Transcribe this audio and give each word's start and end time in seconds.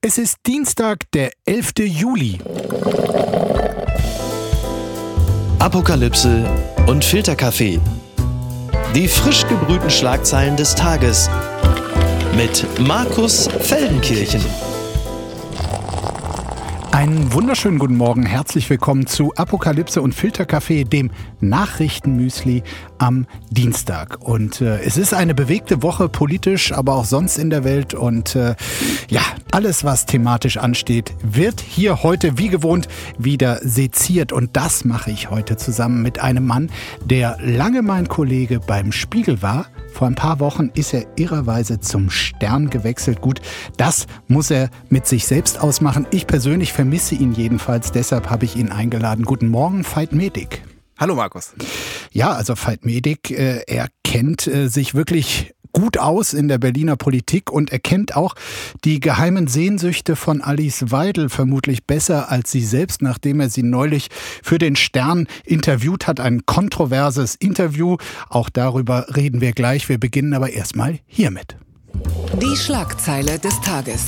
Es 0.00 0.16
ist 0.16 0.36
Dienstag, 0.46 1.10
der 1.12 1.32
11. 1.44 1.72
Juli. 1.80 2.38
Apokalypse 5.58 6.48
und 6.86 7.04
Filterkaffee. 7.04 7.80
Die 8.94 9.08
frisch 9.08 9.44
gebrühten 9.48 9.90
Schlagzeilen 9.90 10.56
des 10.56 10.76
Tages 10.76 11.28
mit 12.36 12.64
Markus 12.78 13.48
Feldenkirchen. 13.48 14.67
Einen 16.98 17.32
wunderschönen 17.32 17.78
guten 17.78 17.96
Morgen, 17.96 18.26
herzlich 18.26 18.68
willkommen 18.68 19.06
zu 19.06 19.32
Apokalypse 19.36 20.02
und 20.02 20.16
Filterkaffee, 20.16 20.82
dem 20.82 21.12
Nachrichtenmüsli 21.38 22.64
am 22.98 23.28
Dienstag. 23.50 24.18
Und 24.20 24.60
äh, 24.60 24.80
es 24.80 24.96
ist 24.96 25.14
eine 25.14 25.32
bewegte 25.32 25.84
Woche 25.84 26.08
politisch, 26.08 26.72
aber 26.72 26.96
auch 26.96 27.04
sonst 27.04 27.38
in 27.38 27.50
der 27.50 27.62
Welt. 27.62 27.94
Und 27.94 28.34
äh, 28.34 28.56
ja, 29.08 29.20
alles, 29.52 29.84
was 29.84 30.06
thematisch 30.06 30.56
ansteht, 30.56 31.14
wird 31.22 31.60
hier 31.60 32.02
heute 32.02 32.36
wie 32.36 32.48
gewohnt 32.48 32.88
wieder 33.16 33.60
seziert. 33.62 34.32
Und 34.32 34.56
das 34.56 34.84
mache 34.84 35.12
ich 35.12 35.30
heute 35.30 35.56
zusammen 35.56 36.02
mit 36.02 36.18
einem 36.18 36.46
Mann, 36.46 36.68
der 37.04 37.38
lange 37.40 37.82
mein 37.82 38.08
Kollege 38.08 38.58
beim 38.58 38.90
Spiegel 38.90 39.40
war 39.40 39.66
vor 39.98 40.06
ein 40.06 40.14
paar 40.14 40.38
Wochen 40.38 40.70
ist 40.76 40.94
er 40.94 41.06
irrerweise 41.16 41.80
zum 41.80 42.08
Stern 42.08 42.70
gewechselt. 42.70 43.20
Gut, 43.20 43.40
das 43.78 44.06
muss 44.28 44.48
er 44.48 44.70
mit 44.90 45.08
sich 45.08 45.26
selbst 45.26 45.60
ausmachen. 45.60 46.06
Ich 46.12 46.28
persönlich 46.28 46.72
vermisse 46.72 47.16
ihn 47.16 47.32
jedenfalls. 47.32 47.90
Deshalb 47.90 48.30
habe 48.30 48.44
ich 48.44 48.54
ihn 48.54 48.70
eingeladen. 48.70 49.24
Guten 49.24 49.48
Morgen, 49.48 49.84
Veit 49.84 50.12
Medik. 50.12 50.62
Hallo 50.98 51.16
Markus. 51.16 51.52
Ja, 52.12 52.30
also 52.30 52.54
Veit 52.54 52.84
Medik, 52.84 53.32
äh, 53.32 53.62
er 53.66 53.88
kennt 54.04 54.46
äh, 54.46 54.68
sich 54.68 54.94
wirklich 54.94 55.52
gut 55.78 55.96
aus 55.96 56.32
in 56.32 56.48
der 56.48 56.58
Berliner 56.58 56.96
Politik 56.96 57.52
und 57.52 57.70
erkennt 57.70 58.16
auch 58.16 58.34
die 58.84 58.98
geheimen 58.98 59.46
Sehnsüchte 59.46 60.16
von 60.16 60.42
Alice 60.42 60.90
Weidel 60.90 61.28
vermutlich 61.28 61.86
besser 61.86 62.32
als 62.32 62.50
sie 62.50 62.64
selbst, 62.64 63.00
nachdem 63.00 63.38
er 63.38 63.48
sie 63.48 63.62
neulich 63.62 64.08
für 64.42 64.58
den 64.58 64.74
Stern 64.74 65.28
interviewt 65.44 66.08
hat. 66.08 66.18
Ein 66.18 66.44
kontroverses 66.46 67.36
Interview. 67.36 67.96
Auch 68.28 68.50
darüber 68.50 69.06
reden 69.14 69.40
wir 69.40 69.52
gleich. 69.52 69.88
Wir 69.88 69.98
beginnen 69.98 70.34
aber 70.34 70.50
erstmal 70.50 70.98
hiermit. 71.06 71.56
Die 72.42 72.56
Schlagzeile 72.56 73.38
des 73.38 73.60
Tages. 73.60 74.04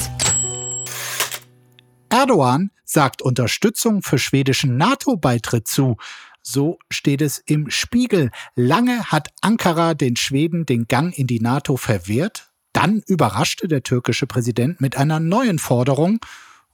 Erdogan 2.09 2.73
sagt 2.85 3.23
Unterstützung 3.23 4.03
für 4.03 4.19
schwedischen 4.19 4.77
NATO-Beitritt 4.77 5.69
zu. 5.69 5.97
So 6.43 6.79
steht 6.91 7.23
es 7.23 7.39
im 7.39 7.71
Spiegel. 7.71 8.31
Lange 8.55 9.05
hat 9.05 9.29
Ankara 9.41 9.95
den 9.95 10.17
Schweden 10.17 10.67
den 10.67 10.87
Gang 10.87 11.17
in 11.17 11.27
die 11.27 11.41
NATO 11.41 11.77
verwehrt. 11.77 12.51
Dann 12.73 13.03
überraschte 13.07 13.69
der 13.69 13.83
türkische 13.83 14.27
Präsident 14.27 14.81
mit 14.81 14.97
einer 14.97 15.21
neuen 15.21 15.59
Forderung, 15.59 16.21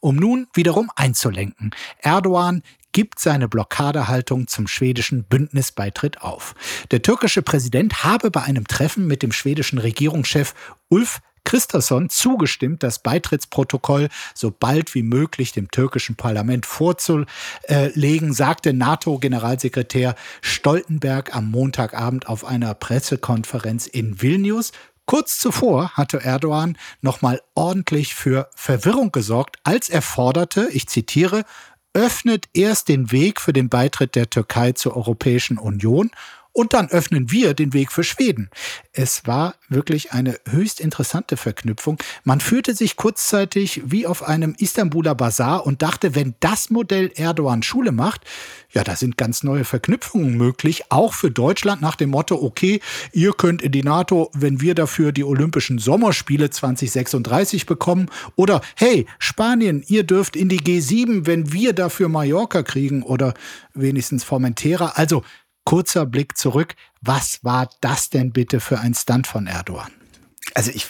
um 0.00 0.17
nun 0.17 0.47
wiederum 0.55 0.91
einzulenken. 0.94 1.70
Erdogan 1.98 2.62
gibt 2.92 3.19
seine 3.19 3.48
Blockadehaltung 3.48 4.47
zum 4.47 4.67
schwedischen 4.69 5.25
Bündnisbeitritt 5.25 6.22
auf. 6.22 6.55
Der 6.91 7.03
türkische 7.03 7.42
Präsident 7.42 8.05
habe 8.05 8.31
bei 8.31 8.42
einem 8.42 8.67
Treffen 8.67 9.06
mit 9.06 9.22
dem 9.22 9.33
schwedischen 9.33 9.78
Regierungschef 9.78 10.55
Ulf 10.89 11.20
Christasson 11.47 12.11
zugestimmt, 12.11 12.83
das 12.83 12.98
Beitrittsprotokoll 12.98 14.08
so 14.34 14.50
bald 14.50 14.94
wie 14.94 15.02
möglich 15.02 15.53
dem 15.53 15.70
türkischen 15.70 16.16
Parlament 16.16 16.66
vorzulegen, 16.66 18.34
sagte 18.34 18.75
NATO-Generalsekretär 18.75 20.16
Stoltenberg 20.42 21.34
am 21.34 21.50
Montagabend 21.50 22.28
auf 22.28 22.44
einer 22.44 22.75
Pressekonferenz 22.75 23.86
in 23.86 24.20
Vilnius. 24.20 24.72
Kurz 25.06 25.38
zuvor 25.38 25.91
hatte 25.91 26.20
Erdogan 26.20 26.77
nochmal 27.00 27.41
ordentlich 27.55 28.16
für 28.16 28.50
Verwirrung 28.56 29.12
gesorgt, 29.12 29.56
als 29.62 29.88
er 29.88 30.03
forderte, 30.03 30.69
ich 30.72 30.88
zitiere, 30.88 31.44
öffnet 31.97 32.48
erst 32.53 32.88
den 32.88 33.10
Weg 33.10 33.41
für 33.41 33.55
den 33.55 33.70
Beitritt 33.70 34.16
der 34.16 34.28
Türkei 34.28 34.72
zur 34.72 34.97
Europäischen 34.97 35.58
Union 35.58 36.10
und 36.57 36.72
dann 36.72 36.89
öffnen 36.89 37.31
wir 37.31 37.53
den 37.53 37.75
Weg 37.75 37.93
für 37.93 38.03
Schweden. 38.03 38.49
Es 38.93 39.27
war 39.27 39.56
wirklich 39.69 40.12
eine 40.12 40.39
höchst 40.49 40.81
interessante 40.81 41.37
Verknüpfung. 41.37 41.99
Man 42.25 42.41
fühlte 42.41 42.75
sich 42.75 42.97
kurzzeitig 42.97 43.83
wie 43.84 44.06
auf 44.06 44.22
einem 44.22 44.55
Istanbuler 44.59 45.15
Bazar 45.15 45.66
und 45.66 45.83
dachte, 45.83 46.15
wenn 46.15 46.34
das 46.41 46.71
Modell 46.71 47.12
Erdogan 47.15 47.62
Schule 47.62 47.93
macht, 47.93 48.22
ja, 48.71 48.84
da 48.84 48.97
sind 48.97 49.19
ganz 49.19 49.43
neue 49.43 49.65
Verknüpfungen 49.65 50.37
möglich, 50.39 50.84
auch 50.89 51.12
für 51.12 51.31
Deutschland 51.31 51.83
nach 51.83 51.95
dem 51.95 52.11
Motto, 52.11 52.37
okay, 52.37 52.81
ihr 53.12 53.34
könnt 53.34 53.61
in 53.61 53.72
die 53.72 53.83
NATO, 53.83 54.31
wenn 54.34 54.62
wir 54.62 54.75
dafür 54.75 55.12
die 55.12 55.25
Olympischen 55.25 55.78
Sommerspiele 55.78 56.49
2036 56.49 57.66
bekommen. 57.66 58.11
Oder 58.34 58.62
hey, 58.77 59.06
Spanien, 59.19 59.84
ihr 59.87 60.05
dürft 60.05 60.37
in 60.37 60.49
die 60.49 60.61
G7, 60.61 61.27
wenn 61.27 61.53
wir 61.53 61.75
dafür 61.75 62.09
Mallorca 62.09 62.62
kriegen 62.62 63.03
oder 63.03 63.34
wenigstens 63.75 64.25
Formentera. 64.25 64.93
Also 64.95 65.22
kurzer 65.66 66.06
Blick 66.06 66.38
zurück. 66.38 66.75
Was 67.03 67.44
war 67.44 67.69
das 67.82 68.09
denn 68.09 68.32
bitte 68.32 68.60
für 68.60 68.78
ein 68.78 68.94
Stunt 68.94 69.27
von 69.27 69.47
Erdogan? 69.47 69.93
Also 70.54 70.71
ich 70.71 70.88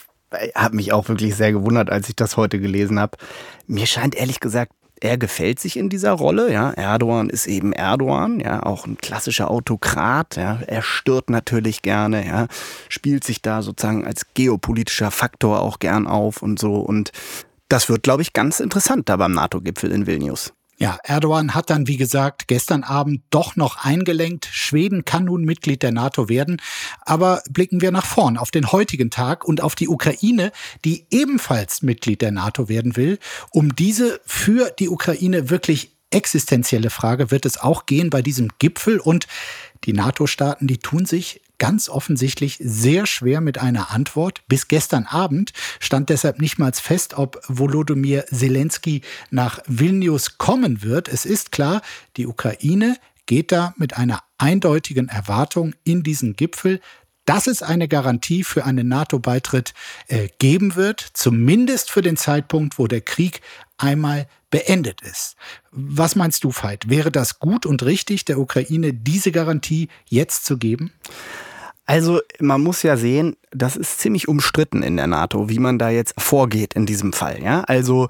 habe 0.54 0.76
mich 0.76 0.92
auch 0.92 1.08
wirklich 1.08 1.34
sehr 1.34 1.50
gewundert, 1.50 1.90
als 1.90 2.08
ich 2.08 2.14
das 2.14 2.36
heute 2.36 2.60
gelesen 2.60 3.00
habe. 3.00 3.18
Mir 3.66 3.86
scheint 3.86 4.14
ehrlich 4.14 4.38
gesagt, 4.38 4.72
er 5.00 5.18
gefällt 5.18 5.60
sich 5.60 5.76
in 5.76 5.88
dieser 5.88 6.12
Rolle. 6.12 6.52
Ja, 6.52 6.70
Erdogan 6.70 7.28
ist 7.28 7.46
eben 7.46 7.72
Erdogan, 7.72 8.40
ja, 8.40 8.62
auch 8.62 8.86
ein 8.86 8.96
klassischer 8.96 9.50
Autokrat. 9.50 10.36
Ja, 10.36 10.60
er 10.66 10.82
stört 10.82 11.30
natürlich 11.30 11.82
gerne, 11.82 12.26
ja, 12.26 12.46
spielt 12.88 13.24
sich 13.24 13.42
da 13.42 13.62
sozusagen 13.62 14.06
als 14.06 14.26
geopolitischer 14.34 15.10
Faktor 15.10 15.60
auch 15.60 15.78
gern 15.78 16.06
auf 16.06 16.42
und 16.42 16.58
so. 16.58 16.76
Und 16.76 17.12
das 17.68 17.88
wird, 17.88 18.02
glaube 18.02 18.22
ich, 18.22 18.32
ganz 18.32 18.60
interessant 18.60 19.08
da 19.08 19.16
beim 19.16 19.32
NATO-Gipfel 19.32 19.90
in 19.90 20.06
Vilnius. 20.06 20.52
Ja, 20.78 20.98
Erdogan 21.04 21.54
hat 21.54 21.70
dann, 21.70 21.86
wie 21.86 21.96
gesagt, 21.96 22.48
gestern 22.48 22.84
Abend 22.84 23.22
doch 23.30 23.56
noch 23.56 23.82
eingelenkt. 23.82 24.46
Schweden 24.52 25.06
kann 25.06 25.24
nun 25.24 25.42
Mitglied 25.42 25.82
der 25.82 25.90
NATO 25.92 26.28
werden. 26.28 26.60
Aber 27.00 27.42
blicken 27.48 27.80
wir 27.80 27.90
nach 27.92 28.04
vorn 28.04 28.36
auf 28.36 28.50
den 28.50 28.70
heutigen 28.72 29.10
Tag 29.10 29.46
und 29.46 29.62
auf 29.62 29.74
die 29.74 29.88
Ukraine, 29.88 30.52
die 30.84 31.06
ebenfalls 31.10 31.80
Mitglied 31.80 32.20
der 32.20 32.30
NATO 32.30 32.68
werden 32.68 32.94
will. 32.94 33.18
Um 33.50 33.74
diese 33.74 34.20
für 34.26 34.70
die 34.78 34.90
Ukraine 34.90 35.48
wirklich 35.48 35.96
existenzielle 36.10 36.90
Frage 36.90 37.30
wird 37.30 37.46
es 37.46 37.58
auch 37.58 37.86
gehen 37.86 38.10
bei 38.10 38.20
diesem 38.20 38.50
Gipfel 38.58 39.00
und 39.00 39.26
die 39.84 39.94
NATO-Staaten, 39.94 40.66
die 40.66 40.78
tun 40.78 41.06
sich 41.06 41.40
ganz 41.58 41.88
offensichtlich 41.88 42.58
sehr 42.60 43.06
schwer 43.06 43.40
mit 43.40 43.58
einer 43.58 43.90
Antwort. 43.90 44.42
Bis 44.48 44.68
gestern 44.68 45.04
Abend 45.04 45.52
stand 45.80 46.10
deshalb 46.10 46.40
nicht 46.40 46.58
mal 46.58 46.72
fest, 46.72 47.14
ob 47.14 47.40
Volodymyr 47.48 48.26
Zelensky 48.26 49.02
nach 49.30 49.60
Vilnius 49.66 50.38
kommen 50.38 50.82
wird. 50.82 51.08
Es 51.08 51.24
ist 51.24 51.52
klar, 51.52 51.82
die 52.16 52.26
Ukraine 52.26 52.96
geht 53.26 53.52
da 53.52 53.74
mit 53.76 53.96
einer 53.96 54.22
eindeutigen 54.38 55.08
Erwartung 55.08 55.74
in 55.84 56.02
diesen 56.02 56.34
Gipfel, 56.36 56.80
dass 57.24 57.48
es 57.48 57.62
eine 57.62 57.88
Garantie 57.88 58.44
für 58.44 58.64
einen 58.64 58.88
NATO-Beitritt 58.88 59.74
äh, 60.06 60.28
geben 60.38 60.76
wird, 60.76 61.00
zumindest 61.00 61.90
für 61.90 62.02
den 62.02 62.16
Zeitpunkt, 62.16 62.78
wo 62.78 62.86
der 62.86 63.00
Krieg 63.00 63.40
einmal 63.78 64.28
beendet 64.56 65.02
ist. 65.02 65.36
Was 65.70 66.16
meinst 66.16 66.42
du, 66.42 66.50
Veit? 66.50 66.88
Wäre 66.88 67.12
das 67.12 67.40
gut 67.40 67.66
und 67.66 67.82
richtig, 67.82 68.24
der 68.24 68.38
Ukraine 68.38 68.94
diese 68.94 69.30
Garantie 69.30 69.88
jetzt 70.08 70.46
zu 70.46 70.56
geben? 70.56 70.92
Also 71.84 72.20
man 72.40 72.62
muss 72.62 72.82
ja 72.82 72.96
sehen, 72.96 73.36
das 73.52 73.76
ist 73.76 74.00
ziemlich 74.00 74.28
umstritten 74.28 74.82
in 74.82 74.96
der 74.96 75.06
NATO, 75.06 75.48
wie 75.50 75.58
man 75.58 75.78
da 75.78 75.90
jetzt 75.90 76.14
vorgeht 76.18 76.74
in 76.74 76.86
diesem 76.86 77.12
Fall. 77.12 77.40
Ja, 77.42 77.60
also 77.60 78.08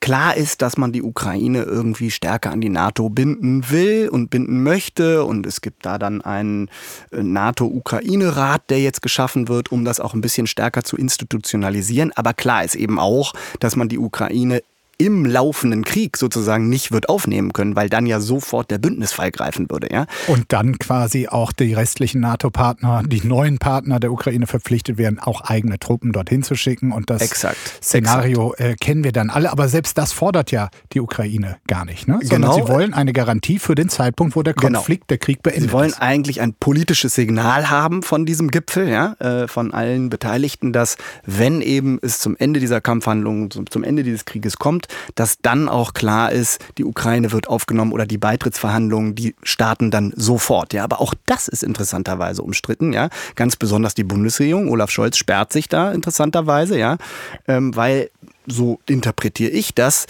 klar 0.00 0.36
ist, 0.36 0.62
dass 0.62 0.76
man 0.76 0.92
die 0.92 1.02
Ukraine 1.02 1.62
irgendwie 1.62 2.10
stärker 2.10 2.50
an 2.50 2.60
die 2.60 2.68
NATO 2.68 3.08
binden 3.08 3.70
will 3.70 4.10
und 4.10 4.28
binden 4.28 4.62
möchte, 4.62 5.24
und 5.24 5.46
es 5.46 5.60
gibt 5.60 5.86
da 5.86 5.96
dann 5.96 6.20
einen 6.22 6.68
äh, 7.12 7.22
NATO-Ukraine-Rat, 7.22 8.68
der 8.68 8.80
jetzt 8.80 9.00
geschaffen 9.00 9.48
wird, 9.48 9.72
um 9.72 9.86
das 9.86 10.00
auch 10.00 10.12
ein 10.12 10.20
bisschen 10.20 10.46
stärker 10.46 10.84
zu 10.84 10.96
institutionalisieren. 10.96 12.12
Aber 12.16 12.34
klar 12.34 12.64
ist 12.64 12.74
eben 12.74 12.98
auch, 12.98 13.32
dass 13.58 13.76
man 13.76 13.88
die 13.88 13.98
Ukraine 13.98 14.62
im 14.98 15.24
laufenden 15.24 15.84
Krieg 15.84 16.16
sozusagen 16.16 16.68
nicht 16.68 16.92
wird 16.92 17.08
aufnehmen 17.08 17.52
können, 17.52 17.76
weil 17.76 17.88
dann 17.88 18.06
ja 18.06 18.20
sofort 18.20 18.70
der 18.70 18.78
Bündnisfall 18.78 19.30
greifen 19.30 19.70
würde, 19.70 19.88
ja. 19.92 20.06
Und 20.26 20.46
dann 20.48 20.78
quasi 20.78 21.28
auch 21.28 21.52
die 21.52 21.74
restlichen 21.74 22.20
NATO-Partner, 22.20 23.02
die 23.04 23.26
neuen 23.26 23.58
Partner 23.58 24.00
der 24.00 24.12
Ukraine 24.12 24.46
verpflichtet 24.46 24.98
werden, 24.98 25.18
auch 25.18 25.42
eigene 25.42 25.78
Truppen 25.78 26.12
dorthin 26.12 26.42
zu 26.42 26.54
schicken. 26.54 26.92
Und 26.92 27.10
das 27.10 27.22
Exakt. 27.22 27.56
Szenario 27.82 28.52
Exakt. 28.52 28.70
Äh, 28.70 28.76
kennen 28.76 29.04
wir 29.04 29.12
dann 29.12 29.30
alle. 29.30 29.50
Aber 29.50 29.68
selbst 29.68 29.98
das 29.98 30.12
fordert 30.12 30.50
ja 30.50 30.68
die 30.92 31.00
Ukraine 31.00 31.56
gar 31.66 31.84
nicht, 31.84 32.08
ne? 32.08 32.18
Sondern 32.22 32.52
genau. 32.52 32.66
sie 32.66 32.72
wollen 32.72 32.94
eine 32.94 33.12
Garantie 33.12 33.58
für 33.58 33.74
den 33.74 33.88
Zeitpunkt, 33.88 34.36
wo 34.36 34.42
der 34.42 34.54
genau. 34.54 34.78
Konflikt, 34.78 35.02
genau. 35.02 35.08
der 35.08 35.18
Krieg 35.18 35.42
beendet 35.42 35.64
ist. 35.64 35.70
Sie 35.70 35.72
wollen 35.72 35.90
ist. 35.90 36.02
eigentlich 36.02 36.40
ein 36.40 36.54
politisches 36.54 37.14
Signal 37.14 37.70
haben 37.70 38.02
von 38.02 38.26
diesem 38.26 38.50
Gipfel, 38.50 38.88
ja, 38.88 39.14
äh, 39.14 39.48
von 39.48 39.72
allen 39.72 40.10
Beteiligten, 40.10 40.72
dass 40.72 40.96
wenn 41.26 41.60
eben 41.60 41.98
es 42.02 42.18
zum 42.18 42.36
Ende 42.36 42.60
dieser 42.60 42.80
Kampfhandlungen, 42.80 43.50
zum 43.50 43.84
Ende 43.84 44.02
dieses 44.02 44.24
Krieges 44.24 44.56
kommt, 44.56 44.83
kommt, 44.84 45.14
dass 45.14 45.38
dann 45.40 45.68
auch 45.68 45.92
klar 45.94 46.32
ist, 46.32 46.60
die 46.78 46.84
Ukraine 46.84 47.32
wird 47.32 47.48
aufgenommen 47.48 47.92
oder 47.92 48.06
die 48.06 48.18
Beitrittsverhandlungen, 48.18 49.14
die 49.14 49.34
starten 49.42 49.90
dann 49.90 50.12
sofort. 50.16 50.72
Ja, 50.72 50.84
aber 50.84 51.00
auch 51.00 51.14
das 51.26 51.48
ist 51.48 51.62
interessanterweise 51.62 52.42
umstritten. 52.42 52.92
Ja, 52.92 53.08
ganz 53.34 53.56
besonders 53.56 53.94
die 53.94 54.04
Bundesregierung. 54.04 54.68
Olaf 54.68 54.90
Scholz 54.90 55.16
sperrt 55.16 55.52
sich 55.52 55.68
da 55.68 55.92
interessanterweise. 55.92 56.78
Ja, 56.78 56.96
ähm, 57.48 57.74
weil 57.76 58.10
so 58.46 58.80
interpretiere 58.86 59.50
ich 59.50 59.74
das 59.74 60.06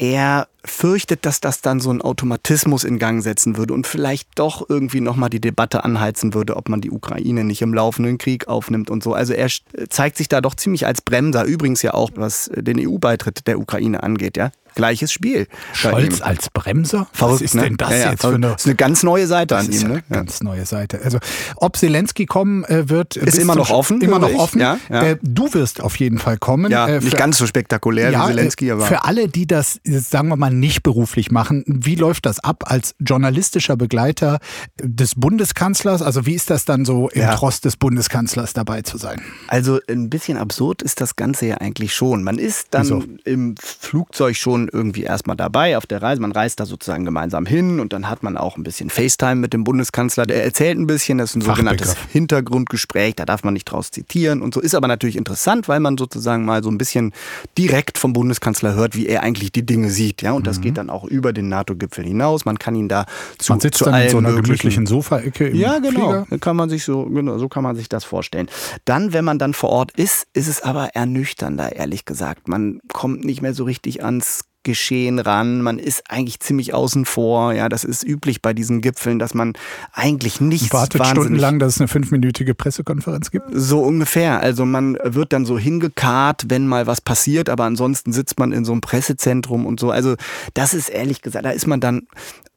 er 0.00 0.48
fürchtet, 0.64 1.26
dass 1.26 1.40
das 1.40 1.60
dann 1.60 1.80
so 1.80 1.90
einen 1.90 2.02
Automatismus 2.02 2.84
in 2.84 2.98
Gang 2.98 3.22
setzen 3.22 3.56
würde 3.56 3.74
und 3.74 3.86
vielleicht 3.86 4.28
doch 4.36 4.68
irgendwie 4.68 5.00
nochmal 5.00 5.30
die 5.30 5.40
Debatte 5.40 5.84
anheizen 5.84 6.34
würde, 6.34 6.56
ob 6.56 6.68
man 6.68 6.80
die 6.80 6.90
Ukraine 6.90 7.44
nicht 7.44 7.62
im 7.62 7.74
laufenden 7.74 8.18
Krieg 8.18 8.48
aufnimmt 8.48 8.90
und 8.90 9.02
so. 9.02 9.14
Also 9.14 9.32
er 9.32 9.48
zeigt 9.88 10.16
sich 10.16 10.28
da 10.28 10.40
doch 10.40 10.54
ziemlich 10.54 10.86
als 10.86 11.02
Bremser, 11.02 11.44
übrigens 11.44 11.82
ja 11.82 11.94
auch, 11.94 12.10
was 12.14 12.50
den 12.54 12.78
EU-Beitritt 12.78 13.46
der 13.46 13.58
Ukraine 13.58 14.02
angeht, 14.02 14.36
ja 14.36 14.50
gleiches 14.74 15.12
Spiel. 15.12 15.46
Scholz 15.72 16.20
als 16.20 16.50
Bremser? 16.50 17.06
Verrückt, 17.12 17.34
Was 17.34 17.42
ist 17.42 17.54
ne? 17.54 17.62
denn 17.62 17.76
das 17.76 17.90
ja, 17.90 17.96
ja. 17.96 18.10
jetzt 18.12 18.22
für 18.22 18.34
eine, 18.34 18.48
das 18.48 18.62
ist 18.62 18.66
eine 18.66 18.76
ganz 18.76 19.02
neue 19.02 19.26
Seite 19.26 19.56
an 19.56 19.70
ihm? 19.70 19.88
Ne? 19.88 20.02
Ganz 20.10 20.42
neue 20.42 20.66
Seite. 20.66 21.00
Also 21.02 21.18
ob 21.56 21.76
Zelensky 21.76 22.26
kommen 22.26 22.64
äh, 22.64 22.88
wird, 22.88 23.16
ist 23.16 23.38
immer 23.38 23.54
noch 23.54 23.70
offen. 23.70 24.00
Immer 24.00 24.18
noch 24.18 24.34
offen. 24.34 24.60
Ja, 24.60 24.78
äh, 24.88 25.16
du 25.22 25.52
wirst 25.54 25.80
auf 25.80 25.96
jeden 25.96 26.18
Fall 26.18 26.38
kommen. 26.38 26.70
Ja, 26.70 26.88
äh, 26.88 27.00
nicht 27.00 27.16
ganz 27.16 27.38
so 27.38 27.46
spektakulär 27.46 28.12
wie 28.12 28.26
Zelensky, 28.26 28.70
aber 28.70 28.86
für 28.86 29.04
alle, 29.04 29.28
die 29.28 29.46
das, 29.46 29.80
sagen 29.84 30.28
wir 30.28 30.36
mal, 30.36 30.49
nicht 30.50 30.82
beruflich 30.82 31.30
machen, 31.30 31.64
wie 31.66 31.94
läuft 31.94 32.26
das 32.26 32.40
ab 32.40 32.64
als 32.66 32.94
journalistischer 32.98 33.76
Begleiter 33.76 34.38
des 34.82 35.14
Bundeskanzlers? 35.14 36.02
Also 36.02 36.26
wie 36.26 36.34
ist 36.34 36.50
das 36.50 36.64
dann 36.64 36.84
so 36.84 37.08
im 37.10 37.28
Trost 37.30 37.64
des 37.64 37.76
Bundeskanzlers 37.76 38.52
dabei 38.52 38.82
zu 38.82 38.98
sein? 38.98 39.20
Also 39.48 39.80
ein 39.88 40.10
bisschen 40.10 40.36
absurd 40.36 40.82
ist 40.82 41.00
das 41.00 41.16
Ganze 41.16 41.46
ja 41.46 41.56
eigentlich 41.58 41.94
schon. 41.94 42.22
Man 42.22 42.38
ist 42.38 42.68
dann 42.70 42.84
so. 42.84 43.04
im 43.24 43.54
Flugzeug 43.58 44.36
schon 44.36 44.68
irgendwie 44.72 45.02
erstmal 45.02 45.36
dabei 45.36 45.76
auf 45.76 45.86
der 45.86 46.02
Reise. 46.02 46.20
Man 46.20 46.32
reist 46.32 46.60
da 46.60 46.66
sozusagen 46.66 47.04
gemeinsam 47.04 47.46
hin 47.46 47.80
und 47.80 47.92
dann 47.92 48.08
hat 48.08 48.22
man 48.22 48.36
auch 48.36 48.56
ein 48.56 48.62
bisschen 48.62 48.90
FaceTime 48.90 49.36
mit 49.36 49.52
dem 49.52 49.64
Bundeskanzler. 49.64 50.26
Der 50.26 50.44
erzählt 50.44 50.78
ein 50.78 50.86
bisschen, 50.86 51.18
das 51.18 51.30
ist 51.30 51.36
ein 51.36 51.42
sogenanntes 51.42 51.96
Hintergrundgespräch, 52.12 53.16
da 53.16 53.24
darf 53.24 53.44
man 53.44 53.54
nicht 53.54 53.64
draus 53.64 53.90
zitieren 53.90 54.42
und 54.42 54.54
so. 54.54 54.60
Ist 54.60 54.74
aber 54.74 54.88
natürlich 54.88 55.16
interessant, 55.16 55.68
weil 55.68 55.80
man 55.80 55.96
sozusagen 55.98 56.44
mal 56.44 56.62
so 56.62 56.70
ein 56.70 56.78
bisschen 56.78 57.12
direkt 57.56 57.98
vom 57.98 58.12
Bundeskanzler 58.12 58.74
hört, 58.74 58.96
wie 58.96 59.06
er 59.06 59.22
eigentlich 59.22 59.52
die 59.52 59.64
Dinge 59.64 59.90
sieht. 59.90 60.22
Ja, 60.22 60.32
und 60.40 60.46
das 60.46 60.58
mhm. 60.58 60.62
geht 60.62 60.78
dann 60.78 60.88
auch 60.88 61.04
über 61.04 61.34
den 61.34 61.50
NATO-Gipfel 61.50 62.02
hinaus. 62.04 62.46
Man 62.46 62.58
kann 62.58 62.74
ihn 62.74 62.88
da 62.88 63.04
zu, 63.36 63.52
man 63.52 63.60
sitzt 63.60 63.78
zu 63.78 63.84
dann 63.84 64.00
in 64.00 64.08
so 64.08 64.16
einer 64.16 64.32
gemütlichen 64.32 64.86
Sofaecke 64.86 65.48
im 65.48 65.56
Ja, 65.56 65.78
genau. 65.80 66.24
Flieger. 66.24 66.38
Kann 66.38 66.56
man 66.56 66.70
sich 66.70 66.84
so, 66.84 67.04
genau, 67.04 67.36
so 67.36 67.48
kann 67.48 67.62
man 67.62 67.76
sich 67.76 67.90
das 67.90 68.04
vorstellen. 68.04 68.48
Dann, 68.86 69.12
wenn 69.12 69.24
man 69.24 69.38
dann 69.38 69.52
vor 69.52 69.68
Ort 69.68 69.92
ist, 69.92 70.26
ist 70.32 70.48
es 70.48 70.62
aber 70.62 70.94
ernüchternder, 70.94 71.76
ehrlich 71.76 72.06
gesagt. 72.06 72.48
Man 72.48 72.80
kommt 72.90 73.22
nicht 73.22 73.42
mehr 73.42 73.52
so 73.52 73.64
richtig 73.64 74.02
ans 74.02 74.44
Geschehen 74.62 75.18
ran. 75.18 75.62
Man 75.62 75.78
ist 75.78 76.02
eigentlich 76.10 76.40
ziemlich 76.40 76.74
außen 76.74 77.04
vor. 77.04 77.52
Ja, 77.52 77.68
das 77.68 77.84
ist 77.84 78.04
üblich 78.04 78.42
bei 78.42 78.52
diesen 78.52 78.80
Gipfeln, 78.80 79.18
dass 79.18 79.32
man 79.32 79.54
eigentlich 79.92 80.40
nicht 80.40 80.72
wartet 80.72 81.06
stundenlang, 81.06 81.58
dass 81.58 81.74
es 81.74 81.80
eine 81.80 81.88
fünfminütige 81.88 82.54
Pressekonferenz 82.54 83.30
gibt. 83.30 83.46
So 83.52 83.82
ungefähr. 83.82 84.40
Also 84.40 84.66
man 84.66 84.98
wird 85.02 85.32
dann 85.32 85.46
so 85.46 85.58
hingekarrt, 85.58 86.44
wenn 86.48 86.66
mal 86.66 86.86
was 86.86 87.00
passiert, 87.00 87.48
aber 87.48 87.64
ansonsten 87.64 88.12
sitzt 88.12 88.38
man 88.38 88.52
in 88.52 88.64
so 88.64 88.72
einem 88.72 88.80
Pressezentrum 88.80 89.66
und 89.66 89.80
so. 89.80 89.90
Also 89.90 90.16
das 90.54 90.74
ist 90.74 90.88
ehrlich 90.88 91.22
gesagt, 91.22 91.44
da 91.44 91.50
ist 91.50 91.66
man 91.66 91.80
dann 91.80 92.06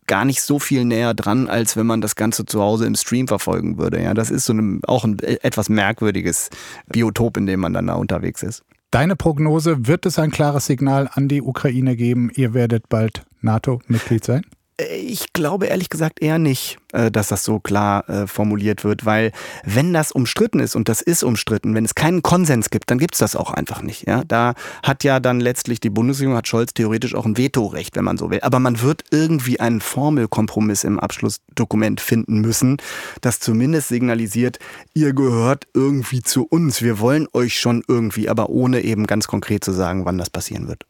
gar 0.07 0.25
nicht 0.25 0.41
so 0.41 0.59
viel 0.59 0.85
näher 0.85 1.13
dran, 1.13 1.47
als 1.47 1.77
wenn 1.77 1.85
man 1.85 2.01
das 2.01 2.15
Ganze 2.15 2.45
zu 2.45 2.61
Hause 2.61 2.85
im 2.85 2.95
Stream 2.95 3.27
verfolgen 3.27 3.77
würde. 3.77 4.01
Ja, 4.01 4.13
das 4.13 4.29
ist 4.29 4.45
so 4.45 4.53
ein, 4.53 4.81
auch 4.85 5.05
ein 5.05 5.19
etwas 5.19 5.69
merkwürdiges 5.69 6.49
Biotop, 6.87 7.37
in 7.37 7.45
dem 7.45 7.61
man 7.61 7.73
dann 7.73 7.87
da 7.87 7.93
unterwegs 7.93 8.43
ist. 8.43 8.63
Deine 8.93 9.15
Prognose, 9.15 9.87
wird 9.87 10.05
es 10.05 10.19
ein 10.19 10.29
klares 10.29 10.67
Signal 10.67 11.09
an 11.11 11.27
die 11.27 11.41
Ukraine 11.41 11.95
geben, 11.95 12.29
ihr 12.35 12.53
werdet 12.53 12.89
bald 12.89 13.25
NATO-Mitglied 13.41 14.23
sein? 14.23 14.45
Ich 14.77 15.33
glaube 15.33 15.67
ehrlich 15.67 15.89
gesagt 15.89 16.21
eher 16.21 16.39
nicht, 16.39 16.77
äh, 16.93 17.11
dass 17.11 17.27
das 17.27 17.43
so 17.43 17.59
klar 17.59 18.09
äh, 18.09 18.27
formuliert 18.27 18.83
wird, 18.83 19.05
weil 19.05 19.31
wenn 19.63 19.93
das 19.93 20.11
umstritten 20.11 20.59
ist 20.59 20.75
und 20.75 20.89
das 20.89 21.01
ist 21.01 21.23
umstritten, 21.23 21.75
wenn 21.75 21.85
es 21.85 21.93
keinen 21.93 22.23
Konsens 22.23 22.71
gibt, 22.71 22.89
dann 22.89 22.97
gibt 22.97 23.13
es 23.13 23.19
das 23.19 23.35
auch 23.35 23.51
einfach 23.51 23.83
nicht. 23.83 24.07
Ja? 24.07 24.23
Da 24.27 24.55
hat 24.81 25.03
ja 25.03 25.19
dann 25.19 25.39
letztlich 25.39 25.79
die 25.79 25.91
Bundesregierung, 25.91 26.37
hat 26.37 26.47
Scholz 26.47 26.73
theoretisch 26.73 27.13
auch 27.13 27.25
ein 27.25 27.37
Vetorecht, 27.37 27.95
wenn 27.95 28.03
man 28.03 28.17
so 28.17 28.31
will. 28.31 28.39
Aber 28.41 28.59
man 28.59 28.81
wird 28.81 29.03
irgendwie 29.11 29.59
einen 29.59 29.79
Formelkompromiss 29.79 30.83
im 30.85 30.99
Abschlussdokument 30.99 32.01
finden 32.01 32.41
müssen, 32.41 32.77
das 33.21 33.39
zumindest 33.39 33.89
signalisiert, 33.89 34.57
ihr 34.95 35.13
gehört 35.13 35.67
irgendwie 35.75 36.23
zu 36.23 36.47
uns. 36.47 36.81
Wir 36.81 36.99
wollen 36.99 37.27
euch 37.33 37.59
schon 37.59 37.83
irgendwie, 37.87 38.27
aber 38.27 38.49
ohne 38.49 38.81
eben 38.81 39.05
ganz 39.05 39.27
konkret 39.27 39.63
zu 39.63 39.71
sagen, 39.71 40.05
wann 40.05 40.17
das 40.17 40.31
passieren 40.31 40.67
wird. 40.67 40.85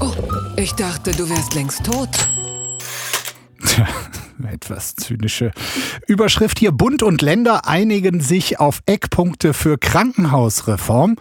Oh, 0.00 0.12
ich 0.56 0.72
dachte, 0.72 1.12
du 1.12 1.28
wärst 1.28 1.54
längst 1.54 1.84
tot. 1.84 2.10
Tja, 3.66 3.88
etwas 4.52 4.94
zynische 4.96 5.52
Überschrift 6.06 6.58
hier. 6.58 6.72
Bund 6.72 7.02
und 7.02 7.22
Länder 7.22 7.66
einigen 7.66 8.20
sich 8.20 8.60
auf 8.60 8.82
Eckpunkte 8.86 9.54
für 9.54 9.78
Krankenhausreform. 9.78 11.16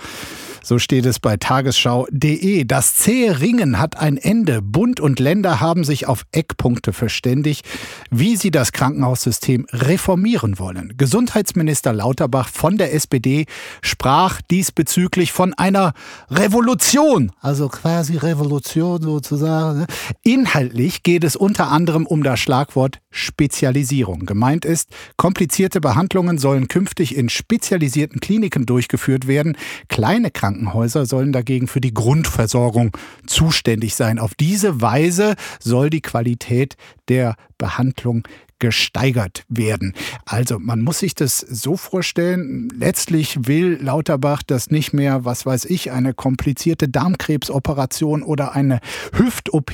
So 0.66 0.80
steht 0.80 1.06
es 1.06 1.20
bei 1.20 1.36
tagesschau.de. 1.36 2.64
Das 2.64 2.96
zähe 2.96 3.42
Ringen 3.42 3.80
hat 3.80 3.98
ein 3.98 4.16
Ende. 4.16 4.62
Bund 4.62 5.02
und 5.02 5.20
Länder 5.20 5.60
haben 5.60 5.84
sich 5.84 6.08
auf 6.08 6.24
Eckpunkte 6.32 6.94
verständigt, 6.94 7.66
wie 8.10 8.38
sie 8.38 8.50
das 8.50 8.72
Krankenhaussystem 8.72 9.68
reformieren 9.74 10.60
wollen. 10.60 10.94
Gesundheitsminister 10.96 11.92
Lauterbach 11.92 12.48
von 12.48 12.78
der 12.78 12.94
SPD 12.94 13.46
sprach 13.82 14.42
diesbezüglich 14.42 15.34
von 15.34 15.54
einer 15.54 15.92
Revolution, 16.32 17.34
also 17.42 17.68
quasi 17.68 18.16
Revolution 18.16 19.02
sozusagen. 19.02 19.86
Inhaltlich 20.24 21.04
geht 21.04 21.26
es 21.26 21.36
unter 21.36 21.72
anderem 21.72 22.06
um 22.06 22.24
das 22.24 22.40
Schlagwort 22.40 23.00
Spezialisierung. 23.12 24.26
Gemeint 24.26 24.64
ist, 24.64 24.90
komplizierte 25.18 25.82
Behandlungen 25.82 26.38
sollen 26.38 26.70
künftig 26.70 27.16
in 27.18 27.28
spezialisierten 27.28 28.22
Kliniken 28.22 28.66
durchgeführt 28.66 29.28
werden. 29.28 29.58
Kleine 29.90 30.32
Krankenhäuser 30.32 30.53
Krankenhäuser 30.54 31.06
sollen 31.06 31.32
dagegen 31.32 31.68
für 31.68 31.82
die 31.82 31.94
Grundversorgung 31.94 32.96
zuständig 33.26 33.96
sein. 33.96 34.20
Auf 34.20 34.36
diese 34.36 34.82
Weise 34.82 35.36
soll 35.60 35.90
die 35.90 36.02
Qualität 36.02 36.76
der 37.08 37.36
Behandlung 37.58 38.28
gesteigert 38.60 39.44
werden. 39.50 39.94
Also 40.26 40.58
man 40.60 40.82
muss 40.82 41.00
sich 41.00 41.16
das 41.16 41.40
so 41.40 41.76
vorstellen, 41.76 42.70
letztlich 42.74 43.48
will 43.48 43.78
Lauterbach 43.82 44.42
das 44.42 44.70
nicht 44.70 44.94
mehr, 44.94 45.26
was 45.26 45.46
weiß 45.46 45.66
ich, 45.66 45.92
eine 45.92 46.14
komplizierte 46.14 46.88
Darmkrebsoperation 46.88 48.24
oder 48.24 48.54
eine 48.54 48.80
Hüft-OP 49.14 49.74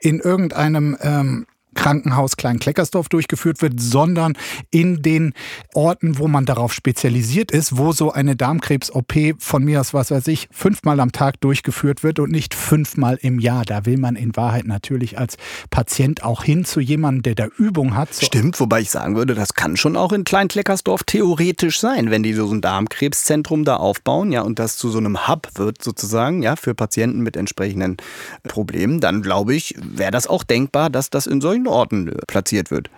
in 0.00 0.20
irgendeinem 0.20 0.96
ähm, 1.00 1.46
Krankenhaus 1.74 2.36
Klein-Kleckersdorf 2.36 3.08
durchgeführt 3.08 3.62
wird, 3.62 3.80
sondern 3.80 4.34
in 4.70 5.02
den 5.02 5.34
Orten, 5.74 6.18
wo 6.18 6.28
man 6.28 6.46
darauf 6.46 6.72
spezialisiert 6.72 7.50
ist, 7.50 7.76
wo 7.76 7.92
so 7.92 8.12
eine 8.12 8.36
Darmkrebs-OP 8.36 9.34
von 9.38 9.64
mir 9.64 9.80
aus, 9.80 9.94
was 9.94 10.10
weiß 10.10 10.26
ich, 10.28 10.48
fünfmal 10.50 11.00
am 11.00 11.12
Tag 11.12 11.40
durchgeführt 11.40 12.02
wird 12.02 12.18
und 12.18 12.30
nicht 12.30 12.54
fünfmal 12.54 13.18
im 13.20 13.38
Jahr. 13.38 13.64
Da 13.64 13.86
will 13.86 13.98
man 13.98 14.16
in 14.16 14.36
Wahrheit 14.36 14.66
natürlich 14.66 15.18
als 15.18 15.36
Patient 15.70 16.24
auch 16.24 16.44
hin 16.44 16.64
zu 16.64 16.80
jemandem, 16.80 17.22
der 17.22 17.34
da 17.34 17.46
Übung 17.58 17.96
hat. 17.96 18.08
Stimmt, 18.14 18.58
wobei 18.60 18.80
ich 18.80 18.90
sagen 18.90 19.16
würde, 19.16 19.34
das 19.34 19.54
kann 19.54 19.76
schon 19.76 19.96
auch 19.96 20.12
in 20.12 20.24
Klein-Kleckersdorf 20.24 21.04
theoretisch 21.04 21.80
sein, 21.80 22.10
wenn 22.10 22.22
die 22.22 22.32
so 22.32 22.50
ein 22.50 22.60
Darmkrebszentrum 22.60 23.64
da 23.64 23.76
aufbauen, 23.76 24.32
ja, 24.32 24.42
und 24.42 24.58
das 24.58 24.76
zu 24.76 24.88
so 24.90 24.98
einem 24.98 25.28
Hub 25.28 25.48
wird 25.54 25.82
sozusagen, 25.82 26.42
ja, 26.42 26.56
für 26.56 26.74
Patienten 26.74 27.20
mit 27.20 27.36
entsprechenden 27.36 27.96
Problemen, 28.48 29.00
dann 29.00 29.22
glaube 29.22 29.54
ich, 29.54 29.74
wäre 29.82 30.10
das 30.10 30.26
auch 30.26 30.44
denkbar, 30.44 30.90
dass 30.90 31.10
das 31.10 31.26
in 31.26 31.40
solchen 31.40 31.63
Orten 31.66 32.14
platziert 32.26 32.70
wird 32.70 32.90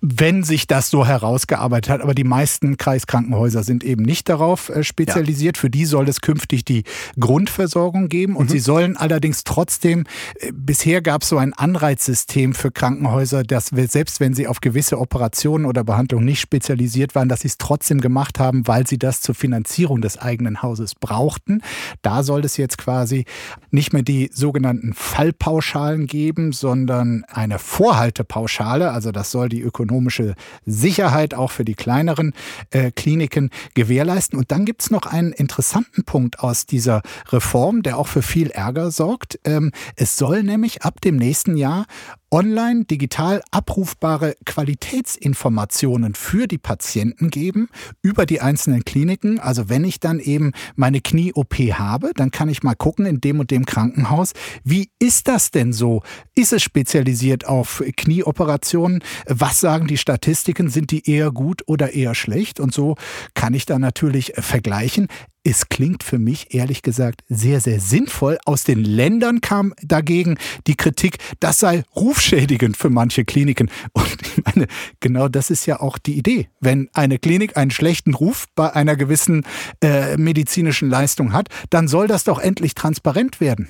wenn 0.00 0.42
sich 0.42 0.66
das 0.66 0.90
so 0.90 1.06
herausgearbeitet 1.06 1.90
hat. 1.90 2.00
Aber 2.00 2.14
die 2.14 2.24
meisten 2.24 2.76
Kreiskrankenhäuser 2.76 3.62
sind 3.62 3.84
eben 3.84 4.02
nicht 4.02 4.28
darauf 4.28 4.68
äh, 4.68 4.82
spezialisiert. 4.84 5.56
Ja. 5.56 5.60
Für 5.60 5.70
die 5.70 5.84
soll 5.84 6.08
es 6.08 6.20
künftig 6.20 6.64
die 6.64 6.84
Grundversorgung 7.18 8.08
geben. 8.08 8.36
Und 8.36 8.46
mhm. 8.46 8.52
sie 8.52 8.58
sollen 8.58 8.96
allerdings 8.96 9.44
trotzdem, 9.44 10.04
äh, 10.40 10.52
bisher 10.52 11.02
gab 11.02 11.22
es 11.22 11.28
so 11.28 11.38
ein 11.38 11.52
Anreizsystem 11.52 12.54
für 12.54 12.70
Krankenhäuser, 12.70 13.42
dass 13.42 13.66
selbst 13.66 14.20
wenn 14.20 14.34
sie 14.34 14.46
auf 14.46 14.60
gewisse 14.60 14.98
Operationen 14.98 15.66
oder 15.66 15.84
Behandlungen 15.84 16.24
nicht 16.24 16.40
spezialisiert 16.40 17.14
waren, 17.14 17.28
dass 17.28 17.40
sie 17.40 17.48
es 17.48 17.58
trotzdem 17.58 18.00
gemacht 18.00 18.38
haben, 18.38 18.66
weil 18.66 18.86
sie 18.86 18.98
das 18.98 19.20
zur 19.20 19.34
Finanzierung 19.34 20.00
des 20.00 20.18
eigenen 20.18 20.62
Hauses 20.62 20.94
brauchten. 20.94 21.62
Da 22.02 22.22
soll 22.22 22.44
es 22.44 22.56
jetzt 22.56 22.78
quasi 22.78 23.24
nicht 23.70 23.92
mehr 23.92 24.02
die 24.02 24.30
sogenannten 24.32 24.94
Fallpauschalen 24.94 26.06
geben, 26.06 26.52
sondern 26.52 27.24
eine 27.28 27.58
Vorhaltepauschale. 27.58 28.90
Also 28.90 29.12
das 29.12 29.30
soll 29.30 29.48
die 29.48 29.60
ökonomische 29.78 30.34
Sicherheit 30.66 31.34
auch 31.34 31.52
für 31.52 31.64
die 31.64 31.74
kleineren 31.74 32.32
äh, 32.70 32.90
Kliniken 32.90 33.50
gewährleisten. 33.74 34.38
Und 34.38 34.50
dann 34.50 34.64
gibt 34.64 34.82
es 34.82 34.90
noch 34.90 35.06
einen 35.06 35.32
interessanten 35.32 36.04
Punkt 36.04 36.40
aus 36.40 36.66
dieser 36.66 37.02
Reform, 37.28 37.82
der 37.82 37.96
auch 37.96 38.08
für 38.08 38.22
viel 38.22 38.50
Ärger 38.50 38.90
sorgt. 38.90 39.38
Ähm, 39.44 39.70
es 39.94 40.16
soll 40.16 40.42
nämlich 40.42 40.82
ab 40.82 41.00
dem 41.00 41.16
nächsten 41.16 41.56
Jahr 41.56 41.86
online 42.30 42.84
digital 42.84 43.42
abrufbare 43.50 44.36
Qualitätsinformationen 44.44 46.14
für 46.14 46.46
die 46.46 46.58
Patienten 46.58 47.30
geben 47.30 47.68
über 48.02 48.26
die 48.26 48.40
einzelnen 48.40 48.84
Kliniken. 48.84 49.38
Also 49.38 49.68
wenn 49.68 49.84
ich 49.84 50.00
dann 50.00 50.20
eben 50.20 50.52
meine 50.76 51.00
Knie-OP 51.00 51.54
habe, 51.54 52.12
dann 52.14 52.30
kann 52.30 52.48
ich 52.48 52.62
mal 52.62 52.74
gucken 52.74 53.06
in 53.06 53.20
dem 53.20 53.40
und 53.40 53.50
dem 53.50 53.64
Krankenhaus, 53.64 54.32
wie 54.64 54.90
ist 54.98 55.28
das 55.28 55.50
denn 55.50 55.72
so? 55.72 56.02
Ist 56.34 56.52
es 56.52 56.62
spezialisiert 56.62 57.46
auf 57.46 57.82
Knieoperationen? 57.96 59.02
Was 59.26 59.60
sagen 59.60 59.86
die 59.86 59.96
Statistiken? 59.96 60.68
Sind 60.68 60.90
die 60.90 61.08
eher 61.10 61.30
gut 61.30 61.62
oder 61.66 61.94
eher 61.94 62.14
schlecht? 62.14 62.60
Und 62.60 62.74
so 62.74 62.96
kann 63.34 63.54
ich 63.54 63.66
da 63.66 63.78
natürlich 63.78 64.32
vergleichen. 64.36 65.08
Es 65.50 65.70
klingt 65.70 66.02
für 66.02 66.18
mich 66.18 66.54
ehrlich 66.54 66.82
gesagt 66.82 67.22
sehr, 67.30 67.62
sehr 67.62 67.80
sinnvoll. 67.80 68.36
Aus 68.44 68.64
den 68.64 68.84
Ländern 68.84 69.40
kam 69.40 69.72
dagegen 69.82 70.36
die 70.66 70.74
Kritik, 70.74 71.16
das 71.40 71.58
sei 71.58 71.84
rufschädigend 71.96 72.76
für 72.76 72.90
manche 72.90 73.24
Kliniken. 73.24 73.70
Und 73.94 74.18
ich 74.20 74.44
meine, 74.44 74.66
genau 75.00 75.28
das 75.28 75.48
ist 75.48 75.64
ja 75.64 75.80
auch 75.80 75.96
die 75.96 76.18
Idee. 76.18 76.48
Wenn 76.60 76.90
eine 76.92 77.18
Klinik 77.18 77.56
einen 77.56 77.70
schlechten 77.70 78.12
Ruf 78.12 78.44
bei 78.56 78.74
einer 78.74 78.94
gewissen 78.94 79.44
äh, 79.82 80.18
medizinischen 80.18 80.90
Leistung 80.90 81.32
hat, 81.32 81.48
dann 81.70 81.88
soll 81.88 82.08
das 82.08 82.24
doch 82.24 82.40
endlich 82.40 82.74
transparent 82.74 83.40
werden. 83.40 83.68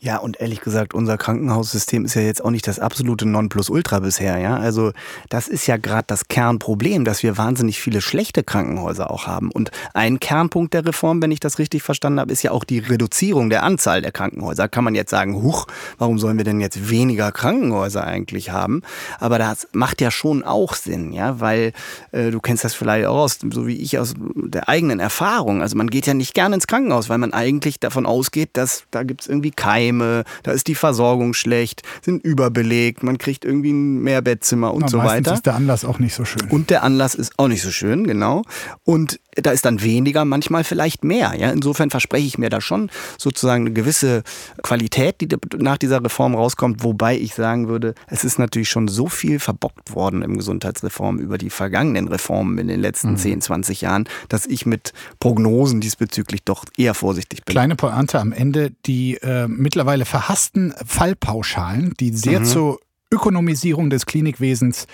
Ja, 0.00 0.16
und 0.16 0.40
ehrlich 0.40 0.60
gesagt, 0.62 0.94
unser 0.94 1.16
Krankenhaussystem 1.16 2.06
ist 2.06 2.14
ja 2.14 2.22
jetzt 2.22 2.44
auch 2.44 2.50
nicht 2.50 2.66
das 2.66 2.80
absolute 2.80 3.24
Nonplusultra 3.28 4.00
bisher. 4.00 4.38
Ja? 4.38 4.56
Also 4.56 4.90
das 5.28 5.46
ist 5.46 5.68
ja 5.68 5.76
gerade 5.76 6.06
das 6.08 6.26
Kernproblem, 6.26 7.04
dass 7.04 7.22
wir 7.22 7.38
wahnsinnig 7.38 7.80
viele 7.80 8.00
schlechte 8.00 8.42
Krankenhäuser 8.42 9.12
auch 9.12 9.28
haben. 9.28 9.52
Und 9.52 9.70
ein 9.94 10.18
Kernpunkt 10.18 10.74
der 10.74 10.84
Reform 10.84 11.19
wenn 11.22 11.30
ich 11.30 11.40
das 11.40 11.58
richtig 11.58 11.82
verstanden 11.82 12.20
habe, 12.20 12.32
ist 12.32 12.42
ja 12.42 12.50
auch 12.50 12.64
die 12.64 12.78
Reduzierung 12.78 13.50
der 13.50 13.62
Anzahl 13.62 14.02
der 14.02 14.12
Krankenhäuser. 14.12 14.68
Kann 14.68 14.84
man 14.84 14.94
jetzt 14.94 15.10
sagen, 15.10 15.42
huch, 15.42 15.66
warum 15.98 16.18
sollen 16.18 16.36
wir 16.36 16.44
denn 16.44 16.60
jetzt 16.60 16.90
weniger 16.90 17.32
Krankenhäuser 17.32 18.04
eigentlich 18.04 18.50
haben? 18.50 18.82
Aber 19.18 19.38
das 19.38 19.68
macht 19.72 20.00
ja 20.00 20.10
schon 20.10 20.42
auch 20.42 20.74
Sinn, 20.74 21.12
ja, 21.12 21.40
weil 21.40 21.72
äh, 22.12 22.30
du 22.30 22.40
kennst 22.40 22.64
das 22.64 22.74
vielleicht 22.74 23.06
auch 23.06 23.16
aus, 23.18 23.38
so 23.50 23.66
wie 23.66 23.76
ich 23.76 23.98
aus 23.98 24.14
der 24.18 24.68
eigenen 24.68 25.00
Erfahrung. 25.00 25.62
Also 25.62 25.76
man 25.76 25.90
geht 25.90 26.06
ja 26.06 26.14
nicht 26.14 26.34
gerne 26.34 26.54
ins 26.54 26.66
Krankenhaus, 26.66 27.08
weil 27.08 27.18
man 27.18 27.32
eigentlich 27.32 27.80
davon 27.80 28.06
ausgeht, 28.06 28.50
dass 28.54 28.84
da 28.90 29.02
gibt 29.02 29.22
es 29.22 29.28
irgendwie 29.28 29.50
Keime, 29.50 30.24
da 30.42 30.52
ist 30.52 30.66
die 30.66 30.74
Versorgung 30.74 31.34
schlecht, 31.34 31.82
sind 32.02 32.24
überbelegt, 32.24 33.02
man 33.02 33.18
kriegt 33.18 33.44
irgendwie 33.44 33.72
ein 33.72 34.02
Mehrbettzimmer 34.02 34.72
und 34.72 34.82
Na, 34.82 34.88
so 34.88 34.98
weiter. 34.98 35.34
ist 35.34 35.46
der 35.46 35.54
Anlass 35.54 35.84
auch 35.84 35.98
nicht 35.98 36.14
so 36.14 36.24
schön. 36.24 36.48
Und 36.50 36.70
der 36.70 36.82
Anlass 36.82 37.14
ist 37.14 37.32
auch 37.38 37.48
nicht 37.48 37.62
so 37.62 37.70
schön, 37.70 38.06
genau. 38.06 38.42
Und 38.84 39.20
da 39.34 39.50
ist 39.50 39.64
dann 39.64 39.82
weniger, 39.82 40.24
manchmal 40.24 40.64
vielleicht 40.64 41.04
mehr. 41.04 41.09
Ja? 41.18 41.50
Insofern 41.50 41.90
verspreche 41.90 42.26
ich 42.26 42.38
mir 42.38 42.50
da 42.50 42.60
schon 42.60 42.90
sozusagen 43.18 43.66
eine 43.66 43.72
gewisse 43.72 44.22
Qualität, 44.62 45.20
die 45.20 45.28
nach 45.58 45.78
dieser 45.78 46.02
Reform 46.02 46.34
rauskommt, 46.34 46.82
wobei 46.82 47.16
ich 47.16 47.34
sagen 47.34 47.68
würde, 47.68 47.94
es 48.06 48.24
ist 48.24 48.38
natürlich 48.38 48.68
schon 48.68 48.88
so 48.88 49.08
viel 49.08 49.38
verbockt 49.38 49.94
worden 49.94 50.22
im 50.22 50.36
Gesundheitsreform 50.36 51.18
über 51.18 51.38
die 51.38 51.50
vergangenen 51.50 52.08
Reformen 52.08 52.58
in 52.58 52.68
den 52.68 52.80
letzten 52.80 53.12
mhm. 53.12 53.16
10, 53.16 53.40
20 53.42 53.80
Jahren, 53.82 54.08
dass 54.28 54.46
ich 54.46 54.66
mit 54.66 54.92
Prognosen 55.18 55.80
diesbezüglich 55.80 56.42
doch 56.44 56.64
eher 56.76 56.94
vorsichtig 56.94 57.44
bin. 57.44 57.54
Kleine 57.54 57.76
Pointe 57.76 58.20
am 58.20 58.32
Ende, 58.32 58.72
die 58.86 59.16
äh, 59.16 59.48
mittlerweile 59.48 60.04
verhassten 60.04 60.74
Fallpauschalen, 60.84 61.94
die 61.98 62.12
sehr 62.12 62.40
mhm. 62.40 62.44
zur 62.44 62.80
Ökonomisierung 63.12 63.90
des 63.90 64.06
Klinikwesens 64.06 64.86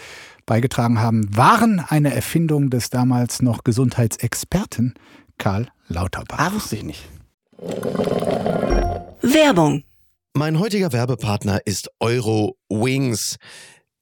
beigetragen 0.47 1.01
haben, 1.01 1.29
waren 1.37 1.81
eine 1.81 2.15
Erfindung 2.15 2.71
des 2.71 2.89
damals 2.89 3.43
noch 3.43 3.65
Gesundheitsexperten 3.65 4.95
Karl 5.39 5.69
Lauterbach. 5.89 6.39
Ah, 6.39 6.53
wusste 6.53 6.77
ich 6.77 6.85
nicht. 6.85 7.09
Werbung. 9.23 9.85
Mein 10.35 10.59
heutiger 10.59 10.93
Werbepartner 10.93 11.61
ist 11.65 11.89
Euro 12.01 12.59
Wings. 12.69 13.37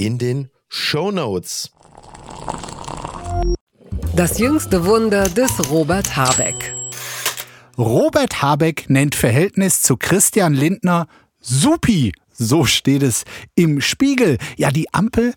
in 0.00 0.16
den 0.16 0.48
Show 0.68 1.10
Notes. 1.10 1.70
Das 4.16 4.38
jüngste 4.38 4.86
Wunder 4.86 5.28
des 5.28 5.70
Robert 5.70 6.16
Habeck. 6.16 6.74
Robert 7.76 8.40
Habeck 8.40 8.88
nennt 8.88 9.14
Verhältnis 9.14 9.82
zu 9.82 9.96
Christian 9.96 10.54
Lindner 10.54 11.06
Supi. 11.40 12.12
So 12.32 12.64
steht 12.64 13.02
es 13.02 13.24
im 13.54 13.82
Spiegel. 13.82 14.38
Ja, 14.56 14.70
die 14.70 14.92
Ampel 14.94 15.34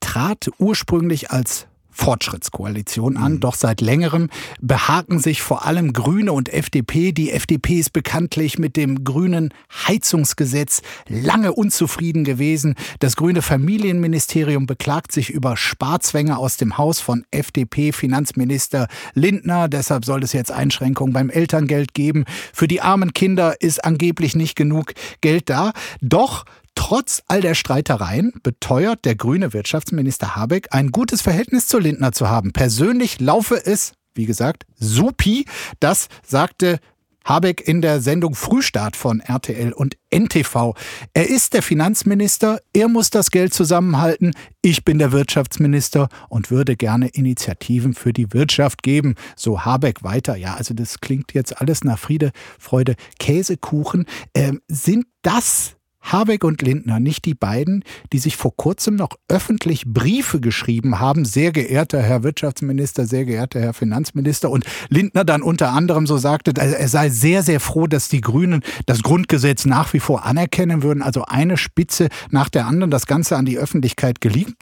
trat 0.00 0.50
ursprünglich 0.58 1.30
als 1.30 1.68
Fortschrittskoalition 1.92 3.16
an. 3.16 3.34
Mhm. 3.34 3.40
Doch 3.40 3.54
seit 3.54 3.80
längerem 3.80 4.28
behaken 4.60 5.18
sich 5.18 5.42
vor 5.42 5.64
allem 5.66 5.92
Grüne 5.92 6.32
und 6.32 6.48
FDP. 6.48 7.12
Die 7.12 7.30
FDP 7.30 7.78
ist 7.78 7.92
bekanntlich 7.92 8.58
mit 8.58 8.76
dem 8.76 9.04
grünen 9.04 9.54
Heizungsgesetz 9.86 10.82
lange 11.08 11.52
unzufrieden 11.52 12.24
gewesen. 12.24 12.74
Das 12.98 13.16
grüne 13.16 13.42
Familienministerium 13.42 14.66
beklagt 14.66 15.12
sich 15.12 15.30
über 15.30 15.56
Sparzwänge 15.56 16.38
aus 16.38 16.56
dem 16.56 16.78
Haus 16.78 17.00
von 17.00 17.24
FDP-Finanzminister 17.30 18.88
Lindner. 19.14 19.68
Deshalb 19.68 20.04
soll 20.04 20.22
es 20.22 20.32
jetzt 20.32 20.50
Einschränkungen 20.50 21.12
beim 21.12 21.30
Elterngeld 21.30 21.94
geben. 21.94 22.24
Für 22.52 22.68
die 22.68 22.80
armen 22.80 23.12
Kinder 23.12 23.60
ist 23.60 23.84
angeblich 23.84 24.34
nicht 24.34 24.56
genug 24.56 24.94
Geld 25.20 25.50
da. 25.50 25.72
Doch 26.00 26.44
Trotz 26.74 27.22
all 27.28 27.40
der 27.40 27.54
Streitereien 27.54 28.32
beteuert 28.42 29.04
der 29.04 29.14
grüne 29.14 29.52
Wirtschaftsminister 29.52 30.36
Habeck, 30.36 30.68
ein 30.70 30.90
gutes 30.90 31.22
Verhältnis 31.22 31.66
zu 31.66 31.78
Lindner 31.78 32.12
zu 32.12 32.28
haben. 32.28 32.52
Persönlich 32.52 33.20
laufe 33.20 33.64
es, 33.64 33.92
wie 34.14 34.26
gesagt, 34.26 34.64
supi. 34.78 35.46
Das 35.80 36.08
sagte 36.26 36.78
Habeck 37.24 37.66
in 37.66 37.82
der 37.82 38.00
Sendung 38.00 38.34
Frühstart 38.34 38.96
von 38.96 39.20
RTL 39.20 39.72
und 39.72 39.96
NTV. 40.10 40.74
Er 41.14 41.28
ist 41.28 41.54
der 41.54 41.62
Finanzminister, 41.62 42.60
er 42.72 42.88
muss 42.88 43.10
das 43.10 43.30
Geld 43.30 43.54
zusammenhalten. 43.54 44.32
Ich 44.60 44.84
bin 44.84 44.98
der 44.98 45.12
Wirtschaftsminister 45.12 46.08
und 46.28 46.50
würde 46.50 46.76
gerne 46.76 47.08
Initiativen 47.08 47.94
für 47.94 48.12
die 48.12 48.32
Wirtschaft 48.32 48.82
geben. 48.82 49.14
So 49.36 49.64
Habeck 49.64 50.02
weiter. 50.02 50.36
Ja, 50.36 50.54
also 50.54 50.74
das 50.74 51.00
klingt 51.00 51.32
jetzt 51.34 51.60
alles 51.60 51.84
nach 51.84 51.98
Friede, 51.98 52.32
Freude, 52.58 52.96
Käsekuchen. 53.18 54.06
Ähm, 54.34 54.60
sind 54.68 55.06
das 55.22 55.76
Habeck 56.02 56.44
und 56.44 56.62
Lindner 56.62 57.00
nicht 57.00 57.24
die 57.24 57.34
beiden, 57.34 57.84
die 58.12 58.18
sich 58.18 58.36
vor 58.36 58.56
kurzem 58.56 58.96
noch 58.96 59.16
öffentlich 59.28 59.84
Briefe 59.86 60.40
geschrieben 60.40 60.98
haben, 60.98 61.24
sehr 61.24 61.52
geehrter 61.52 62.02
Herr 62.02 62.22
Wirtschaftsminister, 62.22 63.06
sehr 63.06 63.24
geehrter 63.24 63.60
Herr 63.60 63.72
Finanzminister 63.72 64.50
und 64.50 64.64
Lindner 64.88 65.24
dann 65.24 65.42
unter 65.42 65.70
anderem 65.70 66.06
so 66.06 66.18
sagte, 66.18 66.52
er 66.56 66.88
sei 66.88 67.08
sehr, 67.08 67.42
sehr 67.42 67.60
froh, 67.60 67.86
dass 67.86 68.08
die 68.08 68.20
Grünen 68.20 68.62
das 68.86 69.02
Grundgesetz 69.02 69.64
nach 69.64 69.92
wie 69.92 70.00
vor 70.00 70.24
anerkennen 70.24 70.82
würden, 70.82 71.02
also 71.02 71.24
eine 71.24 71.56
Spitze 71.56 72.08
nach 72.30 72.48
der 72.48 72.66
anderen, 72.66 72.90
das 72.90 73.06
Ganze 73.06 73.36
an 73.36 73.44
die 73.44 73.58
Öffentlichkeit 73.58 74.20
geliebt. 74.20 74.54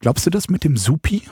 Glaubst 0.00 0.26
du 0.26 0.30
das 0.30 0.48
mit 0.48 0.64
dem 0.64 0.76
Supi? 0.76 1.22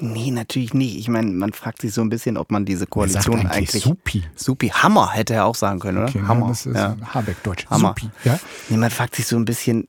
Nee, 0.00 0.30
natürlich 0.30 0.74
nicht. 0.74 0.96
Ich 0.96 1.08
meine, 1.08 1.30
man 1.30 1.52
fragt 1.52 1.82
sich 1.82 1.92
so 1.92 2.00
ein 2.00 2.08
bisschen, 2.08 2.36
ob 2.36 2.50
man 2.50 2.64
diese 2.64 2.86
Koalition 2.86 3.40
eigentlich, 3.40 3.52
eigentlich. 3.52 3.82
Supi. 3.84 4.22
Supi. 4.34 4.68
Hammer 4.68 5.12
hätte 5.12 5.34
er 5.34 5.46
auch 5.46 5.54
sagen 5.54 5.78
können, 5.78 5.98
oder? 5.98 6.08
Okay, 6.08 6.22
Hammer. 6.26 6.48
Das 6.48 6.66
ist 6.66 6.76
ja. 6.76 6.96
Habeck-Deutsch. 7.14 7.66
Hammer. 7.66 7.94
Supi. 7.98 8.10
Ja? 8.24 8.38
Nee, 8.68 8.76
man 8.76 8.90
fragt 8.90 9.14
sich 9.14 9.26
so 9.26 9.36
ein 9.36 9.44
bisschen, 9.44 9.88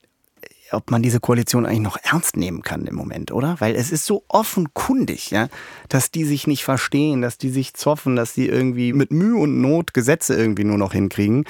ob 0.72 0.92
man 0.92 1.02
diese 1.02 1.20
Koalition 1.20 1.66
eigentlich 1.66 1.82
noch 1.82 1.98
ernst 2.04 2.38
nehmen 2.38 2.62
kann 2.62 2.86
im 2.86 2.96
Moment, 2.96 3.32
oder? 3.32 3.56
Weil 3.60 3.76
es 3.76 3.92
ist 3.92 4.06
so 4.06 4.24
offenkundig, 4.28 5.32
ja, 5.32 5.48
dass 5.90 6.12
die 6.12 6.26
sich 6.26 6.48
nicht 6.48 6.64
verstehen, 6.64 7.22
dass 7.22 7.38
die 7.38 7.50
sich 7.50 7.74
zoffen, 7.74 8.16
dass 8.16 8.34
die 8.34 8.48
irgendwie 8.48 8.94
mit 8.94 9.12
Mühe 9.12 9.38
und 9.38 9.62
Not 9.62 9.94
Gesetze 9.94 10.36
irgendwie 10.36 10.64
nur 10.64 10.78
noch 10.78 10.94
hinkriegen. 10.94 11.46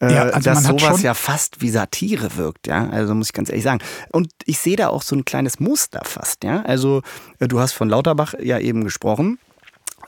Äh, 0.00 0.14
Ja, 0.14 0.22
also 0.24 0.40
dass 0.40 0.62
man 0.62 0.72
hat 0.72 0.80
sowas 0.80 1.02
ja 1.02 1.14
fast 1.14 1.60
wie 1.60 1.70
Satire 1.70 2.36
wirkt, 2.36 2.66
ja. 2.66 2.88
Also 2.88 3.14
muss 3.14 3.28
ich 3.28 3.32
ganz 3.32 3.48
ehrlich 3.48 3.64
sagen. 3.64 3.80
Und 4.12 4.32
ich 4.46 4.58
sehe 4.58 4.76
da 4.76 4.88
auch 4.88 5.02
so 5.02 5.14
ein 5.16 5.24
kleines 5.24 5.60
Muster 5.60 6.02
fast, 6.04 6.44
ja. 6.44 6.62
Also 6.62 7.02
äh, 7.38 7.48
du 7.48 7.60
hast 7.60 7.72
von 7.72 7.88
Lauterbach 7.88 8.34
ja 8.40 8.58
eben 8.58 8.84
gesprochen 8.84 9.38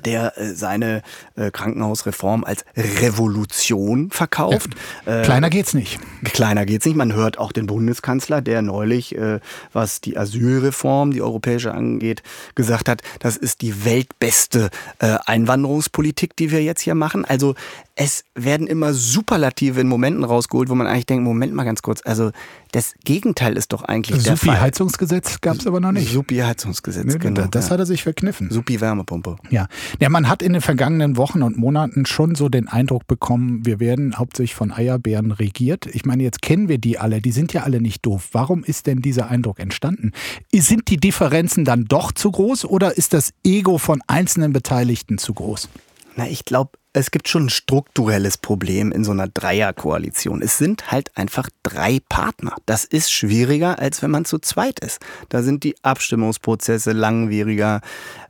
der 0.05 0.39
äh, 0.39 0.55
seine 0.55 1.03
äh, 1.37 1.51
Krankenhausreform 1.51 2.45
als 2.45 2.65
Revolution 2.77 4.11
verkauft. 4.11 4.71
Äh, 5.07 5.23
Kleiner 5.23 5.51
geht's 5.51 5.75
nicht. 5.75 5.99
Kleiner 6.25 6.67
geht's 6.67 6.87
nicht. 6.87 6.97
Man 6.97 7.13
hört 7.13 7.39
auch 7.39 7.53
den 7.53 7.67
Bundeskanzler, 7.67 8.43
der 8.43 8.63
neulich, 8.63 9.17
äh, 9.17 9.41
was 9.73 10.01
die 10.01 10.17
Asylreform, 10.17 11.13
die 11.13 11.23
europäische 11.23 11.73
angeht, 11.73 12.23
gesagt 12.55 12.89
hat, 12.89 13.03
das 13.21 13.37
ist 13.37 13.63
die 13.63 13.85
weltbeste 13.85 14.71
äh, 14.99 15.19
Einwanderungspolitik, 15.27 16.37
die 16.37 16.51
wir 16.51 16.63
jetzt 16.63 16.81
hier 16.81 16.95
machen. 16.95 17.25
Also 17.25 17.55
es 17.95 18.25
werden 18.35 18.67
immer 18.67 18.95
Superlative 18.95 19.81
in 19.81 19.89
Momenten 19.89 20.25
rausgeholt, 20.25 20.69
wo 20.69 20.75
man 20.75 20.87
eigentlich 20.87 21.07
denkt, 21.07 21.25
Moment 21.25 21.53
mal 21.55 21.65
ganz 21.65 21.83
kurz, 21.83 22.01
also 22.05 22.31
das 22.73 22.95
Gegenteil 23.05 23.57
ist 23.57 23.73
doch 23.73 23.85
eigentlich 23.85 24.23
der 24.25 24.37
Fall. 24.37 24.55
Supi-Heizungsgesetz 24.57 25.41
gab's 25.43 25.67
aber 25.67 25.79
noch 25.79 25.93
nicht. 25.93 26.11
Supi-Heizungsgesetz, 26.11 27.05
Nee, 27.05 27.19
genau. 27.19 27.47
das 27.51 27.67
ja. 27.67 27.73
hat 27.73 27.81
er 27.81 27.87
sich 27.87 28.03
verkniffen. 28.03 28.51
Supi-Wärmepumpe. 28.51 29.37
Ja. 29.51 29.69
ja, 30.01 30.09
man 30.09 30.29
hat 30.29 30.43
in 30.43 30.55
den 30.55 30.63
vergangenen 30.63 31.19
Wochen 31.19 31.43
und 31.43 31.59
Monaten 31.59 32.07
schon 32.07 32.35
so 32.35 32.49
den 32.49 32.69
Eindruck 32.69 33.07
bekommen, 33.07 33.65
wir 33.67 33.79
werden 33.79 34.19
hauptsächlich 34.19 34.55
von 34.55 34.73
Eierbären 34.73 35.33
regiert. 35.33 35.87
Ich 35.87 36.07
meine, 36.07 36.23
jetzt 36.23 36.41
kennen 36.41 36.69
wir 36.69 36.79
die 36.79 36.99
alle, 36.99 37.21
die 37.21 37.33
sind 37.33 37.53
ja 37.53 37.63
alle 37.63 37.81
nicht 37.81 38.07
doof. 38.07 38.31
Warum 38.33 38.65
ist 38.65 38.87
denn 38.87 39.03
dieser 39.03 39.29
Eindruck 39.29 39.61
entstanden? 39.61 40.13
Sind 40.55 40.89
die 40.89 40.97
Differenzen 40.97 41.67
dann 41.67 41.85
doch 41.85 42.11
zu 42.11 42.31
groß 42.31 42.65
oder 42.65 42.97
ist 42.97 43.13
das 43.13 43.33
Ego 43.45 43.77
von 43.77 44.01
einzelnen 44.07 44.55
Beteiligten 44.55 45.19
zu 45.19 45.35
groß? 45.35 45.69
Na, 46.17 46.27
ich 46.27 46.45
glaube, 46.47 46.73
es 46.95 47.11
gibt 47.11 47.29
schon 47.29 47.47
ein 47.47 47.51
strukturelles 47.51 48.37
Problem 48.37 48.93
in 48.93 49.03
so 49.03 49.13
einer 49.13 49.27
Dreierkoalition. 49.27 50.43
Es 50.43 50.59
sind 50.59 50.93
halt 50.93 51.11
einfach 51.17 51.49
drei 51.63 52.01
Partner. 52.09 52.55
Das 52.67 52.85
ist 52.85 53.11
schwieriger, 53.11 53.79
als 53.79 54.03
wenn 54.03 54.11
man 54.11 54.27
zu 54.27 54.39
zweit 54.39 54.79
ist. 54.81 55.01
Da 55.31 55.43
sind 55.43 55.65
die 55.65 55.75
Abstimmungsprozesse 55.83 56.93
langwieriger. 56.93 57.81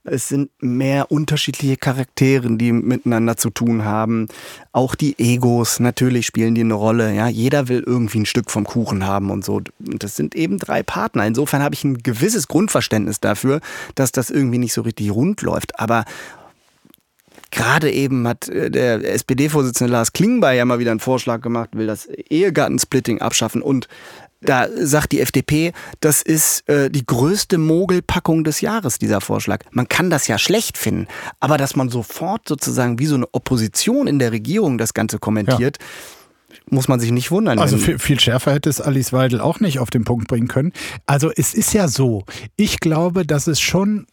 Es 0.05 0.29
sind 0.29 0.51
mehr 0.61 1.11
unterschiedliche 1.11 1.77
Charaktere, 1.77 2.57
die 2.57 2.71
miteinander 2.71 3.37
zu 3.37 3.51
tun 3.51 3.85
haben. 3.85 4.29
Auch 4.71 4.95
die 4.95 5.19
Egos, 5.19 5.81
natürlich 5.81 6.27
spielen 6.27 6.55
die 6.55 6.61
eine 6.61 6.75
Rolle. 6.75 7.13
Ja, 7.13 7.27
jeder 7.27 7.67
will 7.67 7.83
irgendwie 7.85 8.21
ein 8.21 8.27
Stück 8.27 8.49
vom 8.49 8.65
Kuchen 8.65 9.07
haben 9.07 9.31
und 9.31 9.45
so. 9.45 9.61
Das 9.81 10.15
sind 10.15 10.37
eben 10.37 10.59
drei 10.59 10.85
Partner. 10.85 11.27
Insofern 11.27 11.63
habe 11.63 11.75
ich 11.75 11.83
ein 11.83 11.99
gewisses 11.99 12.47
Grundverständnis 12.47 13.19
dafür, 13.19 13.61
dass 13.97 14.13
das 14.13 14.31
irgendwie 14.31 14.59
nicht 14.59 14.73
so 14.73 14.83
richtig 14.83 15.11
rund 15.11 15.43
läuft. 15.43 15.81
Aber 15.81 16.05
Gerade 17.53 17.93
eben 17.93 18.27
hat 18.27 18.49
äh, 18.49 18.71
der 18.71 19.05
SPD-Vorsitzende 19.15 19.93
Lars 19.93 20.13
Klingbeil 20.13 20.57
ja 20.57 20.65
mal 20.65 20.81
wieder 20.81 20.91
einen 20.91 21.01
Vorschlag 21.01 21.43
gemacht, 21.43 21.71
will 21.75 21.87
das 21.87 22.07
Ehegattensplitting 22.07 23.21
abschaffen 23.21 23.63
und 23.63 23.87
da 24.41 24.67
sagt 24.75 25.13
die 25.13 25.21
FDP, 25.21 25.73
das 26.01 26.21
ist 26.21 26.69
äh, 26.69 26.91
die 26.91 27.07
größte 27.07 27.59
Mogelpackung 27.59 28.43
des 28.43 28.61
Jahres, 28.61 28.99
dieser 28.99 29.21
Vorschlag. 29.21 29.61
Man 29.71 29.89
kann 29.89 30.11
das 30.11 30.27
ja 30.27 30.37
schlecht 30.37 30.77
finden, 30.77 31.07
aber 31.39 31.59
dass 31.59 31.77
man 31.77 31.91
sofort 31.91 32.49
sozusagen 32.49 32.99
wie 32.99 33.07
so 33.07 33.15
eine 33.15 33.33
Opposition 33.33 34.09
in 34.09 34.19
der 34.19 34.33
Regierung 34.33 34.79
das 34.79 34.95
Ganze 34.95 35.21
kommentiert, 35.21 35.79
muss 36.71 36.89
man 36.89 37.01
sich 37.01 37.13
nicht 37.13 37.31
wundern. 37.31 37.59
Also 37.59 37.77
viel, 37.77 37.99
viel 37.99 38.19
schärfer 38.19 38.53
hätte 38.53 38.69
es 38.69 38.81
Alice 38.81 39.13
Weidel 39.13 39.41
auch 39.41 39.61
nicht 39.61 39.79
auf 39.79 39.91
den 39.91 40.05
Punkt 40.05 40.27
bringen 40.27 40.49
können. 40.49 40.73
Also 41.07 41.31
es 41.35 41.55
ist 41.55 41.73
ja 41.73 41.87
so, 41.87 42.25
ich 42.57 42.81
glaube, 42.81 43.25
dass 43.25 43.47
es 43.47 43.61
schon 43.61 44.07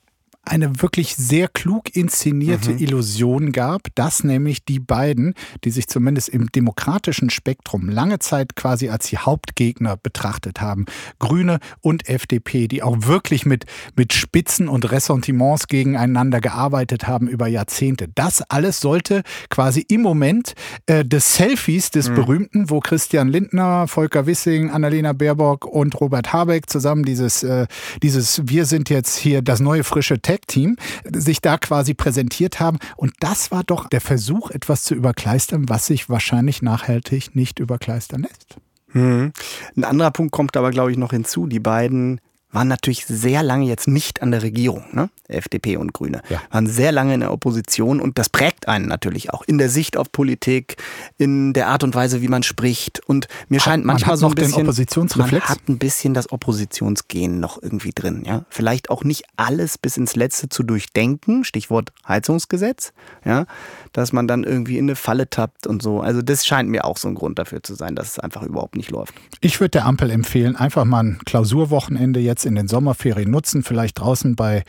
eine 0.50 0.82
wirklich 0.82 1.16
sehr 1.16 1.48
klug 1.48 1.96
inszenierte 1.96 2.72
Illusion 2.72 3.52
gab, 3.52 3.84
dass 3.96 4.24
nämlich 4.24 4.66
die 4.66 4.80
beiden, 4.80 5.34
die 5.64 5.72
sich 5.72 5.88
zumindest 5.88 6.30
im 6.30 6.52
demokratischen 6.52 7.30
Spektrum 7.30 7.90
lange 7.90 8.20
Zeit 8.20 8.56
quasi 8.56 8.90
als 8.90 9.08
die 9.08 9.18
Hauptgegner 9.18 9.98
betrachtet 9.98 10.62
haben, 10.62 10.86
Grüne 11.20 11.60
und 11.82 12.10
FDP, 12.10 12.68
die 12.68 12.84
auch 12.84 12.98
wirklich 13.02 13.46
mit, 13.46 13.66
mit 13.96 14.14
Spitzen 14.14 14.68
und 14.68 14.92
Ressentiments 14.92 15.68
gegeneinander 15.68 16.42
gearbeitet 16.42 17.08
haben 17.08 17.28
über 17.28 17.48
Jahrzehnte. 17.48 18.08
Das 18.16 18.42
alles 18.42 18.80
sollte 18.80 19.24
quasi 19.50 19.86
im 19.88 20.02
Moment 20.02 20.56
äh, 20.88 21.06
des 21.06 21.36
Selfies 21.36 21.92
des 21.92 22.10
berühmten, 22.10 22.70
wo 22.70 22.80
Christian 22.80 23.30
Lindner, 23.30 23.88
Volker 23.88 24.26
Wissing, 24.26 24.72
Annalena 24.72 25.14
Baerbock 25.14 25.66
und 25.66 26.00
Robert 26.00 26.34
Habeck 26.34 26.70
zusammen 26.70 27.04
dieses, 27.04 27.44
äh, 27.44 27.68
dieses 28.02 28.42
Wir 28.48 28.66
sind 28.66 28.90
jetzt 28.90 29.18
hier 29.18 29.42
das 29.42 29.60
neue 29.60 29.84
frische 29.84 30.22
Tag-Team, 30.39 30.78
sich 31.13 31.41
da 31.41 31.58
quasi 31.58 31.93
präsentiert 31.93 32.60
haben. 32.60 32.80
Und 32.95 33.13
das 33.19 33.52
war 33.52 33.63
doch 33.63 33.88
der 33.88 34.02
Versuch, 34.02 34.52
etwas 34.52 34.84
zu 34.84 34.95
überkleistern, 34.95 35.69
was 35.69 35.88
sich 35.88 36.10
wahrscheinlich 36.10 36.62
nachhaltig 36.62 37.36
nicht 37.36 37.60
überkleistern 37.60 38.21
lässt. 38.23 38.58
Mhm. 38.93 39.32
Ein 39.75 39.84
anderer 39.84 40.12
Punkt 40.12 40.32
kommt 40.32 40.58
aber, 40.58 40.71
glaube 40.71 40.91
ich, 40.91 40.97
noch 40.97 41.12
hinzu. 41.12 41.47
Die 41.47 41.60
beiden 41.60 42.19
waren 42.52 42.68
natürlich 42.68 43.06
sehr 43.06 43.44
lange 43.44 43.66
jetzt 43.66 43.88
nicht 43.88 44.22
an 44.22 44.32
der 44.32 44.42
Regierung, 44.42 44.86
ne? 44.92 45.10
FDP 45.28 45.78
und 45.78 45.94
Grüne. 45.94 46.24
Ja. 46.30 46.42
Waren 46.50 46.66
sehr 46.66 46.92
lange 46.92 47.14
in 47.14 47.20
der 47.20 47.32
Opposition 47.32 48.00
und 48.02 48.18
das 48.18 48.30
prägt 48.30 48.68
einen 48.68 48.88
natürlich 48.88 49.32
auch 49.32 49.44
in 49.46 49.60
der 49.60 49.70
Sicht 49.70 49.96
auf 49.98 50.12
Politik, 50.12 50.78
in 51.18 51.54
der 51.54 51.68
Art 51.68 51.84
und 51.84 51.94
Weise, 51.94 52.24
wie 52.24 52.28
man 52.28 52.42
spricht. 52.42 53.02
Und 53.06 53.28
mir 53.48 53.60
scheint 53.60 53.86
man 53.86 53.96
manchmal 53.96 54.14
hat 54.14 54.20
so 54.20 54.28
ein 54.28 54.36
bisschen, 54.36 54.66
man 54.66 55.42
hat 55.42 55.60
ein 55.70 55.78
bisschen 55.78 56.16
das 56.16 56.32
Oppositionsgehen 56.32 57.40
noch 57.40 57.62
irgendwie 57.62 57.92
drin, 57.94 58.24
ja. 58.26 58.46
Vielleicht 58.50 58.90
auch 58.90 59.04
nicht 59.04 59.26
alles 59.36 59.78
bis 59.78 59.98
ins 59.98 60.16
Letzte 60.16 60.50
zu 60.50 60.64
durchdenken, 60.64 61.44
Stichwort 61.44 61.92
Heizungsgesetz, 62.08 62.94
ja, 63.24 63.46
dass 63.93 64.13
man 64.13 64.28
dann 64.28 64.43
irgendwie 64.43 64.78
in 64.78 64.86
eine 64.86 64.95
Falle 64.95 65.30
tappt 65.30 65.67
und 65.67 65.82
so. 65.82 66.02
Also 66.02 66.21
das 66.21 66.45
scheint 66.45 66.69
mir 66.69 66.86
auch 66.86 66.97
so 66.97 67.08
ein 67.08 67.15
Grund 67.15 67.39
dafür 67.39 67.63
zu 67.63 67.75
sein, 67.75 67.95
dass 67.95 68.10
es 68.10 68.19
einfach 68.19 68.43
überhaupt 68.43 68.75
nicht 68.75 68.91
läuft. 68.91 69.13
Ich 69.41 69.60
würde 69.60 69.71
der 69.71 69.86
Ampel 69.86 70.10
empfehlen, 70.10 70.56
einfach 70.56 70.86
mal 70.86 71.04
ein 71.04 71.19
Klausurwochenende 71.25 72.19
jetzt 72.19 72.45
in 72.45 72.56
den 72.56 72.67
Sommerferien 72.67 73.30
nutzen, 73.30 73.63
vielleicht 73.63 73.99
draußen 73.99 74.36
bei 74.36 74.63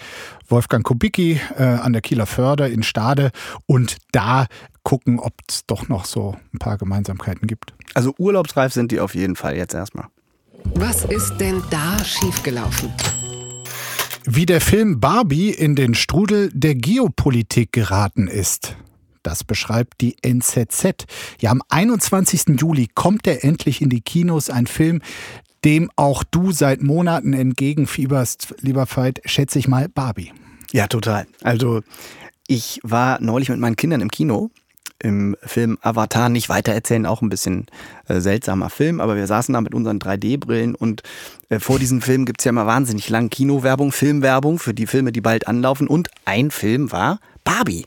Wolfgang 0.49 0.85
Kubicki 0.85 1.41
äh, 1.57 1.63
an 1.63 1.93
der 1.93 2.03
Kieler 2.03 2.27
Förde 2.27 2.69
in 2.69 2.83
Stade 2.83 3.31
und 3.67 3.97
da 4.13 4.47
gucken, 4.83 5.19
ob 5.19 5.35
es 5.49 5.67
doch 5.67 5.89
noch 5.89 6.05
so 6.05 6.37
ein 6.53 6.59
paar 6.59 6.79
Gemeinsamkeiten 6.79 7.47
gibt. 7.47 7.75
Also 7.95 8.15
urlaubsreif 8.19 8.73
sind 8.73 8.93
die 8.93 9.01
auf 9.01 9.15
jeden 9.15 9.37
Fall 9.37 9.57
jetzt 9.57 9.75
erstmal. 9.75 10.07
Was 10.75 11.05
ist 11.05 11.37
denn 11.39 11.63
da 11.71 12.03
schiefgelaufen? 12.05 12.93
Wie 14.27 14.47
der 14.47 14.61
Film 14.61 15.01
Barbie 15.01 15.51
in 15.51 15.75
den 15.75 15.95
Strudel 15.95 16.51
der 16.53 16.75
Geopolitik 16.75 17.73
geraten 17.73 18.29
ist. 18.29 18.77
Das 19.23 19.45
beschreibt 19.45 20.01
die 20.01 20.17
NZZ. 20.23 21.07
Ja, 21.41 21.51
am 21.51 21.63
21. 21.69 22.59
Juli 22.61 22.89
kommt 22.95 23.27
er 23.27 23.45
endlich 23.45 23.83
in 23.83 23.91
die 23.91 24.01
Kinos. 24.01 24.51
Ein 24.51 24.67
Film, 24.67 25.03
dem 25.65 25.91
auch 25.97 26.25
du 26.25 26.53
seit 26.53 26.83
Monaten 26.83 27.33
entgegenfieberst, 27.33 28.55
lieber 28.61 28.87
Veit, 28.87 29.21
schätze 29.25 29.59
ich 29.59 29.69
mal 29.69 29.89
Barbie. 29.89 30.33
Ja, 30.73 30.87
total. 30.87 31.27
Also 31.43 31.83
ich 32.47 32.81
war 32.83 33.21
neulich 33.21 33.49
mit 33.49 33.59
meinen 33.59 33.77
Kindern 33.77 34.01
im 34.01 34.11
Kino 34.11 34.51
im 35.03 35.37
Film 35.43 35.79
Avatar 35.81 36.29
nicht 36.29 36.49
weitererzählen, 36.49 37.07
auch 37.07 37.23
ein 37.23 37.31
bisschen 37.31 37.67
äh, 38.07 38.21
seltsamer 38.21 38.71
Film, 38.71 39.01
aber 39.01 39.17
wir 39.17 39.27
saßen 39.27 39.53
da 39.53 39.61
mit 39.61 39.75
unseren 39.75 39.99
3D-Brillen 39.99 40.75
und 40.75 41.03
äh, 41.49 41.59
vor 41.59 41.79
diesem 41.79 42.03
Film 42.03 42.27
gibt's 42.27 42.45
ja 42.45 42.51
immer 42.51 42.67
wahnsinnig 42.67 43.09
lang 43.09 43.31
Kinowerbung, 43.31 43.93
Filmwerbung 43.93 44.59
für 44.59 44.75
die 44.75 44.87
Filme, 44.87 45.13
die 45.13 45.21
bald 45.21 45.49
anlaufen 45.49 45.89
und 45.89 46.11
ein 46.27 46.51
Film 46.51 46.93
war 46.93 47.19
Barbie. 47.45 47.87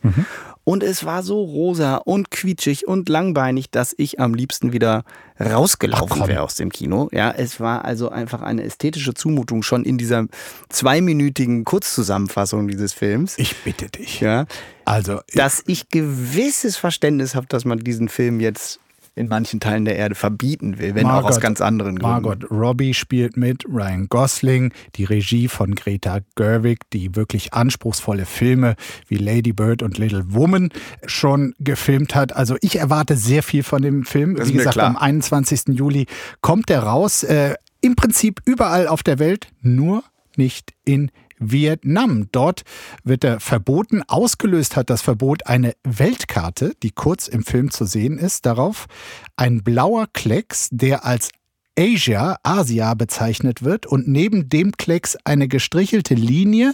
Und 0.65 0.81
es 0.81 1.03
war 1.03 1.23
so 1.23 1.43
rosa 1.43 1.97
und 1.97 2.31
quietschig 2.31 2.87
und 2.87 3.09
langbeinig, 3.09 3.69
dass 3.69 3.93
ich 3.97 4.19
am 4.19 4.33
liebsten 4.33 4.71
wieder 4.71 5.03
rausgelaufen 5.39 6.27
wäre 6.27 6.41
aus 6.41 6.55
dem 6.55 6.71
Kino. 6.71 7.09
Ja, 7.11 7.31
es 7.31 7.59
war 7.59 7.83
also 7.83 8.09
einfach 8.09 8.41
eine 8.41 8.63
ästhetische 8.63 9.13
Zumutung 9.13 9.63
schon 9.63 9.83
in 9.83 9.97
dieser 9.97 10.27
zweiminütigen 10.69 11.65
Kurzzusammenfassung 11.65 12.67
dieses 12.69 12.93
Films. 12.93 13.37
Ich 13.37 13.57
bitte 13.63 13.89
dich. 13.89 14.21
Ja. 14.21 14.45
Also, 14.85 15.19
dass 15.33 15.63
ich 15.67 15.89
gewisses 15.89 16.77
Verständnis 16.77 17.35
habe, 17.35 17.47
dass 17.47 17.65
man 17.65 17.79
diesen 17.79 18.07
Film 18.07 18.39
jetzt 18.39 18.79
in 19.15 19.27
manchen 19.27 19.59
Teilen 19.59 19.85
der 19.85 19.95
Erde 19.95 20.15
verbieten 20.15 20.79
will, 20.79 20.95
wenn 20.95 21.03
Margot, 21.03 21.25
auch 21.25 21.29
aus 21.29 21.39
ganz 21.39 21.61
anderen 21.61 21.99
Gründen. 21.99 22.23
Margot 22.23 22.51
Robbie 22.51 22.93
spielt 22.93 23.37
mit, 23.37 23.63
Ryan 23.67 24.07
Gosling, 24.09 24.73
die 24.95 25.03
Regie 25.03 25.47
von 25.47 25.75
Greta 25.75 26.19
Gerwig, 26.35 26.79
die 26.91 27.15
wirklich 27.15 27.53
anspruchsvolle 27.53 28.25
Filme 28.25 28.75
wie 29.07 29.17
Lady 29.17 29.53
Bird 29.53 29.83
und 29.83 29.97
Little 29.97 30.25
Woman 30.29 30.69
schon 31.05 31.53
gefilmt 31.59 32.15
hat. 32.15 32.35
Also 32.35 32.55
ich 32.61 32.79
erwarte 32.79 33.15
sehr 33.15 33.43
viel 33.43 33.63
von 33.63 33.81
dem 33.81 34.03
Film. 34.03 34.35
Das 34.35 34.49
wie 34.49 34.53
gesagt, 34.53 34.73
klar. 34.73 34.87
am 34.87 34.97
21. 34.97 35.69
Juli 35.69 36.07
kommt 36.41 36.69
der 36.69 36.81
raus. 36.83 37.23
Äh, 37.23 37.55
Im 37.81 37.95
Prinzip 37.95 38.41
überall 38.45 38.87
auf 38.87 39.03
der 39.03 39.19
Welt, 39.19 39.49
nur 39.61 40.03
nicht 40.37 40.73
in 40.85 41.11
Vietnam. 41.39 42.27
Dort 42.31 42.63
wird 43.03 43.23
er 43.23 43.39
verboten. 43.39 44.03
Ausgelöst 44.07 44.75
hat 44.75 44.89
das 44.89 45.01
Verbot 45.01 45.47
eine 45.47 45.73
Weltkarte, 45.83 46.73
die 46.81 46.91
kurz 46.91 47.27
im 47.27 47.43
Film 47.43 47.71
zu 47.71 47.85
sehen 47.85 48.17
ist. 48.17 48.45
Darauf 48.45 48.87
ein 49.35 49.63
blauer 49.63 50.07
Klecks, 50.11 50.69
der 50.71 51.05
als 51.05 51.29
Asia, 51.77 52.37
Asia 52.43 52.93
bezeichnet 52.93 53.63
wird 53.63 53.87
und 53.87 54.07
neben 54.07 54.47
dem 54.47 54.73
Klecks 54.73 55.17
eine 55.23 55.47
gestrichelte 55.47 56.13
Linie 56.13 56.73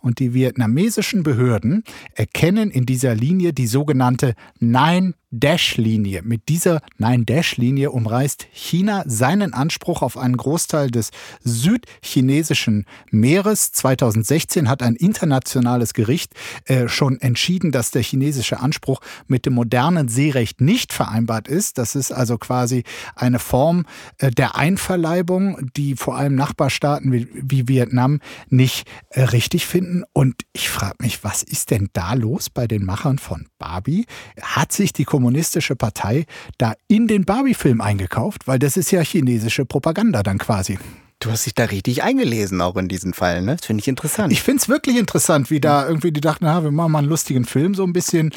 und 0.00 0.18
die 0.18 0.34
vietnamesischen 0.34 1.22
Behörden 1.22 1.84
erkennen 2.14 2.70
in 2.70 2.84
dieser 2.84 3.14
Linie 3.14 3.52
die 3.52 3.68
sogenannte 3.68 4.34
Nine 4.58 5.14
Dash-Linie. 5.32 6.22
Mit 6.22 6.48
dieser 6.48 6.80
Nine-Dash-Linie 6.98 7.92
umreißt 7.92 8.48
China 8.50 9.04
seinen 9.06 9.54
Anspruch 9.54 10.02
auf 10.02 10.16
einen 10.16 10.36
Großteil 10.36 10.90
des 10.90 11.10
südchinesischen 11.44 12.84
Meeres. 13.12 13.70
2016 13.70 14.68
hat 14.68 14.82
ein 14.82 14.96
internationales 14.96 15.94
Gericht 15.94 16.34
äh, 16.64 16.88
schon 16.88 17.20
entschieden, 17.20 17.70
dass 17.70 17.92
der 17.92 18.02
chinesische 18.02 18.58
Anspruch 18.58 19.00
mit 19.28 19.46
dem 19.46 19.54
modernen 19.54 20.08
Seerecht 20.08 20.60
nicht 20.60 20.92
vereinbart 20.92 21.46
ist. 21.46 21.78
Das 21.78 21.94
ist 21.94 22.10
also 22.10 22.36
quasi 22.36 22.82
eine 23.14 23.38
Form 23.38 23.86
äh, 24.18 24.32
der 24.40 24.56
Einverleibung, 24.56 25.70
die 25.76 25.96
vor 25.96 26.16
allem 26.16 26.34
Nachbarstaaten 26.34 27.12
wie, 27.12 27.28
wie 27.34 27.68
Vietnam 27.68 28.20
nicht 28.48 28.88
äh, 29.10 29.20
richtig 29.20 29.66
finden. 29.66 30.02
Und 30.14 30.34
ich 30.54 30.70
frage 30.70 30.96
mich, 31.00 31.22
was 31.22 31.42
ist 31.42 31.70
denn 31.70 31.90
da 31.92 32.14
los 32.14 32.48
bei 32.48 32.66
den 32.66 32.82
Machern 32.82 33.18
von 33.18 33.48
Barbie? 33.58 34.06
Hat 34.40 34.72
sich 34.72 34.94
die 34.94 35.04
kommunistische 35.04 35.76
Partei 35.76 36.24
da 36.56 36.72
in 36.88 37.06
den 37.06 37.26
Barbie-Film 37.26 37.82
eingekauft? 37.82 38.48
Weil 38.48 38.58
das 38.58 38.78
ist 38.78 38.90
ja 38.92 39.02
chinesische 39.02 39.66
Propaganda 39.66 40.22
dann 40.22 40.38
quasi. 40.38 40.78
Du 41.20 41.30
hast 41.30 41.44
dich 41.44 41.54
da 41.54 41.64
richtig 41.64 42.02
eingelesen, 42.02 42.62
auch 42.62 42.76
in 42.76 42.88
diesen 42.88 43.12
Fall, 43.12 43.42
ne? 43.42 43.56
Das 43.56 43.66
finde 43.66 43.82
ich 43.82 43.88
interessant. 43.88 44.32
Ich 44.32 44.40
finde 44.40 44.62
es 44.62 44.70
wirklich 44.70 44.96
interessant, 44.96 45.50
wie 45.50 45.60
da 45.60 45.86
irgendwie 45.86 46.12
die 46.12 46.22
dachten, 46.22 46.46
na, 46.46 46.64
wir 46.64 46.70
machen 46.70 46.92
mal 46.92 47.00
einen 47.00 47.08
lustigen 47.08 47.44
Film, 47.44 47.74
so 47.74 47.84
ein 47.84 47.92
bisschen 47.92 48.30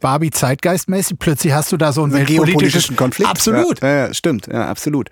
Barbie 0.00 0.30
zeitgeistmäßig. 0.30 1.18
Plötzlich 1.18 1.52
hast 1.52 1.72
du 1.72 1.76
da 1.76 1.92
so 1.92 2.02
einen, 2.02 2.14
einen 2.14 2.24
geopolitischen 2.24 2.96
Konflikt. 2.96 3.28
Absolut. 3.28 3.82
Ja, 3.82 4.06
ja, 4.06 4.14
stimmt, 4.14 4.46
ja, 4.46 4.66
absolut. 4.66 5.10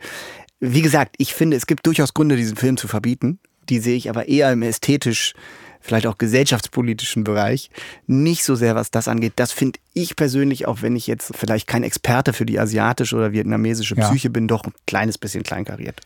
Wie 0.61 0.81
gesagt, 0.81 1.17
ich 1.19 1.35
finde, 1.35 1.59
es 1.59 1.67
gibt 1.67 1.87
durchaus 1.87 2.15
Gründe, 2.15 2.37
diesen 2.37 2.57
Film 2.57 2.79
zu 2.79 2.89
verbieten. 2.89 3.39
Die 3.69 3.81
sehe 3.81 3.97
ich 3.97 4.09
aber 4.09 4.27
eher 4.27 4.51
im 4.51 4.63
ästhetisch 4.63 5.35
vielleicht 5.81 6.07
auch 6.07 6.19
gesellschaftspolitischen 6.19 7.25
Bereich. 7.25 7.71
Nicht 8.07 8.45
so 8.45 8.55
sehr, 8.55 8.75
was 8.75 8.91
das 8.91 9.09
angeht. 9.09 9.35
Das 9.37 9.53
finde 9.53 9.79
ich 9.93 10.15
persönlich, 10.15 10.67
auch 10.67 10.83
wenn 10.83 10.95
ich 10.95 11.07
jetzt 11.07 11.33
vielleicht 11.35 11.67
kein 11.67 11.83
Experte 11.83 12.33
für 12.33 12.47
die 12.47 12.61
asiatische 12.61 13.17
oder 13.17 13.33
vietnamesische 13.33 13.97
Psyche 13.97 14.29
ja. 14.29 14.33
bin, 14.33 14.47
doch 14.47 14.65
ein 14.65 14.73
kleines 14.87 15.19
bisschen 15.19 15.43
kleinkariert. 15.43 16.01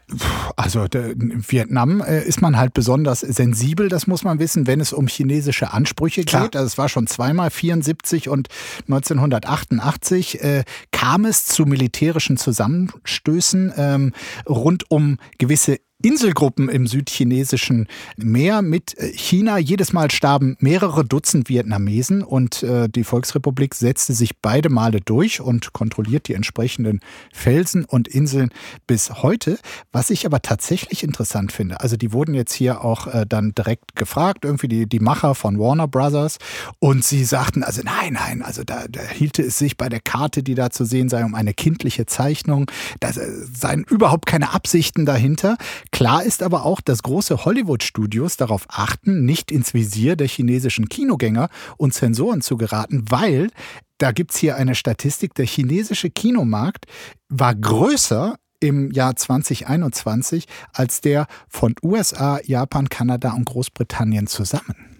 Also 0.56 0.84
in 0.84 1.44
Vietnam 1.46 2.00
äh, 2.00 2.22
ist 2.22 2.40
man 2.40 2.56
halt 2.56 2.72
besonders 2.72 3.20
sensibel, 3.20 3.88
das 3.88 4.06
muss 4.06 4.24
man 4.24 4.38
wissen, 4.38 4.66
wenn 4.66 4.80
es 4.80 4.92
um 4.92 5.06
chinesische 5.06 5.72
Ansprüche 5.72 6.24
Klar. 6.24 6.44
geht. 6.44 6.56
Also 6.56 6.66
es 6.66 6.78
war 6.78 6.88
schon 6.88 7.06
zweimal 7.06 7.50
74 7.50 8.28
und 8.28 8.48
1988 8.88 10.42
äh, 10.42 10.64
kam 10.92 11.24
es 11.24 11.44
zu 11.44 11.66
militärischen 11.66 12.36
Zusammenstößen 12.36 13.72
ähm, 13.76 14.12
rund 14.48 14.90
um 14.90 15.18
gewisse 15.38 15.78
Inselgruppen 16.04 16.68
im 16.68 16.86
südchinesischen 16.86 17.88
Meer 18.16 18.60
mit 18.60 18.96
äh, 18.98 19.12
China. 19.14 19.58
Jedes 19.58 19.92
Mal 19.92 20.10
starben 20.10 20.56
mehrere 20.60 21.04
Dutzend 21.04 21.48
Vietnamesen 21.48 22.22
und 22.22 22.62
äh, 22.62 22.88
die 22.88 23.04
Volksrepublik 23.04 23.74
setzte 23.74 24.12
sich 24.12 24.36
beide 24.36 24.68
Male 24.68 25.00
durch 25.00 25.40
und 25.40 25.72
kontrolliert 25.72 26.28
die 26.28 26.34
entsprechenden 26.34 27.00
Felsen 27.32 27.86
und 27.86 28.06
Inseln 28.06 28.50
bis 28.86 29.22
heute. 29.22 29.58
Was 29.92 30.10
ich 30.10 30.26
aber 30.26 30.42
tatsächlich 30.42 31.02
interessant 31.02 31.52
finde, 31.52 31.80
also 31.80 31.96
die 31.96 32.12
wurden 32.12 32.34
jetzt 32.34 32.52
hier 32.52 32.84
auch 32.84 33.06
äh, 33.06 33.24
dann 33.26 33.54
direkt 33.54 33.96
gefragt, 33.96 34.44
irgendwie 34.44 34.68
die, 34.68 34.86
die 34.86 35.00
Macher 35.00 35.34
von 35.34 35.58
Warner 35.58 35.88
Brothers 35.88 36.38
und 36.80 37.02
sie 37.02 37.24
sagten, 37.24 37.62
also 37.62 37.80
nein, 37.82 38.12
nein, 38.12 38.42
also 38.42 38.62
da, 38.62 38.84
da 38.90 39.00
hielte 39.00 39.42
es 39.42 39.56
sich 39.58 39.78
bei 39.78 39.88
der 39.88 40.00
Karte, 40.00 40.42
die 40.42 40.54
da 40.54 40.68
zu 40.68 40.84
sehen 40.84 41.08
sei, 41.08 41.24
um 41.24 41.34
eine 41.34 41.54
kindliche 41.54 42.04
Zeichnung. 42.04 42.70
Da 43.00 43.10
seien 43.12 43.84
überhaupt 43.84 44.26
keine 44.26 44.52
Absichten 44.52 45.06
dahinter. 45.06 45.56
Klar 45.94 46.24
ist 46.24 46.42
aber 46.42 46.64
auch, 46.64 46.80
dass 46.80 47.04
große 47.04 47.44
Hollywood-Studios 47.44 48.36
darauf 48.36 48.66
achten, 48.66 49.24
nicht 49.24 49.52
ins 49.52 49.74
Visier 49.74 50.16
der 50.16 50.26
chinesischen 50.26 50.88
Kinogänger 50.88 51.50
und 51.76 51.94
Zensoren 51.94 52.40
zu 52.40 52.56
geraten, 52.56 53.04
weil 53.10 53.50
da 53.98 54.10
gibt 54.10 54.32
es 54.32 54.38
hier 54.38 54.56
eine 54.56 54.74
Statistik, 54.74 55.34
der 55.34 55.46
chinesische 55.46 56.10
Kinomarkt 56.10 56.86
war 57.28 57.54
größer 57.54 58.34
im 58.58 58.90
Jahr 58.90 59.14
2021 59.14 60.46
als 60.72 61.00
der 61.00 61.28
von 61.48 61.76
USA, 61.80 62.40
Japan, 62.42 62.88
Kanada 62.88 63.32
und 63.32 63.44
Großbritannien 63.44 64.26
zusammen. 64.26 64.93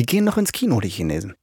Die 0.00 0.06
gehen 0.06 0.24
noch 0.24 0.38
ins 0.38 0.52
Kino, 0.52 0.80
die 0.80 0.88
Chinesen. 0.88 1.34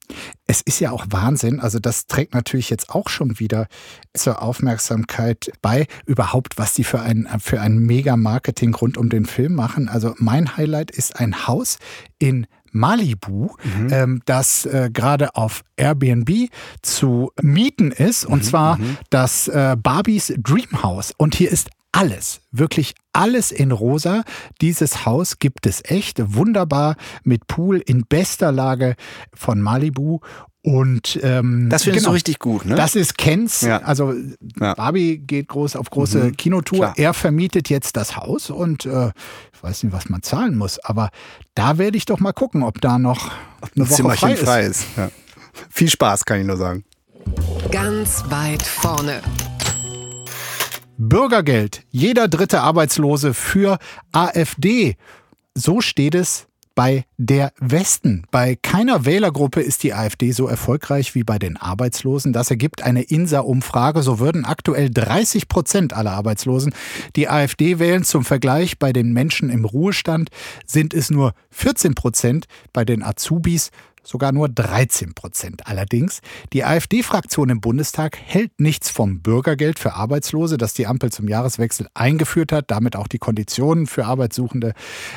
Es 0.48 0.62
ist 0.62 0.80
ja 0.80 0.90
auch 0.90 1.06
Wahnsinn. 1.12 1.60
Also 1.60 1.78
das 1.78 2.08
trägt 2.08 2.34
natürlich 2.34 2.72
jetzt 2.72 2.90
auch 2.90 3.08
schon 3.08 3.40
wieder 3.40 3.68
zur 4.16 4.42
Aufmerksamkeit 4.42 5.52
bei, 5.62 5.86
überhaupt, 6.08 6.58
was 6.58 6.74
die 6.74 6.84
für 6.84 7.00
ein, 7.00 7.28
für 7.40 7.62
ein 7.62 7.78
Mega-Marketing 7.78 8.74
rund 8.74 8.98
um 8.98 9.10
den 9.10 9.26
Film 9.26 9.54
machen. 9.54 9.90
Also 9.90 10.16
mein 10.18 10.58
Highlight 10.58 10.90
ist 10.90 11.20
ein 11.20 11.46
Haus 11.46 11.78
in 12.18 12.48
Malibu, 12.72 13.52
mhm. 13.64 13.90
ähm, 13.92 14.22
das 14.26 14.66
äh, 14.66 14.90
gerade 14.92 15.36
auf 15.36 15.64
Airbnb 15.76 16.50
zu 16.82 17.32
mieten 17.40 17.92
ist. 17.92 18.26
Und 18.26 18.40
mhm, 18.40 18.48
zwar 18.48 18.78
mhm. 18.80 18.98
das 19.12 19.48
äh, 19.50 19.78
Barbies 19.80 20.34
Dream 20.36 20.82
House. 20.82 21.14
Und 21.16 21.36
hier 21.36 21.52
ist 21.52 21.70
alles, 21.92 22.42
wirklich 22.52 22.96
alles 23.14 23.52
in 23.52 23.72
rosa. 23.72 24.24
Dieses 24.62 25.06
Haus 25.06 25.40
gibt 25.40 25.66
es 25.66 25.82
echt 25.84 26.36
wunderbar 26.36 26.96
mit 27.24 27.48
Pool 27.48 27.80
in 27.80 28.06
bester 28.08 28.52
Lage 28.52 28.96
von 29.34 29.62
Malibu. 29.62 30.20
Und 30.64 31.18
ähm, 31.24 31.70
das 31.70 31.84
findest 31.84 32.04
genau, 32.04 32.10
du 32.10 32.16
richtig 32.16 32.40
gut, 32.40 32.66
ne? 32.66 32.76
Das 32.76 32.96
ist 32.96 33.18
Kens. 33.18 33.62
Ja. 33.62 33.78
Also 33.84 34.14
ja. 34.60 34.74
Barbie 34.74 35.18
geht 35.18 35.48
groß 35.48 35.78
auf 35.78 35.90
große 35.90 36.26
mhm. 36.26 36.38
Kinotour. 36.38 36.80
Klar. 36.80 36.94
Er 36.98 37.14
vermietet 37.14 37.70
jetzt 37.70 37.96
das 37.96 38.18
Haus 38.18 38.50
und 38.50 38.86
äh, 38.86 39.12
ich 39.54 39.64
weiß 39.64 39.84
nicht, 39.84 39.94
was 39.94 40.10
man 40.10 40.24
zahlen 40.24 40.58
muss, 40.58 40.78
aber 40.80 41.10
da 41.56 41.78
werde 41.78 41.96
ich 41.96 42.06
doch 42.06 42.20
mal 42.20 42.34
gucken, 42.34 42.64
ob 42.64 42.82
da 42.82 43.00
noch 43.00 43.32
eine 43.76 43.90
Woche 43.90 44.18
frei 44.18 44.34
ist. 44.34 44.44
Frei 44.44 44.64
ist. 44.64 44.86
Ja. 44.98 45.10
Viel 45.70 45.90
Spaß, 45.90 46.26
kann 46.26 46.42
ich 46.42 46.46
nur 46.46 46.58
sagen. 46.58 46.84
Ganz 47.72 48.26
weit 48.30 48.62
vorne. 48.62 49.22
Bürgergeld. 50.98 51.84
Jeder 51.90 52.28
dritte 52.28 52.62
Arbeitslose 52.62 53.34
für 53.34 53.78
AfD. 54.12 54.96
So 55.54 55.82
steht 55.82 56.16
es 56.16 56.48
bei 56.78 57.06
der 57.18 57.54
Westen. 57.60 58.26
Bei 58.30 58.56
keiner 58.56 59.04
Wählergruppe 59.04 59.62
ist 59.62 59.82
die 59.82 59.96
AfD 59.96 60.32
so 60.32 60.48
erfolgreich 60.48 61.16
wie 61.16 61.24
bei 61.24 61.40
den 61.40 61.58
Arbeitslosen. 61.58 62.34
Das 62.34 62.52
ergibt 62.52 62.84
eine 62.84 63.02
INSA-Umfrage. 63.02 64.04
So 64.04 64.20
würden 64.20 64.46
aktuell 64.46 64.92
30 64.92 65.48
Prozent 65.48 65.94
aller 65.94 66.12
Arbeitslosen 66.12 66.76
die 67.16 67.30
AfD 67.30 67.80
wählen. 67.80 68.04
Zum 68.04 68.24
Vergleich 68.24 68.78
bei 68.78 68.94
den 68.94 69.12
Menschen 69.12 69.50
im 69.50 69.66
Ruhestand 69.66 70.30
sind 70.68 70.94
es 70.94 71.10
nur 71.10 71.34
14 71.50 71.96
Prozent 71.96 72.46
bei 72.74 72.86
den 72.86 73.02
Azubis 73.02 73.72
sogar 74.08 74.32
nur 74.32 74.50
13 74.50 75.14
Prozent. 75.14 75.68
Allerdings, 75.68 76.22
die 76.54 76.64
AfD-Fraktion 76.64 77.50
im 77.50 77.62
Bundestag 77.62 78.18
hält 78.18 78.60
nichts 78.60 78.90
vom 78.90 79.22
Bürgergeld 79.22 79.80
für 79.80 79.94
Arbeitslose, 79.94 80.58
das 80.58 80.74
die 80.74 80.88
Ampel 80.88 81.12
zum 81.12 81.28
Jahreswechsel 81.28 81.88
eingeführt 81.94 82.52
hat, 82.52 82.72
damit 82.72 82.96
auch 82.96 83.08
die 83.08 83.20
Konditionen 83.20 83.86
für 83.86 84.06
Arbeitssuchende 84.06 84.74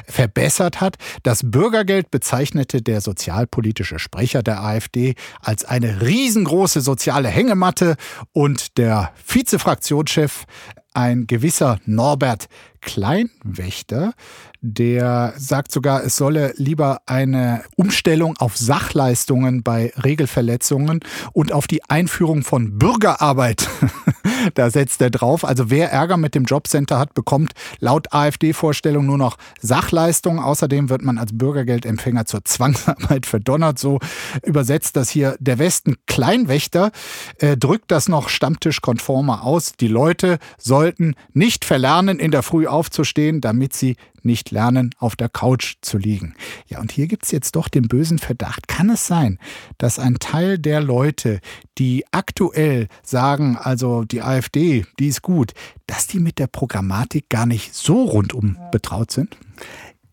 verbessert 0.06 0.80
hat. 0.80 0.96
Das 1.22 1.42
Bürgergeld 1.44 2.10
bezeichnete 2.10 2.82
der 2.82 3.00
sozialpolitische 3.00 3.98
Sprecher 3.98 4.42
der 4.42 4.62
AfD 4.62 5.14
als 5.40 5.64
eine 5.64 6.02
riesengroße 6.02 6.80
soziale 6.80 7.28
Hängematte 7.28 7.96
und 8.32 8.76
der 8.76 9.12
Vizefraktionschef 9.24 10.46
ein 10.94 11.26
gewisser 11.26 11.78
Norbert 11.84 12.48
Kleinwächter, 12.80 14.14
der 14.62 15.34
sagt 15.36 15.72
sogar, 15.72 16.04
es 16.04 16.16
solle 16.16 16.52
lieber 16.56 17.00
eine 17.06 17.62
Umstellung 17.76 18.36
auf 18.38 18.56
Sachleistungen 18.56 19.62
bei 19.62 19.92
Regelverletzungen 20.02 21.00
und 21.32 21.52
auf 21.52 21.66
die 21.66 21.82
Einführung 21.88 22.42
von 22.42 22.78
Bürgerarbeit. 22.78 23.68
da 24.54 24.70
setzt 24.70 25.00
er 25.00 25.10
drauf. 25.10 25.44
Also 25.44 25.70
wer 25.70 25.92
Ärger 25.92 26.16
mit 26.16 26.34
dem 26.34 26.44
Jobcenter 26.44 26.98
hat, 26.98 27.14
bekommt 27.14 27.52
laut 27.78 28.12
AfD-Vorstellung 28.12 29.06
nur 29.06 29.18
noch 29.18 29.36
Sachleistungen. 29.60 30.40
Außerdem 30.40 30.88
wird 30.88 31.02
man 31.02 31.18
als 31.18 31.36
Bürgergeldempfänger 31.36 32.26
zur 32.26 32.44
Zwangsarbeit 32.44 33.26
verdonnert. 33.26 33.78
So 33.78 33.98
übersetzt 34.44 34.96
das 34.96 35.10
hier 35.10 35.36
der 35.40 35.58
Westen 35.58 35.96
Kleinwächter, 36.06 36.92
äh, 37.38 37.56
drückt 37.56 37.90
das 37.90 38.08
noch 38.08 38.28
stammtischkonformer 38.28 39.42
aus. 39.44 39.72
Die 39.72 39.88
Leute 39.88 40.38
sollten 40.80 41.14
nicht 41.34 41.66
verlernen, 41.66 42.18
in 42.18 42.30
der 42.30 42.42
Früh 42.42 42.66
aufzustehen, 42.66 43.42
damit 43.42 43.74
sie 43.74 43.96
nicht 44.22 44.50
lernen, 44.50 44.94
auf 44.98 45.14
der 45.14 45.28
Couch 45.28 45.74
zu 45.82 45.98
liegen. 45.98 46.34
Ja, 46.68 46.80
und 46.80 46.90
hier 46.90 47.06
gibt 47.06 47.26
es 47.26 47.32
jetzt 47.32 47.54
doch 47.54 47.68
den 47.68 47.86
bösen 47.86 48.18
Verdacht. 48.18 48.66
Kann 48.66 48.88
es 48.88 49.06
sein, 49.06 49.38
dass 49.76 49.98
ein 49.98 50.14
Teil 50.14 50.58
der 50.58 50.80
Leute, 50.80 51.40
die 51.76 52.06
aktuell 52.12 52.88
sagen, 53.02 53.58
also 53.58 54.04
die 54.04 54.22
AfD, 54.22 54.86
die 54.98 55.08
ist 55.08 55.20
gut, 55.20 55.52
dass 55.86 56.06
die 56.06 56.18
mit 56.18 56.38
der 56.38 56.46
Programmatik 56.46 57.28
gar 57.28 57.44
nicht 57.44 57.74
so 57.74 58.04
rundum 58.04 58.56
betraut 58.72 59.10
sind? 59.10 59.36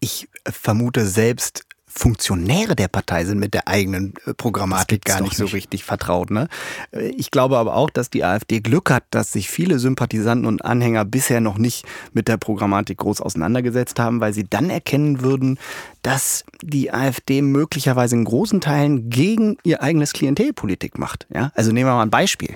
Ich 0.01 0.27
vermute 0.45 1.05
selbst, 1.05 1.63
Funktionäre 1.97 2.75
der 2.75 2.87
Partei 2.87 3.25
sind 3.25 3.39
mit 3.39 3.53
der 3.53 3.67
eigenen 3.67 4.13
äh, 4.25 4.33
Programmatik 4.33 5.03
gar 5.03 5.21
nicht, 5.21 5.31
nicht, 5.31 5.37
so 5.37 5.45
richtig 5.45 5.83
vertraut. 5.83 6.29
Ne? 6.29 6.47
Äh, 6.91 7.07
ich 7.09 7.31
glaube 7.31 7.57
aber 7.57 7.75
auch, 7.75 7.89
dass 7.89 8.09
die 8.09 8.23
AfD 8.23 8.59
Glück 8.59 8.91
hat, 8.91 9.03
dass 9.09 9.31
sich 9.31 9.49
viele 9.49 9.79
Sympathisanten 9.79 10.45
und 10.45 10.63
Anhänger 10.63 11.05
bisher 11.05 11.41
noch 11.41 11.57
nicht 11.57 11.85
mit 12.13 12.27
der 12.27 12.37
Programmatik 12.37 12.99
groß 12.99 13.21
auseinandergesetzt 13.21 13.99
haben, 13.99 14.21
weil 14.21 14.33
sie 14.33 14.45
dann 14.47 14.69
erkennen 14.69 15.21
würden, 15.21 15.57
dass 16.03 16.45
die 16.61 16.93
AfD 16.93 17.41
möglicherweise 17.41 18.15
in 18.15 18.25
großen 18.25 18.61
Teilen 18.61 19.09
gegen 19.09 19.57
ihr 19.63 19.81
eigenes 19.81 20.13
Klientelpolitik 20.13 20.99
macht. 20.99 21.25
Ja? 21.33 21.51
Also 21.55 21.71
nehmen 21.71 21.89
wir 21.89 21.95
mal 21.95 22.03
ein 22.03 22.11
Beispiel. 22.11 22.55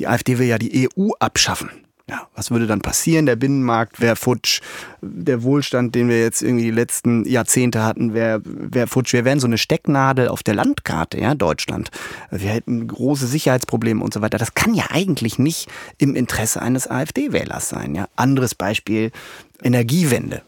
Die 0.00 0.08
AfD 0.08 0.38
will 0.38 0.48
ja 0.48 0.58
die 0.58 0.88
EU 0.98 1.10
abschaffen. 1.20 1.70
Ja, 2.08 2.28
was 2.34 2.50
würde 2.50 2.66
dann 2.66 2.82
passieren? 2.82 3.24
Der 3.24 3.36
Binnenmarkt 3.36 3.98
wäre 3.98 4.14
futsch, 4.14 4.60
der 5.00 5.42
Wohlstand, 5.42 5.94
den 5.94 6.10
wir 6.10 6.20
jetzt 6.20 6.42
irgendwie 6.42 6.64
die 6.64 6.70
letzten 6.70 7.24
Jahrzehnte 7.24 7.82
hatten, 7.82 8.12
wäre 8.12 8.42
wär 8.44 8.86
futsch. 8.86 9.14
Wir 9.14 9.24
wären 9.24 9.40
so 9.40 9.46
eine 9.46 9.56
Stecknadel 9.56 10.28
auf 10.28 10.42
der 10.42 10.54
Landkarte, 10.54 11.18
ja, 11.18 11.34
Deutschland. 11.34 11.90
Wir 12.30 12.50
hätten 12.50 12.86
große 12.86 13.26
Sicherheitsprobleme 13.26 14.04
und 14.04 14.12
so 14.12 14.20
weiter. 14.20 14.36
Das 14.36 14.52
kann 14.52 14.74
ja 14.74 14.84
eigentlich 14.90 15.38
nicht 15.38 15.70
im 15.96 16.14
Interesse 16.14 16.60
eines 16.60 16.90
AfD-Wählers 16.90 17.70
sein. 17.70 17.94
Ja. 17.94 18.06
Anderes 18.16 18.54
Beispiel, 18.54 19.10
Energiewende 19.62 20.42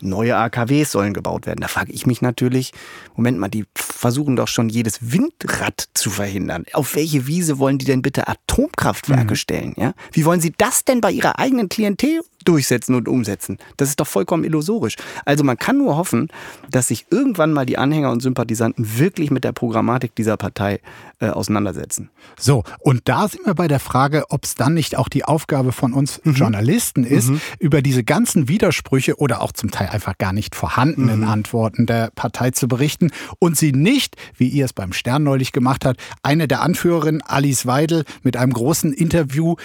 neue 0.00 0.36
AKWs 0.36 0.92
sollen 0.92 1.14
gebaut 1.14 1.46
werden. 1.46 1.60
Da 1.60 1.68
frage 1.68 1.92
ich 1.92 2.06
mich 2.06 2.22
natürlich, 2.22 2.72
Moment 3.16 3.38
mal, 3.38 3.48
die 3.48 3.64
versuchen 3.74 4.36
doch 4.36 4.48
schon 4.48 4.68
jedes 4.68 5.12
Windrad 5.12 5.88
zu 5.94 6.10
verhindern. 6.10 6.64
Auf 6.72 6.94
welche 6.94 7.26
Wiese 7.26 7.58
wollen 7.58 7.78
die 7.78 7.84
denn 7.84 8.02
bitte 8.02 8.28
Atomkraftwerke 8.28 9.32
mhm. 9.32 9.36
stellen? 9.36 9.74
Ja? 9.76 9.94
Wie 10.12 10.24
wollen 10.24 10.40
sie 10.40 10.52
das 10.56 10.84
denn 10.84 11.00
bei 11.00 11.10
ihrer 11.10 11.38
eigenen 11.38 11.68
Klientel 11.68 12.20
durchsetzen 12.44 12.94
und 12.94 13.08
umsetzen. 13.08 13.58
Das 13.76 13.88
ist 13.88 14.00
doch 14.00 14.06
vollkommen 14.06 14.44
illusorisch. 14.44 14.96
Also 15.24 15.44
man 15.44 15.56
kann 15.58 15.78
nur 15.78 15.96
hoffen, 15.96 16.28
dass 16.70 16.88
sich 16.88 17.06
irgendwann 17.10 17.52
mal 17.52 17.66
die 17.66 17.78
Anhänger 17.78 18.10
und 18.10 18.20
Sympathisanten 18.20 18.98
wirklich 18.98 19.30
mit 19.30 19.44
der 19.44 19.52
Programmatik 19.52 20.14
dieser 20.14 20.36
Partei 20.36 20.80
äh, 21.20 21.28
auseinandersetzen. 21.28 22.10
So, 22.38 22.64
und 22.80 23.02
da 23.04 23.28
sind 23.28 23.46
wir 23.46 23.54
bei 23.54 23.68
der 23.68 23.80
Frage, 23.80 24.24
ob 24.30 24.44
es 24.44 24.54
dann 24.54 24.74
nicht 24.74 24.96
auch 24.96 25.08
die 25.08 25.24
Aufgabe 25.24 25.72
von 25.72 25.92
uns 25.92 26.20
mhm. 26.24 26.34
Journalisten 26.34 27.04
ist, 27.04 27.28
mhm. 27.28 27.40
über 27.58 27.82
diese 27.82 28.04
ganzen 28.04 28.48
Widersprüche 28.48 29.16
oder 29.16 29.42
auch 29.42 29.52
zum 29.52 29.70
Teil 29.70 29.88
einfach 29.88 30.16
gar 30.18 30.32
nicht 30.32 30.54
vorhandenen 30.54 31.20
mhm. 31.20 31.28
Antworten 31.28 31.86
der 31.86 32.10
Partei 32.14 32.50
zu 32.50 32.68
berichten 32.68 33.10
und 33.38 33.56
sie 33.56 33.72
nicht, 33.72 34.16
wie 34.36 34.48
ihr 34.48 34.64
es 34.64 34.72
beim 34.72 34.92
Stern 34.92 35.22
neulich 35.22 35.52
gemacht 35.52 35.84
habt, 35.84 36.00
eine 36.22 36.48
der 36.48 36.62
Anführerinnen, 36.62 37.22
Alice 37.22 37.66
Weidel, 37.66 38.04
mit 38.22 38.36
einem 38.36 38.52
großen 38.52 38.92
Interview 38.92 39.56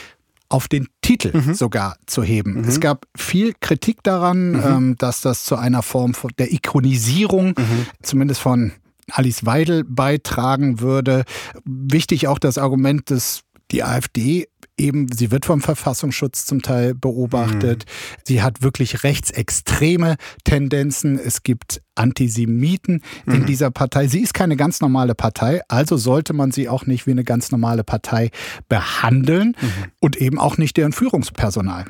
auf 0.55 0.69
den 0.69 0.87
Titel 1.01 1.37
mhm. 1.37 1.53
sogar 1.53 1.97
zu 2.05 2.23
heben. 2.23 2.61
Mhm. 2.61 2.63
Es 2.69 2.79
gab 2.79 3.05
viel 3.15 3.53
Kritik 3.59 4.03
daran, 4.03 4.51
mhm. 4.51 4.63
ähm, 4.65 4.95
dass 4.97 5.19
das 5.19 5.43
zu 5.43 5.57
einer 5.57 5.81
Form 5.81 6.13
der 6.39 6.53
Ikonisierung, 6.53 7.47
mhm. 7.47 7.85
zumindest 8.01 8.39
von 8.39 8.71
Alice 9.11 9.45
Weidel, 9.45 9.83
beitragen 9.83 10.79
würde. 10.79 11.25
Wichtig 11.65 12.29
auch 12.29 12.39
das 12.39 12.57
Argument, 12.57 13.11
dass 13.11 13.41
die 13.71 13.83
AfD 13.83 14.47
eben, 14.77 15.07
sie 15.11 15.31
wird 15.31 15.45
vom 15.45 15.61
Verfassungsschutz 15.61 16.45
zum 16.45 16.61
Teil 16.61 16.93
beobachtet. 16.93 17.85
Mhm. 17.85 18.21
Sie 18.25 18.41
hat 18.41 18.61
wirklich 18.61 19.03
rechtsextreme 19.03 20.17
Tendenzen. 20.43 21.19
Es 21.19 21.43
gibt 21.43 21.81
Antisemiten 21.95 23.01
mhm. 23.25 23.33
in 23.33 23.45
dieser 23.45 23.71
Partei. 23.71 24.07
Sie 24.07 24.19
ist 24.19 24.33
keine 24.33 24.57
ganz 24.57 24.81
normale 24.81 25.15
Partei, 25.15 25.61
also 25.69 25.97
sollte 25.97 26.33
man 26.33 26.51
sie 26.51 26.67
auch 26.67 26.85
nicht 26.85 27.07
wie 27.07 27.11
eine 27.11 27.23
ganz 27.23 27.51
normale 27.51 27.83
Partei 27.83 28.31
behandeln 28.67 29.55
mhm. 29.59 29.91
und 30.01 30.17
eben 30.17 30.39
auch 30.39 30.57
nicht 30.57 30.77
deren 30.77 30.91
Führungspersonal. 30.91 31.85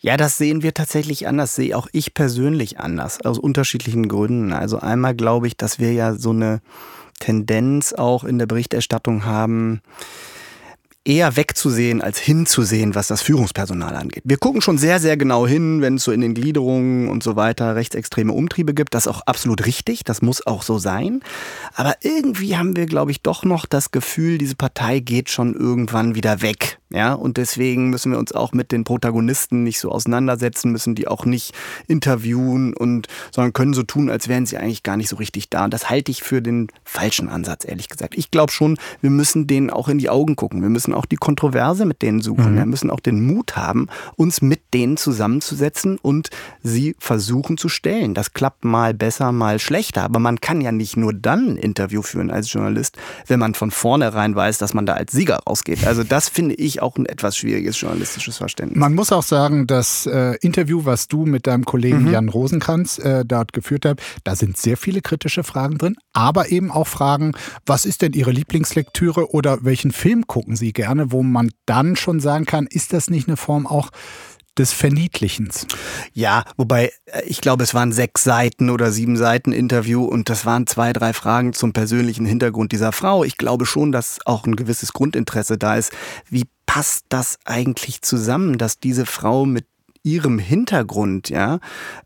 Ja, 0.00 0.16
das 0.16 0.36
sehen 0.36 0.62
wir 0.62 0.74
tatsächlich 0.74 1.26
anders, 1.26 1.54
sehe 1.54 1.76
auch 1.76 1.88
ich 1.92 2.14
persönlich 2.14 2.78
anders, 2.78 3.24
aus 3.24 3.38
unterschiedlichen 3.38 4.08
Gründen. 4.08 4.52
Also 4.52 4.78
einmal 4.78 5.14
glaube 5.14 5.46
ich, 5.46 5.56
dass 5.56 5.78
wir 5.78 5.92
ja 5.92 6.14
so 6.14 6.30
eine 6.30 6.60
Tendenz 7.20 7.92
auch 7.94 8.24
in 8.24 8.38
der 8.38 8.46
Berichterstattung 8.46 9.24
haben, 9.24 9.80
eher 11.08 11.36
wegzusehen 11.36 12.02
als 12.02 12.18
hinzusehen, 12.18 12.94
was 12.94 13.08
das 13.08 13.22
Führungspersonal 13.22 13.96
angeht. 13.96 14.22
Wir 14.26 14.36
gucken 14.36 14.60
schon 14.60 14.76
sehr, 14.76 15.00
sehr 15.00 15.16
genau 15.16 15.46
hin, 15.46 15.80
wenn 15.80 15.94
es 15.94 16.04
so 16.04 16.12
in 16.12 16.20
den 16.20 16.34
Gliederungen 16.34 17.08
und 17.08 17.22
so 17.22 17.34
weiter 17.34 17.74
rechtsextreme 17.74 18.30
Umtriebe 18.32 18.74
gibt. 18.74 18.94
Das 18.94 19.06
ist 19.06 19.12
auch 19.12 19.22
absolut 19.22 19.64
richtig, 19.64 20.04
das 20.04 20.20
muss 20.20 20.46
auch 20.46 20.62
so 20.62 20.78
sein. 20.78 21.22
Aber 21.74 21.96
irgendwie 22.02 22.58
haben 22.58 22.76
wir, 22.76 22.84
glaube 22.84 23.10
ich, 23.10 23.22
doch 23.22 23.44
noch 23.44 23.64
das 23.64 23.90
Gefühl, 23.90 24.36
diese 24.36 24.54
Partei 24.54 25.00
geht 25.00 25.30
schon 25.30 25.54
irgendwann 25.54 26.14
wieder 26.14 26.42
weg. 26.42 26.78
Ja, 26.90 27.12
und 27.12 27.36
deswegen 27.36 27.90
müssen 27.90 28.12
wir 28.12 28.18
uns 28.18 28.32
auch 28.32 28.52
mit 28.52 28.72
den 28.72 28.84
Protagonisten 28.84 29.62
nicht 29.62 29.78
so 29.78 29.92
auseinandersetzen, 29.92 30.72
müssen 30.72 30.94
die 30.94 31.06
auch 31.06 31.26
nicht 31.26 31.54
interviewen 31.86 32.72
und, 32.72 33.08
sondern 33.30 33.52
können 33.52 33.74
so 33.74 33.82
tun, 33.82 34.08
als 34.08 34.26
wären 34.28 34.46
sie 34.46 34.56
eigentlich 34.56 34.82
gar 34.82 34.96
nicht 34.96 35.10
so 35.10 35.16
richtig 35.16 35.50
da. 35.50 35.64
Und 35.64 35.74
das 35.74 35.90
halte 35.90 36.10
ich 36.10 36.22
für 36.22 36.40
den 36.40 36.68
falschen 36.84 37.28
Ansatz, 37.28 37.66
ehrlich 37.66 37.90
gesagt. 37.90 38.16
Ich 38.16 38.30
glaube 38.30 38.52
schon, 38.52 38.78
wir 39.02 39.10
müssen 39.10 39.46
denen 39.46 39.68
auch 39.68 39.88
in 39.88 39.98
die 39.98 40.08
Augen 40.08 40.34
gucken. 40.34 40.62
Wir 40.62 40.70
müssen 40.70 40.94
auch 40.98 41.06
die 41.06 41.16
Kontroverse 41.16 41.84
mit 41.84 42.02
denen 42.02 42.20
suchen. 42.20 42.52
Mhm. 42.52 42.56
Wir 42.56 42.66
müssen 42.66 42.90
auch 42.90 43.00
den 43.00 43.24
Mut 43.24 43.56
haben, 43.56 43.88
uns 44.16 44.42
mit 44.42 44.74
denen 44.74 44.96
zusammenzusetzen 44.96 45.98
und 45.98 46.28
sie 46.62 46.94
versuchen 46.98 47.56
zu 47.56 47.68
stellen. 47.68 48.14
Das 48.14 48.32
klappt 48.32 48.64
mal 48.64 48.94
besser, 48.94 49.32
mal 49.32 49.58
schlechter. 49.58 50.02
Aber 50.02 50.18
man 50.18 50.40
kann 50.40 50.60
ja 50.60 50.72
nicht 50.72 50.96
nur 50.96 51.14
dann 51.14 51.50
ein 51.50 51.56
Interview 51.56 52.02
führen 52.02 52.30
als 52.30 52.52
Journalist, 52.52 52.96
wenn 53.26 53.38
man 53.38 53.54
von 53.54 53.70
vornherein 53.70 54.34
weiß, 54.34 54.58
dass 54.58 54.74
man 54.74 54.86
da 54.86 54.94
als 54.94 55.12
Sieger 55.12 55.40
rausgeht. 55.46 55.86
Also 55.86 56.04
das 56.04 56.28
finde 56.28 56.54
ich 56.56 56.82
auch 56.82 56.96
ein 56.96 57.06
etwas 57.06 57.36
schwieriges 57.36 57.80
journalistisches 57.80 58.38
Verständnis. 58.38 58.78
Man 58.78 58.94
muss 58.94 59.12
auch 59.12 59.22
sagen, 59.22 59.66
das 59.66 60.06
äh, 60.06 60.36
Interview, 60.40 60.84
was 60.84 61.08
du 61.08 61.24
mit 61.24 61.46
deinem 61.46 61.64
Kollegen 61.64 62.04
mhm. 62.04 62.12
Jan 62.12 62.28
Rosenkranz 62.28 62.98
äh, 62.98 63.24
dort 63.24 63.52
geführt 63.52 63.84
hast, 63.84 63.98
da 64.24 64.36
sind 64.36 64.56
sehr 64.56 64.76
viele 64.76 65.00
kritische 65.00 65.44
Fragen 65.44 65.78
drin, 65.78 65.96
aber 66.12 66.50
eben 66.50 66.70
auch 66.70 66.86
Fragen, 66.86 67.32
was 67.66 67.84
ist 67.84 68.02
denn 68.02 68.12
Ihre 68.12 68.32
Lieblingslektüre 68.32 69.32
oder 69.32 69.64
welchen 69.64 69.92
Film 69.92 70.26
gucken 70.26 70.56
Sie 70.56 70.72
gerne, 70.72 70.87
wo 71.10 71.22
man 71.22 71.50
dann 71.66 71.96
schon 71.96 72.20
sagen 72.20 72.44
kann, 72.44 72.66
ist 72.66 72.92
das 72.92 73.10
nicht 73.10 73.28
eine 73.28 73.36
Form 73.36 73.66
auch 73.66 73.90
des 74.58 74.72
Verniedlichens. 74.72 75.66
Ja, 76.12 76.44
wobei 76.56 76.90
äh, 77.06 77.22
ich 77.26 77.40
glaube, 77.40 77.62
es 77.62 77.74
waren 77.74 77.92
sechs 77.92 78.24
Seiten 78.24 78.70
oder 78.70 78.90
sieben 78.90 79.16
Seiten 79.16 79.52
Interview 79.52 80.04
und 80.04 80.28
das 80.28 80.44
waren 80.46 80.66
zwei, 80.66 80.92
drei 80.92 81.12
Fragen 81.12 81.52
zum 81.52 81.72
persönlichen 81.72 82.26
Hintergrund 82.26 82.72
dieser 82.72 82.92
Frau. 82.92 83.24
Ich 83.24 83.36
glaube 83.36 83.66
schon, 83.66 83.92
dass 83.92 84.18
auch 84.26 84.46
ein 84.46 84.56
gewisses 84.56 84.92
Grundinteresse 84.92 85.58
da 85.58 85.76
ist. 85.76 85.92
Wie 86.28 86.44
passt 86.66 87.06
das 87.08 87.38
eigentlich 87.44 88.02
zusammen, 88.02 88.58
dass 88.58 88.78
diese 88.78 89.06
Frau 89.06 89.46
mit 89.46 89.66
ihrem 90.02 90.38
Hintergrund, 90.38 91.28
ja, 91.28 91.58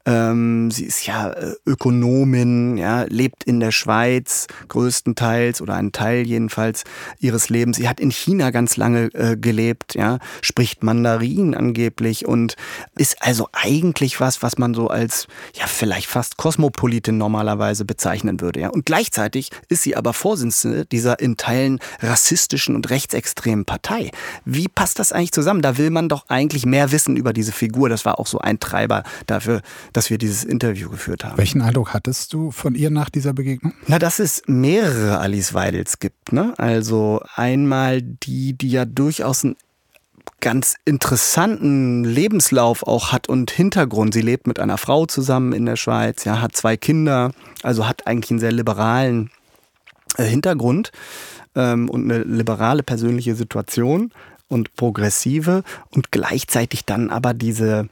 ähm, 0.07 0.70
sie 0.70 0.85
ist 0.85 1.07
ja 1.07 1.31
äh, 1.31 1.55
Ökonomin, 1.66 2.76
ja, 2.76 3.05
lebt 3.09 3.44
in 3.44 3.61
der 3.61 3.70
Schweiz 3.70 4.46
größtenteils 4.68 5.61
oder 5.61 5.74
einen 5.74 5.92
Teil 5.92 6.26
jedenfalls 6.26 6.85
ihres 7.18 7.48
Lebens. 7.48 7.76
Sie 7.76 7.88
hat 7.88 8.00
in 8.00 8.11
China 8.11 8.50
ganz 8.50 8.76
lange 8.76 9.07
äh, 9.14 9.37
gelebt, 9.37 9.94
ja, 9.94 10.18
spricht 10.40 10.83
Mandarin 10.83 11.55
angeblich 11.55 12.26
und 12.26 12.57
ist 12.96 13.16
also 13.20 13.48
eigentlich 13.52 14.20
was, 14.20 14.42
was 14.42 14.59
man 14.59 14.74
so 14.74 14.88
als 14.88 15.26
ja 15.55 15.66
vielleicht 15.66 16.09
fast 16.09 16.37
Kosmopolitin 16.37 17.18
normalerweise 17.18 17.85
bezeichnen 17.85 18.40
würde, 18.40 18.61
ja. 18.61 18.68
Und 18.68 18.87
gleichzeitig 18.87 19.50
ist 19.68 19.83
sie 19.83 19.96
aber 19.96 20.12
Vorsitzende 20.12 20.87
dieser 20.87 21.20
in 21.20 21.37
Teilen 21.37 21.78
rassistischen 22.00 22.74
und 22.74 22.90
rechtsextremen 22.90 23.64
Partei. 23.64 24.11
Wie 24.44 24.68
passt 24.68 24.98
das 24.98 25.12
eigentlich 25.12 25.33
zusammen? 25.33 25.62
Da 25.62 25.78
will 25.78 25.90
man 25.90 26.09
doch 26.09 26.24
eigentlich 26.28 26.66
mehr 26.66 26.92
wissen 26.92 27.16
über 27.16 27.33
diese 27.33 27.52
Figur 27.52 27.81
das 27.88 28.04
war 28.04 28.18
auch 28.18 28.26
so 28.26 28.38
ein 28.38 28.60
Treiber 28.60 29.02
dafür, 29.26 29.62
dass 29.92 30.10
wir 30.10 30.18
dieses 30.18 30.44
Interview 30.44 30.90
geführt 30.90 31.24
haben. 31.24 31.38
Welchen 31.38 31.62
Eindruck 31.62 31.94
hattest 31.94 32.32
du 32.32 32.50
von 32.50 32.74
ihr 32.74 32.90
nach 32.90 33.10
dieser 33.10 33.32
Begegnung? 33.32 33.72
Na, 33.86 33.98
dass 33.98 34.18
es 34.18 34.42
mehrere 34.46 35.18
Alice 35.18 35.54
Weidels 35.54 35.98
gibt. 35.98 36.32
Ne? 36.32 36.54
Also 36.58 37.20
einmal 37.34 38.02
die, 38.02 38.54
die 38.54 38.70
ja 38.70 38.84
durchaus 38.84 39.44
ein 39.44 39.56
ganz 40.40 40.74
interessanten 40.84 42.04
Lebenslauf 42.04 42.82
auch 42.82 43.12
hat 43.12 43.28
und 43.28 43.50
Hintergrund. 43.50 44.12
Sie 44.12 44.20
lebt 44.20 44.46
mit 44.46 44.58
einer 44.58 44.76
Frau 44.76 45.06
zusammen 45.06 45.52
in 45.52 45.64
der 45.64 45.76
Schweiz, 45.76 46.24
ja, 46.24 46.40
hat 46.42 46.56
zwei 46.56 46.76
Kinder, 46.76 47.30
also 47.62 47.86
hat 47.86 48.06
eigentlich 48.06 48.32
einen 48.32 48.40
sehr 48.40 48.52
liberalen 48.52 49.30
äh, 50.18 50.24
Hintergrund 50.24 50.90
ähm, 51.54 51.88
und 51.88 52.10
eine 52.10 52.24
liberale 52.24 52.82
persönliche 52.82 53.34
Situation 53.34 54.12
und 54.48 54.74
progressive 54.76 55.62
und 55.90 56.12
gleichzeitig 56.12 56.85
dann 56.85 57.11
aber 57.11 57.35
diese 57.35 57.88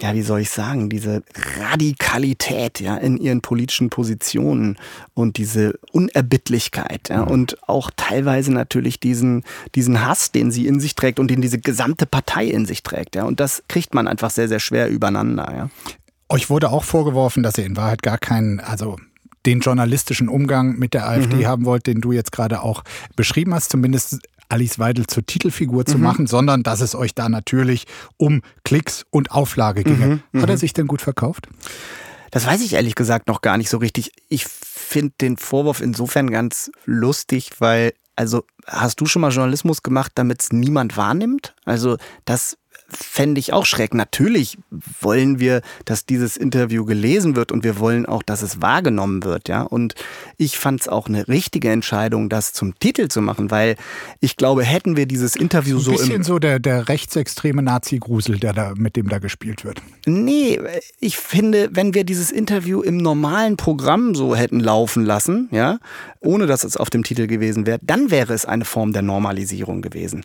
ja, 0.00 0.14
wie 0.14 0.22
soll 0.22 0.40
ich 0.40 0.50
sagen, 0.50 0.88
diese 0.88 1.22
Radikalität 1.60 2.80
ja, 2.80 2.96
in 2.96 3.18
ihren 3.18 3.40
politischen 3.40 3.88
Positionen 3.90 4.76
und 5.14 5.36
diese 5.36 5.78
Unerbittlichkeit 5.92 7.08
ja, 7.08 7.22
und 7.22 7.56
auch 7.68 7.90
teilweise 7.94 8.52
natürlich 8.52 9.00
diesen, 9.00 9.44
diesen 9.74 10.04
Hass, 10.04 10.32
den 10.32 10.50
sie 10.50 10.66
in 10.66 10.80
sich 10.80 10.94
trägt 10.94 11.20
und 11.20 11.30
den 11.30 11.40
diese 11.40 11.58
gesamte 11.58 12.06
Partei 12.06 12.46
in 12.46 12.66
sich 12.66 12.82
trägt. 12.82 13.14
Ja. 13.14 13.24
Und 13.24 13.38
das 13.38 13.62
kriegt 13.68 13.94
man 13.94 14.08
einfach 14.08 14.30
sehr, 14.30 14.48
sehr 14.48 14.60
schwer 14.60 14.88
übereinander. 14.88 15.52
Ja. 15.54 15.70
Euch 16.28 16.50
wurde 16.50 16.70
auch 16.70 16.84
vorgeworfen, 16.84 17.42
dass 17.42 17.58
ihr 17.58 17.66
in 17.66 17.76
Wahrheit 17.76 18.02
gar 18.02 18.18
keinen, 18.18 18.58
also 18.60 18.96
den 19.46 19.60
journalistischen 19.60 20.28
Umgang 20.28 20.78
mit 20.78 20.94
der 20.94 21.08
AfD 21.08 21.36
mhm. 21.36 21.46
haben 21.46 21.64
wollt, 21.64 21.86
den 21.86 22.00
du 22.00 22.12
jetzt 22.12 22.32
gerade 22.32 22.62
auch 22.62 22.84
beschrieben 23.16 23.54
hast. 23.54 23.70
Zumindest 23.70 24.20
Alice 24.52 24.78
Weidel 24.78 25.06
zur 25.06 25.24
Titelfigur 25.24 25.86
zu 25.86 25.96
mhm. 25.96 26.04
machen, 26.04 26.26
sondern 26.26 26.62
dass 26.62 26.82
es 26.82 26.94
euch 26.94 27.14
da 27.14 27.28
natürlich 27.28 27.86
um 28.18 28.42
Klicks 28.64 29.04
und 29.10 29.30
Auflage 29.30 29.82
ginge. 29.82 30.22
Mhm. 30.32 30.42
Hat 30.42 30.50
er 30.50 30.56
mhm. 30.56 30.60
sich 30.60 30.74
denn 30.74 30.86
gut 30.86 31.00
verkauft? 31.00 31.48
Das 32.30 32.46
weiß 32.46 32.60
ich 32.62 32.74
ehrlich 32.74 32.94
gesagt 32.94 33.28
noch 33.28 33.40
gar 33.40 33.56
nicht 33.56 33.70
so 33.70 33.78
richtig. 33.78 34.12
Ich 34.28 34.44
finde 34.44 35.14
den 35.20 35.36
Vorwurf 35.38 35.80
insofern 35.80 36.30
ganz 36.30 36.70
lustig, 36.84 37.50
weil, 37.60 37.94
also 38.14 38.44
hast 38.66 39.00
du 39.00 39.06
schon 39.06 39.22
mal 39.22 39.32
Journalismus 39.32 39.82
gemacht, 39.82 40.12
damit 40.14 40.42
es 40.42 40.52
niemand 40.52 40.96
wahrnimmt? 40.96 41.54
Also 41.64 41.96
das 42.24 42.58
fände 42.92 43.38
ich 43.38 43.52
auch 43.52 43.66
schräg. 43.66 43.94
Natürlich 43.94 44.58
wollen 45.00 45.40
wir, 45.40 45.62
dass 45.84 46.06
dieses 46.06 46.36
Interview 46.36 46.84
gelesen 46.84 47.36
wird 47.36 47.52
und 47.52 47.64
wir 47.64 47.78
wollen 47.78 48.06
auch, 48.06 48.22
dass 48.22 48.42
es 48.42 48.60
wahrgenommen 48.60 49.24
wird, 49.24 49.48
ja. 49.48 49.62
Und 49.62 49.94
ich 50.36 50.58
fand 50.58 50.80
es 50.80 50.88
auch 50.88 51.08
eine 51.08 51.28
richtige 51.28 51.70
Entscheidung, 51.70 52.28
das 52.28 52.52
zum 52.52 52.78
Titel 52.78 53.08
zu 53.08 53.20
machen, 53.20 53.50
weil 53.50 53.76
ich 54.20 54.36
glaube, 54.36 54.64
hätten 54.64 54.96
wir 54.96 55.06
dieses 55.06 55.36
Interview 55.36 55.78
so. 55.78 55.92
Ein 55.92 55.96
bisschen 55.96 56.22
so 56.22 56.38
der, 56.38 56.58
der 56.58 56.88
rechtsextreme 56.88 57.62
Nazi-Grusel, 57.62 58.38
der 58.38 58.52
da, 58.52 58.74
mit 58.76 58.96
dem 58.96 59.08
da 59.08 59.18
gespielt 59.18 59.64
wird. 59.64 59.82
Nee, 60.06 60.60
ich 61.00 61.16
finde, 61.16 61.70
wenn 61.72 61.94
wir 61.94 62.04
dieses 62.04 62.30
Interview 62.30 62.82
im 62.82 62.96
normalen 62.96 63.56
Programm 63.56 64.14
so 64.14 64.34
hätten 64.36 64.60
laufen 64.60 65.04
lassen, 65.04 65.48
ja, 65.50 65.78
ohne 66.20 66.46
dass 66.46 66.64
es 66.64 66.76
auf 66.76 66.90
dem 66.90 67.02
Titel 67.02 67.26
gewesen 67.26 67.66
wäre, 67.66 67.78
dann 67.82 68.10
wäre 68.10 68.32
es 68.32 68.44
eine 68.44 68.64
Form 68.64 68.92
der 68.92 69.02
Normalisierung 69.02 69.82
gewesen 69.82 70.22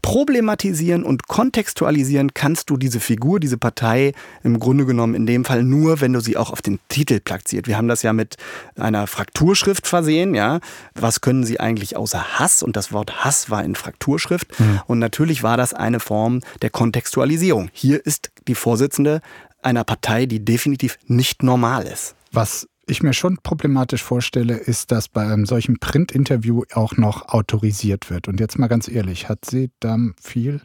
problematisieren 0.00 1.04
und 1.04 1.28
kontextualisieren 1.28 2.34
kannst 2.34 2.70
du 2.70 2.76
diese 2.76 3.00
Figur, 3.00 3.40
diese 3.40 3.58
Partei 3.58 4.12
im 4.42 4.58
Grunde 4.58 4.86
genommen 4.86 5.14
in 5.14 5.26
dem 5.26 5.44
Fall 5.44 5.62
nur, 5.62 6.00
wenn 6.00 6.12
du 6.12 6.20
sie 6.20 6.36
auch 6.36 6.50
auf 6.50 6.62
den 6.62 6.80
Titel 6.88 7.20
platziert. 7.20 7.66
Wir 7.66 7.76
haben 7.76 7.88
das 7.88 8.02
ja 8.02 8.12
mit 8.12 8.36
einer 8.76 9.06
Frakturschrift 9.06 9.86
versehen, 9.86 10.34
ja. 10.34 10.60
Was 10.94 11.20
können 11.20 11.44
sie 11.44 11.60
eigentlich 11.60 11.96
außer 11.96 12.38
Hass? 12.38 12.62
Und 12.62 12.76
das 12.76 12.92
Wort 12.92 13.24
Hass 13.24 13.50
war 13.50 13.64
in 13.64 13.74
Frakturschrift. 13.74 14.58
Mhm. 14.58 14.80
Und 14.86 14.98
natürlich 14.98 15.42
war 15.42 15.56
das 15.56 15.74
eine 15.74 16.00
Form 16.00 16.40
der 16.62 16.70
Kontextualisierung. 16.70 17.70
Hier 17.72 18.04
ist 18.04 18.30
die 18.48 18.54
Vorsitzende 18.54 19.20
einer 19.62 19.84
Partei, 19.84 20.26
die 20.26 20.44
definitiv 20.44 20.98
nicht 21.06 21.42
normal 21.42 21.86
ist. 21.86 22.14
Was 22.32 22.66
ich 22.86 23.02
mir 23.02 23.12
schon 23.12 23.38
problematisch 23.42 24.02
vorstelle, 24.02 24.56
ist, 24.56 24.90
dass 24.90 25.08
bei 25.08 25.22
einem 25.22 25.46
solchen 25.46 25.78
Print-Interview 25.78 26.62
auch 26.72 26.96
noch 26.96 27.28
autorisiert 27.28 28.10
wird. 28.10 28.28
Und 28.28 28.40
jetzt 28.40 28.58
mal 28.58 28.66
ganz 28.66 28.88
ehrlich, 28.88 29.28
hat 29.28 29.44
sie 29.44 29.70
da 29.80 29.96
viel 30.20 30.60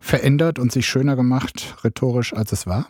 verändert 0.00 0.58
und 0.58 0.72
sich 0.72 0.86
schöner 0.86 1.16
gemacht, 1.16 1.76
rhetorisch, 1.84 2.34
als 2.34 2.52
es 2.52 2.66
war? 2.66 2.86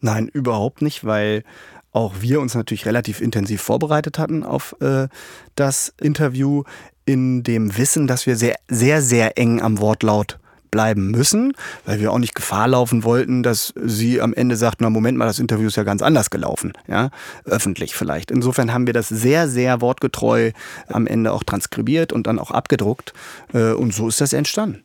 Nein, 0.00 0.28
überhaupt 0.28 0.82
nicht, 0.82 1.04
weil 1.04 1.44
auch 1.92 2.14
wir 2.20 2.40
uns 2.40 2.54
natürlich 2.54 2.86
relativ 2.86 3.20
intensiv 3.20 3.62
vorbereitet 3.62 4.18
hatten 4.18 4.42
auf 4.42 4.74
äh, 4.80 5.08
das 5.54 5.94
Interview 6.00 6.64
in 7.04 7.42
dem 7.42 7.76
Wissen, 7.76 8.06
dass 8.06 8.26
wir 8.26 8.36
sehr, 8.36 8.56
sehr, 8.68 9.00
sehr 9.00 9.38
eng 9.38 9.62
am 9.62 9.78
Wortlaut 9.78 10.38
bleiben 10.74 11.12
müssen, 11.12 11.52
weil 11.86 12.00
wir 12.00 12.10
auch 12.10 12.18
nicht 12.18 12.34
Gefahr 12.34 12.66
laufen 12.66 13.04
wollten, 13.04 13.44
dass 13.44 13.72
sie 13.80 14.20
am 14.20 14.34
Ende 14.34 14.56
sagt, 14.56 14.80
na 14.80 14.90
Moment 14.90 15.16
mal, 15.16 15.26
das 15.26 15.38
Interview 15.38 15.68
ist 15.68 15.76
ja 15.76 15.84
ganz 15.84 16.02
anders 16.02 16.30
gelaufen, 16.30 16.72
ja, 16.88 17.10
öffentlich 17.44 17.94
vielleicht. 17.94 18.32
Insofern 18.32 18.74
haben 18.74 18.88
wir 18.88 18.92
das 18.92 19.08
sehr, 19.08 19.48
sehr 19.48 19.80
wortgetreu 19.80 20.50
am 20.88 21.06
Ende 21.06 21.32
auch 21.32 21.44
transkribiert 21.44 22.12
und 22.12 22.26
dann 22.26 22.40
auch 22.40 22.50
abgedruckt 22.50 23.14
äh, 23.52 23.70
und 23.70 23.94
so 23.94 24.08
ist 24.08 24.20
das 24.20 24.32
entstanden. 24.32 24.82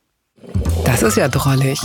Das 0.86 1.02
ist 1.02 1.18
ja 1.18 1.28
drollig. 1.28 1.82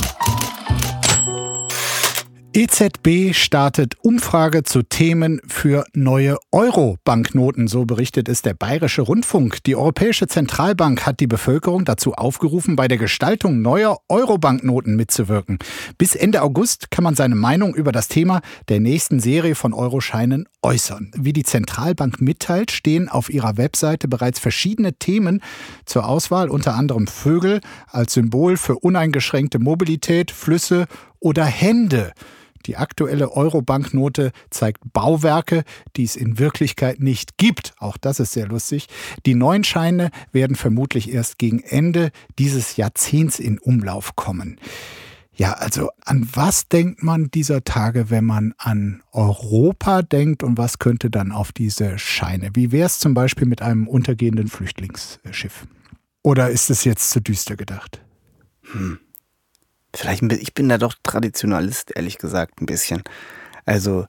EZB 2.56 3.34
startet 3.34 3.96
Umfrage 4.02 4.62
zu 4.62 4.84
Themen 4.84 5.40
für 5.44 5.84
neue 5.92 6.36
Euro-Banknoten, 6.52 7.66
so 7.66 7.84
berichtet 7.84 8.28
es 8.28 8.42
der 8.42 8.54
Bayerische 8.54 9.02
Rundfunk. 9.02 9.64
Die 9.64 9.74
Europäische 9.74 10.28
Zentralbank 10.28 11.04
hat 11.04 11.18
die 11.18 11.26
Bevölkerung 11.26 11.84
dazu 11.84 12.14
aufgerufen, 12.14 12.76
bei 12.76 12.86
der 12.86 12.98
Gestaltung 12.98 13.60
neuer 13.60 13.98
Euro-Banknoten 14.08 14.94
mitzuwirken. 14.94 15.58
Bis 15.98 16.14
Ende 16.14 16.42
August 16.42 16.92
kann 16.92 17.02
man 17.02 17.16
seine 17.16 17.34
Meinung 17.34 17.74
über 17.74 17.90
das 17.90 18.06
Thema 18.06 18.40
der 18.68 18.78
nächsten 18.78 19.18
Serie 19.18 19.56
von 19.56 19.74
Euroscheinen 19.74 20.46
äußern. 20.62 21.10
Wie 21.16 21.32
die 21.32 21.42
Zentralbank 21.42 22.20
mitteilt, 22.20 22.70
stehen 22.70 23.08
auf 23.08 23.30
ihrer 23.30 23.56
Webseite 23.56 24.06
bereits 24.06 24.38
verschiedene 24.38 24.92
Themen 24.92 25.42
zur 25.86 26.06
Auswahl, 26.06 26.50
unter 26.50 26.76
anderem 26.76 27.08
Vögel 27.08 27.60
als 27.88 28.12
Symbol 28.12 28.56
für 28.56 28.76
uneingeschränkte 28.76 29.58
Mobilität, 29.58 30.30
Flüsse 30.30 30.86
oder 31.18 31.44
Hände. 31.44 32.12
Die 32.66 32.76
aktuelle 32.76 33.32
Euro-Banknote 33.32 34.32
zeigt 34.50 34.92
Bauwerke, 34.92 35.64
die 35.96 36.04
es 36.04 36.16
in 36.16 36.38
Wirklichkeit 36.38 37.00
nicht 37.00 37.36
gibt. 37.36 37.74
Auch 37.78 37.96
das 37.96 38.20
ist 38.20 38.32
sehr 38.32 38.46
lustig. 38.46 38.86
Die 39.26 39.34
neuen 39.34 39.64
Scheine 39.64 40.10
werden 40.32 40.56
vermutlich 40.56 41.12
erst 41.12 41.38
gegen 41.38 41.60
Ende 41.60 42.10
dieses 42.38 42.76
Jahrzehnts 42.76 43.38
in 43.38 43.58
Umlauf 43.58 44.16
kommen. 44.16 44.58
Ja, 45.36 45.54
also 45.54 45.90
an 46.04 46.28
was 46.32 46.68
denkt 46.68 47.02
man 47.02 47.28
dieser 47.30 47.64
Tage, 47.64 48.08
wenn 48.08 48.24
man 48.24 48.54
an 48.56 49.02
Europa 49.10 50.02
denkt 50.02 50.44
und 50.44 50.58
was 50.58 50.78
könnte 50.78 51.10
dann 51.10 51.32
auf 51.32 51.50
diese 51.50 51.98
Scheine? 51.98 52.50
Wie 52.54 52.70
wäre 52.70 52.86
es 52.86 53.00
zum 53.00 53.14
Beispiel 53.14 53.48
mit 53.48 53.60
einem 53.60 53.88
untergehenden 53.88 54.46
Flüchtlingsschiff? 54.46 55.66
Oder 56.22 56.50
ist 56.50 56.70
es 56.70 56.84
jetzt 56.84 57.10
zu 57.10 57.20
düster 57.20 57.56
gedacht? 57.56 58.00
Hm. 58.72 58.98
Vielleicht, 59.94 60.22
ich 60.22 60.54
bin 60.54 60.68
da 60.68 60.78
doch 60.78 60.94
Traditionalist, 61.02 61.92
ehrlich 61.94 62.18
gesagt, 62.18 62.60
ein 62.60 62.66
bisschen. 62.66 63.02
Also, 63.64 64.06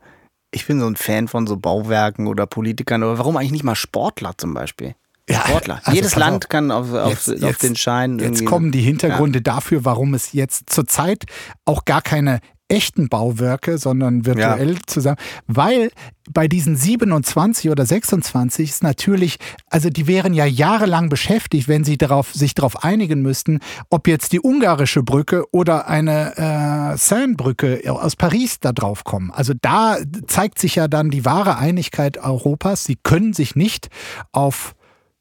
ich 0.51 0.65
bin 0.65 0.79
so 0.79 0.87
ein 0.87 0.95
Fan 0.95 1.27
von 1.27 1.47
so 1.47 1.57
Bauwerken 1.57 2.27
oder 2.27 2.47
Politikern 2.47 3.03
oder 3.03 3.17
warum 3.17 3.37
eigentlich 3.37 3.51
nicht 3.51 3.63
mal 3.63 3.75
Sportler 3.75 4.33
zum 4.37 4.53
Beispiel? 4.53 4.95
Ja, 5.29 5.41
Sportler. 5.41 5.81
Also 5.83 5.91
Jedes 5.91 6.15
Land 6.15 6.45
auf, 6.45 6.49
kann 6.49 6.71
auf, 6.71 6.93
auf, 6.93 7.09
jetzt, 7.09 7.43
auf 7.43 7.57
den 7.57 7.75
Schein. 7.75 8.19
Jetzt 8.19 8.45
kommen 8.45 8.71
die 8.71 8.81
Hintergründe 8.81 9.39
ja. 9.39 9.43
dafür, 9.43 9.83
warum 9.83 10.13
es 10.13 10.33
jetzt 10.33 10.69
zurzeit 10.69 11.23
auch 11.65 11.85
gar 11.85 12.01
keine 12.01 12.39
echten 12.67 13.09
Bauwerke, 13.09 13.77
sondern 13.77 14.25
virtuell 14.25 14.73
ja. 14.73 14.79
zusammen, 14.87 15.17
weil 15.47 15.91
bei 16.31 16.47
diesen 16.47 16.75
27 16.75 17.69
oder 17.69 17.85
26 17.85 18.69
ist 18.69 18.83
natürlich, 18.83 19.37
also 19.69 19.89
die 19.89 20.07
wären 20.07 20.33
ja 20.33 20.45
jahrelang 20.45 21.09
beschäftigt, 21.09 21.67
wenn 21.67 21.83
sie 21.83 21.97
darauf, 21.97 22.33
sich 22.33 22.55
darauf 22.55 22.83
einigen 22.83 23.21
müssten, 23.21 23.59
ob 23.89 24.07
jetzt 24.07 24.31
die 24.31 24.39
ungarische 24.39 25.03
Brücke 25.03 25.45
oder 25.51 25.87
eine 25.87 26.93
äh, 26.93 26.97
Seine-Brücke 26.97 27.81
aus 27.87 28.15
Paris 28.15 28.59
da 28.59 28.71
drauf 28.71 29.03
kommen. 29.03 29.31
Also 29.31 29.53
da 29.61 29.97
zeigt 30.27 30.57
sich 30.57 30.75
ja 30.75 30.87
dann 30.87 31.11
die 31.11 31.25
wahre 31.25 31.57
Einigkeit 31.57 32.17
Europas. 32.17 32.85
Sie 32.85 32.97
können 33.01 33.33
sich 33.33 33.55
nicht 33.55 33.89
auf 34.31 34.75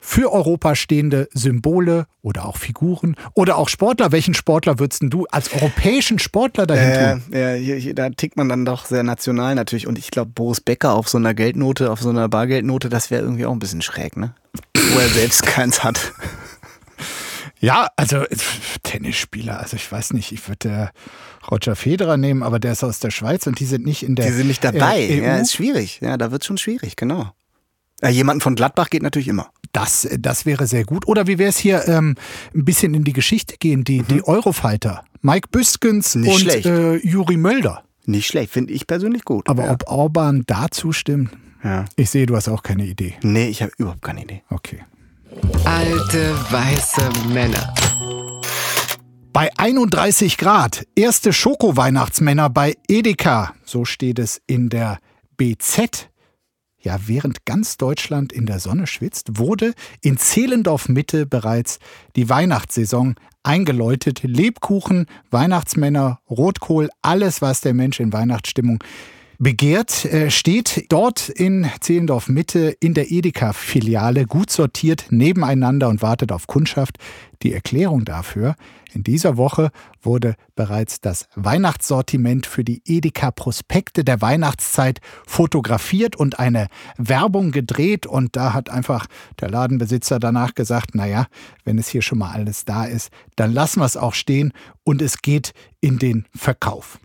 für 0.07 0.31
Europa 0.31 0.75
stehende 0.77 1.29
Symbole 1.33 2.07
oder 2.21 2.45
auch 2.45 2.59
Figuren 2.59 3.17
oder 3.33 3.57
auch 3.57 3.71
Sportler. 3.71 4.13
Welchen 4.13 4.35
Sportler 4.35 4.79
würdest 4.79 5.03
du 5.07 5.25
als 5.31 5.51
europäischen 5.55 6.19
Sportler 6.19 6.67
dahin 6.67 6.91
äh, 6.91 7.13
tun? 7.13 7.23
Ja, 7.33 7.53
hier, 7.55 7.77
hier, 7.77 7.95
da 7.95 8.11
tickt 8.11 8.37
man 8.37 8.51
dann 8.51 8.67
doch 8.67 8.85
sehr 8.85 9.03
national 9.03 9.55
natürlich. 9.55 9.87
Und 9.87 9.99
ich 9.99 10.11
glaube, 10.11 10.31
Boris 10.35 10.61
Becker 10.61 10.93
auf 10.93 11.09
so 11.09 11.17
einer 11.17 11.33
Geldnote, 11.33 11.91
auf 11.91 12.03
so 12.03 12.11
einer 12.11 12.29
Bargeldnote, 12.29 12.91
das 12.91 13.11
wäre 13.11 13.23
irgendwie 13.23 13.47
auch 13.47 13.53
ein 13.53 13.59
bisschen 13.59 13.81
schräg, 13.81 14.19
ne? 14.19 14.35
Wo 14.77 14.99
er 14.99 15.09
selbst 15.09 15.43
keins 15.47 15.83
hat. 15.83 16.13
Ja, 17.59 17.89
also 17.97 18.25
Tennisspieler, 18.83 19.59
also 19.59 19.77
ich 19.77 19.91
weiß 19.91 20.13
nicht, 20.13 20.33
ich 20.33 20.47
würde 20.49 20.91
Roger 21.51 21.77
Federer 21.77 22.19
nehmen, 22.19 22.43
aber 22.43 22.59
der 22.59 22.73
ist 22.73 22.85
aus 22.85 22.99
der 22.99 23.11
Schweiz 23.11 23.47
und 23.47 23.59
die 23.59 23.65
sind 23.65 23.87
nicht 23.87 24.03
in 24.03 24.17
der. 24.17 24.27
Die 24.27 24.33
sind 24.33 24.49
nicht 24.49 24.63
dabei, 24.63 25.01
äh, 25.01 25.25
ja, 25.25 25.37
ist 25.39 25.55
schwierig. 25.55 26.01
Ja, 26.03 26.19
da 26.19 26.31
wird 26.31 26.45
schon 26.45 26.59
schwierig, 26.59 26.97
genau. 26.97 27.33
Ja, 28.03 28.09
jemanden 28.09 28.41
von 28.41 28.55
Gladbach 28.55 28.91
geht 28.91 29.03
natürlich 29.03 29.29
immer. 29.29 29.51
Das, 29.73 30.09
das 30.19 30.47
wäre 30.47 30.67
sehr 30.67 30.85
gut. 30.85 31.07
Oder 31.09 31.27
wie 31.27 31.39
wäre 31.39 31.51
es 31.51 31.57
hier 31.57 31.89
ähm, 31.89 32.17
ein 32.55 32.65
bisschen 32.65 32.95
in 32.95 33.05
die 33.05 33.13
Geschichte 33.13 33.57
gehen, 33.59 33.85
die, 33.85 34.01
mhm. 34.01 34.07
die 34.09 34.27
Eurofighter. 34.27 35.05
Mike 35.23 35.49
Büskens 35.51 36.15
Nicht 36.15 36.47
und 36.47 36.67
äh, 36.67 36.97
Juri 36.97 37.37
Mölder. 37.37 37.83
Nicht 38.07 38.27
schlecht, 38.27 38.53
finde 38.53 38.73
ich 38.73 38.87
persönlich 38.87 39.25
gut. 39.25 39.49
Aber 39.49 39.65
ja. 39.65 39.73
ob 39.73 39.89
Orban 39.89 40.45
da 40.47 40.67
zustimmt? 40.71 41.31
Ja. 41.63 41.87
Ich 41.97 42.11
sehe, 42.11 42.27
du 42.27 42.37
hast 42.37 42.49
auch 42.49 42.63
keine 42.63 42.85
Idee. 42.85 43.15
Nee, 43.23 43.49
ich 43.49 43.63
habe 43.63 43.73
überhaupt 43.79 44.03
keine 44.03 44.23
Idee. 44.23 44.43
Okay. 44.51 44.81
Alte 45.65 46.35
weiße 46.51 47.09
Männer. 47.33 47.75
Bei 49.33 49.51
31 49.57 50.37
Grad 50.37 50.87
erste 50.95 51.33
Schoko-Weihnachtsmänner 51.33 52.51
bei 52.51 52.75
Edeka. 52.87 53.55
So 53.65 53.85
steht 53.85 54.19
es 54.19 54.41
in 54.47 54.69
der 54.69 54.99
BZ. 55.37 56.11
Ja, 56.85 56.99
während 57.07 57.47
ganz 57.47 57.79
Deutschland 57.79 58.31
in 58.31 58.45
der 58.45 58.61
Sonne 58.61 58.87
schwitzt, 58.87 59.39
wurde 59.39 59.73
in 60.03 60.19
Zehlendorf 60.19 60.91
Mitte 60.91 61.25
bereits 61.25 61.79
die 62.15 62.29
Weihnachtssaison 62.29 63.15
eingeläutet. 63.43 64.23
Lebkuchen, 64.23 65.07
Weihnachtsmänner, 65.31 66.21
Rotkohl, 66.29 66.91
alles, 67.01 67.41
was 67.41 67.63
der 67.63 67.73
Mensch 67.73 68.01
in 68.01 68.13
Weihnachtsstimmung 68.13 68.85
begehrt, 69.39 70.05
äh, 70.05 70.31
steht 70.31 70.87
dort 70.91 71.31
in 71.31 71.67
Zehlendorf 71.81 72.29
Mitte 72.29 72.77
in 72.81 72.93
der 72.93 73.11
Edeka-Filiale 73.11 74.27
gut 74.27 74.51
sortiert 74.51 75.07
nebeneinander 75.09 75.89
und 75.89 76.03
wartet 76.03 76.33
auf 76.33 76.47
Kundschaft. 76.47 76.99
Die 77.45 77.53
Erklärung 77.53 78.07
dafür, 78.07 78.57
in 78.95 79.05
dieser 79.05 79.37
Woche 79.37 79.71
wurde 80.01 80.35
bereits 80.57 81.03
das 81.03 81.29
Weihnachtssortiment 81.35 82.47
für 82.47 82.65
die 82.65 82.81
Edeka-Prospekte 82.87 84.03
der 84.03 84.23
Weihnachtszeit 84.23 85.01
fotografiert 85.27 86.17
und 86.17 86.39
eine 86.39 86.69
Werbung 86.97 87.53
gedreht. 87.53 88.07
Und 88.07 88.35
da 88.35 88.55
hat 88.55 88.71
einfach 88.71 89.07
der 89.41 89.51
Ladenbesitzer 89.51 90.19
danach 90.19 90.55
gesagt, 90.55 90.95
naja, 90.95 91.27
wenn 91.65 91.77
es 91.77 91.89
hier 91.89 92.01
schon 92.01 92.19
mal 92.19 92.33
alles 92.33 92.65
da 92.65 92.87
ist, 92.87 93.11
dann 93.37 93.53
lassen 93.53 93.81
wir 93.81 93.87
es 93.87 93.99
auch 93.99 94.15
stehen 94.15 94.53
und 94.83 95.03
es 95.03 95.21
geht 95.21 95.53
in 95.81 95.99
den 95.99 96.27
Verkauf. 96.35 96.99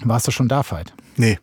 Warst 0.00 0.26
du 0.26 0.30
schon 0.30 0.48
da, 0.48 0.62
Veit? 0.62 0.92
Nee. 1.16 1.38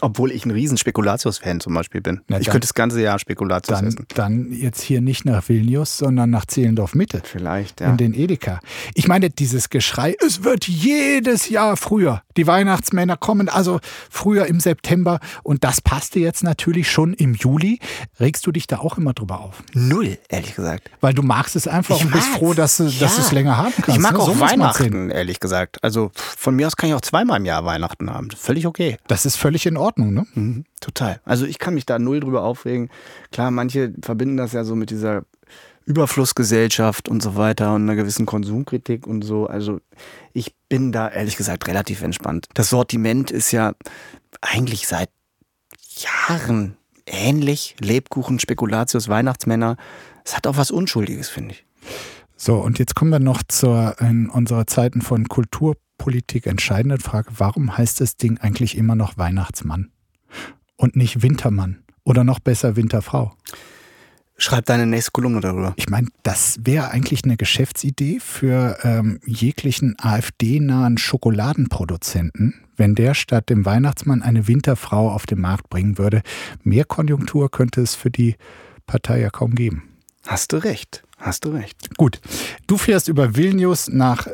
Obwohl 0.00 0.32
ich 0.32 0.46
ein 0.46 0.50
riesen 0.50 0.78
Spekulatius-Fan 0.78 1.60
zum 1.60 1.74
Beispiel 1.74 2.00
bin. 2.00 2.22
Na 2.26 2.38
ich 2.38 2.46
dann- 2.46 2.52
könnte 2.52 2.66
das 2.66 2.74
ganze 2.74 3.02
Jahr 3.02 3.18
Spekulatius 3.18 3.78
Dann, 3.78 3.86
essen. 3.88 4.06
dann 4.14 4.50
jetzt 4.52 4.80
hier 4.80 5.00
nicht 5.02 5.24
nach 5.26 5.46
Vilnius, 5.48 5.98
sondern 5.98 6.30
nach 6.30 6.46
Zehlendorf 6.46 6.94
Mitte. 6.94 7.20
Vielleicht, 7.24 7.80
ja. 7.82 7.90
In 7.90 7.98
den 7.98 8.14
Edeka. 8.14 8.60
Ich 8.94 9.06
meine, 9.06 9.28
dieses 9.28 9.68
Geschrei, 9.68 10.16
es 10.24 10.44
wird 10.44 10.66
jedes 10.66 11.50
Jahr 11.50 11.76
früher. 11.76 12.22
Die 12.38 12.46
Weihnachtsmänner 12.46 13.18
kommen 13.18 13.50
also 13.50 13.80
früher 14.10 14.46
im 14.46 14.60
September 14.60 15.20
und 15.42 15.62
das 15.62 15.82
passte 15.82 16.18
jetzt 16.20 16.42
natürlich 16.42 16.90
schon 16.90 17.12
im 17.12 17.34
Juli. 17.34 17.78
Regst 18.18 18.46
du 18.46 18.52
dich 18.52 18.66
da 18.66 18.78
auch 18.78 18.96
immer 18.96 19.12
drüber 19.12 19.40
auf? 19.40 19.62
Null, 19.74 20.16
ehrlich 20.30 20.54
gesagt. 20.56 20.90
Weil 21.02 21.12
du 21.12 21.22
magst 21.22 21.54
es 21.54 21.68
einfach 21.68 22.00
und 22.00 22.10
bist 22.10 22.28
mag's. 22.28 22.38
froh, 22.38 22.54
dass 22.54 22.78
du, 22.78 22.84
dass 22.84 22.98
Ja. 22.98 23.08
du 23.08 23.20
es 23.20 23.32
länger 23.32 23.58
haben 23.58 23.72
kannst. 23.76 23.90
Ich 23.90 23.98
mag 23.98 24.12
ne? 24.12 24.18
auch 24.20 24.26
So. 24.28 24.40
Weihnachten, 24.40 25.10
ehrlich 25.10 25.38
gesagt. 25.38 25.84
Also 25.84 26.10
von 26.14 26.56
mir 26.56 26.66
aus 26.66 26.76
kann 26.76 26.88
ich 26.88 26.94
auch 26.94 27.02
zweimal 27.02 27.38
im 27.38 27.44
Jahr 27.44 27.66
Weihnachten 27.66 28.10
haben. 28.10 28.30
Völlig 28.30 28.66
okay. 28.66 28.96
Das 29.06 29.26
ist 29.26 29.36
völlig 29.36 29.66
in 29.66 29.76
Ordnung, 29.76 29.81
ne? 30.12 30.26
Mhm, 30.34 30.64
total. 30.80 31.20
Also 31.24 31.46
ich 31.46 31.58
kann 31.58 31.74
mich 31.74 31.86
da 31.86 31.98
null 31.98 32.20
drüber 32.20 32.42
aufregen. 32.42 32.88
Klar, 33.30 33.50
manche 33.50 33.92
verbinden 34.02 34.36
das 34.36 34.52
ja 34.52 34.64
so 34.64 34.74
mit 34.74 34.90
dieser 34.90 35.24
Überflussgesellschaft 35.84 37.08
und 37.08 37.22
so 37.22 37.36
weiter 37.36 37.74
und 37.74 37.82
einer 37.82 37.96
gewissen 37.96 38.26
Konsumkritik 38.26 39.06
und 39.06 39.22
so. 39.22 39.46
Also 39.46 39.80
ich 40.32 40.54
bin 40.68 40.92
da 40.92 41.08
ehrlich 41.08 41.36
gesagt 41.36 41.66
relativ 41.66 42.02
entspannt. 42.02 42.46
Das 42.54 42.70
Sortiment 42.70 43.30
ist 43.30 43.50
ja 43.52 43.72
eigentlich 44.40 44.86
seit 44.86 45.10
Jahren 46.28 46.76
ähnlich. 47.06 47.76
Lebkuchen, 47.80 48.38
Spekulatius, 48.38 49.08
Weihnachtsmänner. 49.08 49.76
Es 50.24 50.36
hat 50.36 50.46
auch 50.46 50.56
was 50.56 50.70
Unschuldiges, 50.70 51.28
finde 51.28 51.54
ich. 51.54 51.66
So, 52.36 52.56
und 52.56 52.78
jetzt 52.78 52.94
kommen 52.94 53.10
wir 53.10 53.18
noch 53.18 53.42
zur 53.46 53.96
in 54.00 54.28
unserer 54.28 54.66
Zeiten 54.66 55.02
von 55.02 55.28
Kulturpolitik 56.02 56.46
entscheidenden 56.48 56.98
Frage. 56.98 57.30
Warum 57.38 57.78
heißt 57.78 58.00
das 58.00 58.16
Ding 58.16 58.38
eigentlich 58.38 58.76
immer 58.76 58.96
noch 58.96 59.18
Weihnachtsmann 59.18 59.92
und 60.76 60.96
nicht 60.96 61.22
Wintermann 61.22 61.84
oder 62.02 62.24
noch 62.24 62.40
besser 62.40 62.74
Winterfrau? 62.74 63.32
Schreib 64.36 64.66
deine 64.66 64.86
nächste 64.86 65.12
Kolumne 65.12 65.40
darüber. 65.40 65.74
Ich 65.76 65.88
meine, 65.88 66.08
das 66.24 66.58
wäre 66.64 66.90
eigentlich 66.90 67.22
eine 67.22 67.36
Geschäftsidee 67.36 68.18
für 68.18 68.78
ähm, 68.82 69.20
jeglichen 69.24 69.94
AfD-nahen 69.96 70.98
Schokoladenproduzenten, 70.98 72.54
wenn 72.76 72.96
der 72.96 73.14
statt 73.14 73.48
dem 73.48 73.64
Weihnachtsmann 73.64 74.22
eine 74.22 74.48
Winterfrau 74.48 75.08
auf 75.08 75.26
den 75.26 75.40
Markt 75.40 75.70
bringen 75.70 75.98
würde. 75.98 76.22
Mehr 76.64 76.84
Konjunktur 76.84 77.48
könnte 77.48 77.80
es 77.80 77.94
für 77.94 78.10
die 78.10 78.34
Partei 78.86 79.20
ja 79.20 79.30
kaum 79.30 79.54
geben. 79.54 79.84
Hast 80.26 80.52
du 80.52 80.56
recht. 80.56 81.04
Hast 81.18 81.44
du 81.44 81.50
recht. 81.50 81.96
Gut, 81.96 82.20
du 82.66 82.76
fährst 82.76 83.06
über 83.06 83.36
Vilnius 83.36 83.88
nach 83.88 84.26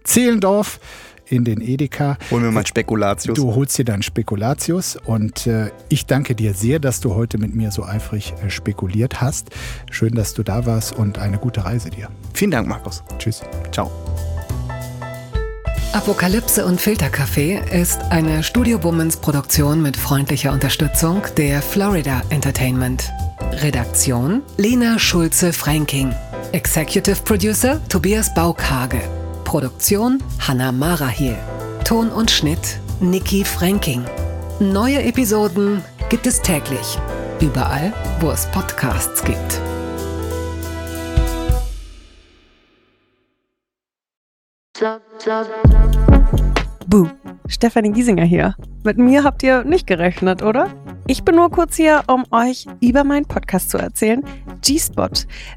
Berlin-Zehlendorf 0.00 0.80
in 1.26 1.44
den 1.44 1.60
Edeka. 1.60 2.18
Hol 2.30 2.40
mir 2.40 2.50
mal 2.50 2.66
Spekulatius. 2.66 3.36
Du 3.36 3.54
holst 3.54 3.78
dir 3.78 3.84
deinen 3.84 4.02
Spekulatius 4.02 4.96
und 4.96 5.46
äh, 5.46 5.70
ich 5.88 6.06
danke 6.06 6.34
dir 6.34 6.54
sehr, 6.54 6.80
dass 6.80 7.00
du 7.00 7.14
heute 7.14 7.38
mit 7.38 7.54
mir 7.54 7.70
so 7.70 7.84
eifrig 7.84 8.34
äh, 8.44 8.50
spekuliert 8.50 9.20
hast. 9.20 9.50
Schön, 9.90 10.14
dass 10.14 10.34
du 10.34 10.42
da 10.42 10.66
warst 10.66 10.92
und 10.92 11.18
eine 11.18 11.38
gute 11.38 11.64
Reise 11.64 11.90
dir. 11.90 12.08
Vielen 12.34 12.50
Dank, 12.50 12.66
Markus. 12.66 13.04
Tschüss. 13.18 13.42
Ciao. 13.70 13.90
Apokalypse 15.92 16.64
und 16.64 16.80
Filterkaffee 16.80 17.60
ist 17.72 18.00
eine 18.10 18.42
Studio 18.42 18.82
Womans 18.82 19.16
Produktion 19.16 19.82
mit 19.82 19.96
freundlicher 19.96 20.52
Unterstützung 20.52 21.22
der 21.36 21.62
Florida 21.62 22.22
Entertainment. 22.30 23.10
Redaktion 23.62 24.42
Lena 24.56 24.98
Schulze-Franking. 24.98 26.12
Executive 26.52 27.22
Producer 27.22 27.80
Tobias 27.88 28.32
Baukage. 28.34 29.19
Produktion 29.50 30.22
Hanna 30.38 30.70
Marahiel. 30.70 31.36
Ton 31.84 32.08
und 32.10 32.30
Schnitt 32.30 32.78
Nikki 33.00 33.44
Franking. 33.44 34.04
Neue 34.60 35.02
Episoden 35.02 35.82
gibt 36.08 36.24
es 36.28 36.40
täglich. 36.40 36.96
Überall, 37.40 37.92
wo 38.20 38.30
es 38.30 38.46
Podcasts 38.52 39.24
gibt. 39.24 39.60
Buh, 46.86 47.08
Stefanie 47.48 47.90
Giesinger 47.90 48.22
hier. 48.22 48.54
Mit 48.84 48.98
mir 48.98 49.24
habt 49.24 49.42
ihr 49.42 49.64
nicht 49.64 49.88
gerechnet, 49.88 50.44
oder? 50.44 50.68
Ich 51.10 51.24
bin 51.24 51.34
nur 51.34 51.50
kurz 51.50 51.74
hier, 51.74 52.04
um 52.06 52.24
euch 52.30 52.66
über 52.80 53.02
meinen 53.02 53.24
Podcast 53.24 53.70
zu 53.70 53.78
erzählen, 53.78 54.22
G-Spot. 54.62 55.08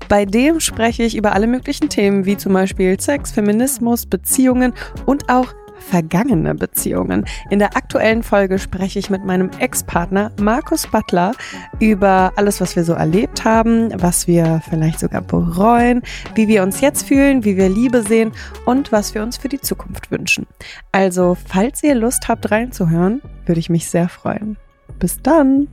Bei 0.09 0.25
dem 0.25 0.59
spreche 0.59 1.03
ich 1.03 1.15
über 1.15 1.33
alle 1.33 1.45
möglichen 1.45 1.89
Themen, 1.89 2.25
wie 2.25 2.37
zum 2.37 2.53
Beispiel 2.53 2.99
Sex, 2.99 3.31
Feminismus, 3.31 4.07
Beziehungen 4.07 4.73
und 5.05 5.29
auch 5.29 5.53
vergangene 5.77 6.55
Beziehungen. 6.55 7.25
In 7.51 7.59
der 7.59 7.77
aktuellen 7.77 8.23
Folge 8.23 8.57
spreche 8.57 8.97
ich 8.97 9.11
mit 9.11 9.25
meinem 9.25 9.51
Ex-Partner 9.59 10.31
Markus 10.41 10.87
Butler 10.87 11.33
über 11.79 12.33
alles, 12.35 12.59
was 12.59 12.75
wir 12.75 12.83
so 12.83 12.93
erlebt 12.93 13.45
haben, 13.45 13.91
was 14.01 14.25
wir 14.25 14.59
vielleicht 14.67 15.01
sogar 15.01 15.21
bereuen, 15.21 16.01
wie 16.33 16.47
wir 16.47 16.63
uns 16.63 16.81
jetzt 16.81 17.07
fühlen, 17.07 17.45
wie 17.45 17.57
wir 17.57 17.69
Liebe 17.69 18.01
sehen 18.01 18.31
und 18.65 18.91
was 18.91 19.13
wir 19.13 19.21
uns 19.21 19.37
für 19.37 19.49
die 19.49 19.61
Zukunft 19.61 20.09
wünschen. 20.09 20.47
Also, 20.91 21.37
falls 21.45 21.83
ihr 21.83 21.93
Lust 21.93 22.27
habt 22.27 22.49
reinzuhören, 22.49 23.21
würde 23.45 23.59
ich 23.59 23.69
mich 23.69 23.87
sehr 23.87 24.09
freuen. 24.09 24.57
Bis 24.99 25.21
dann! 25.21 25.67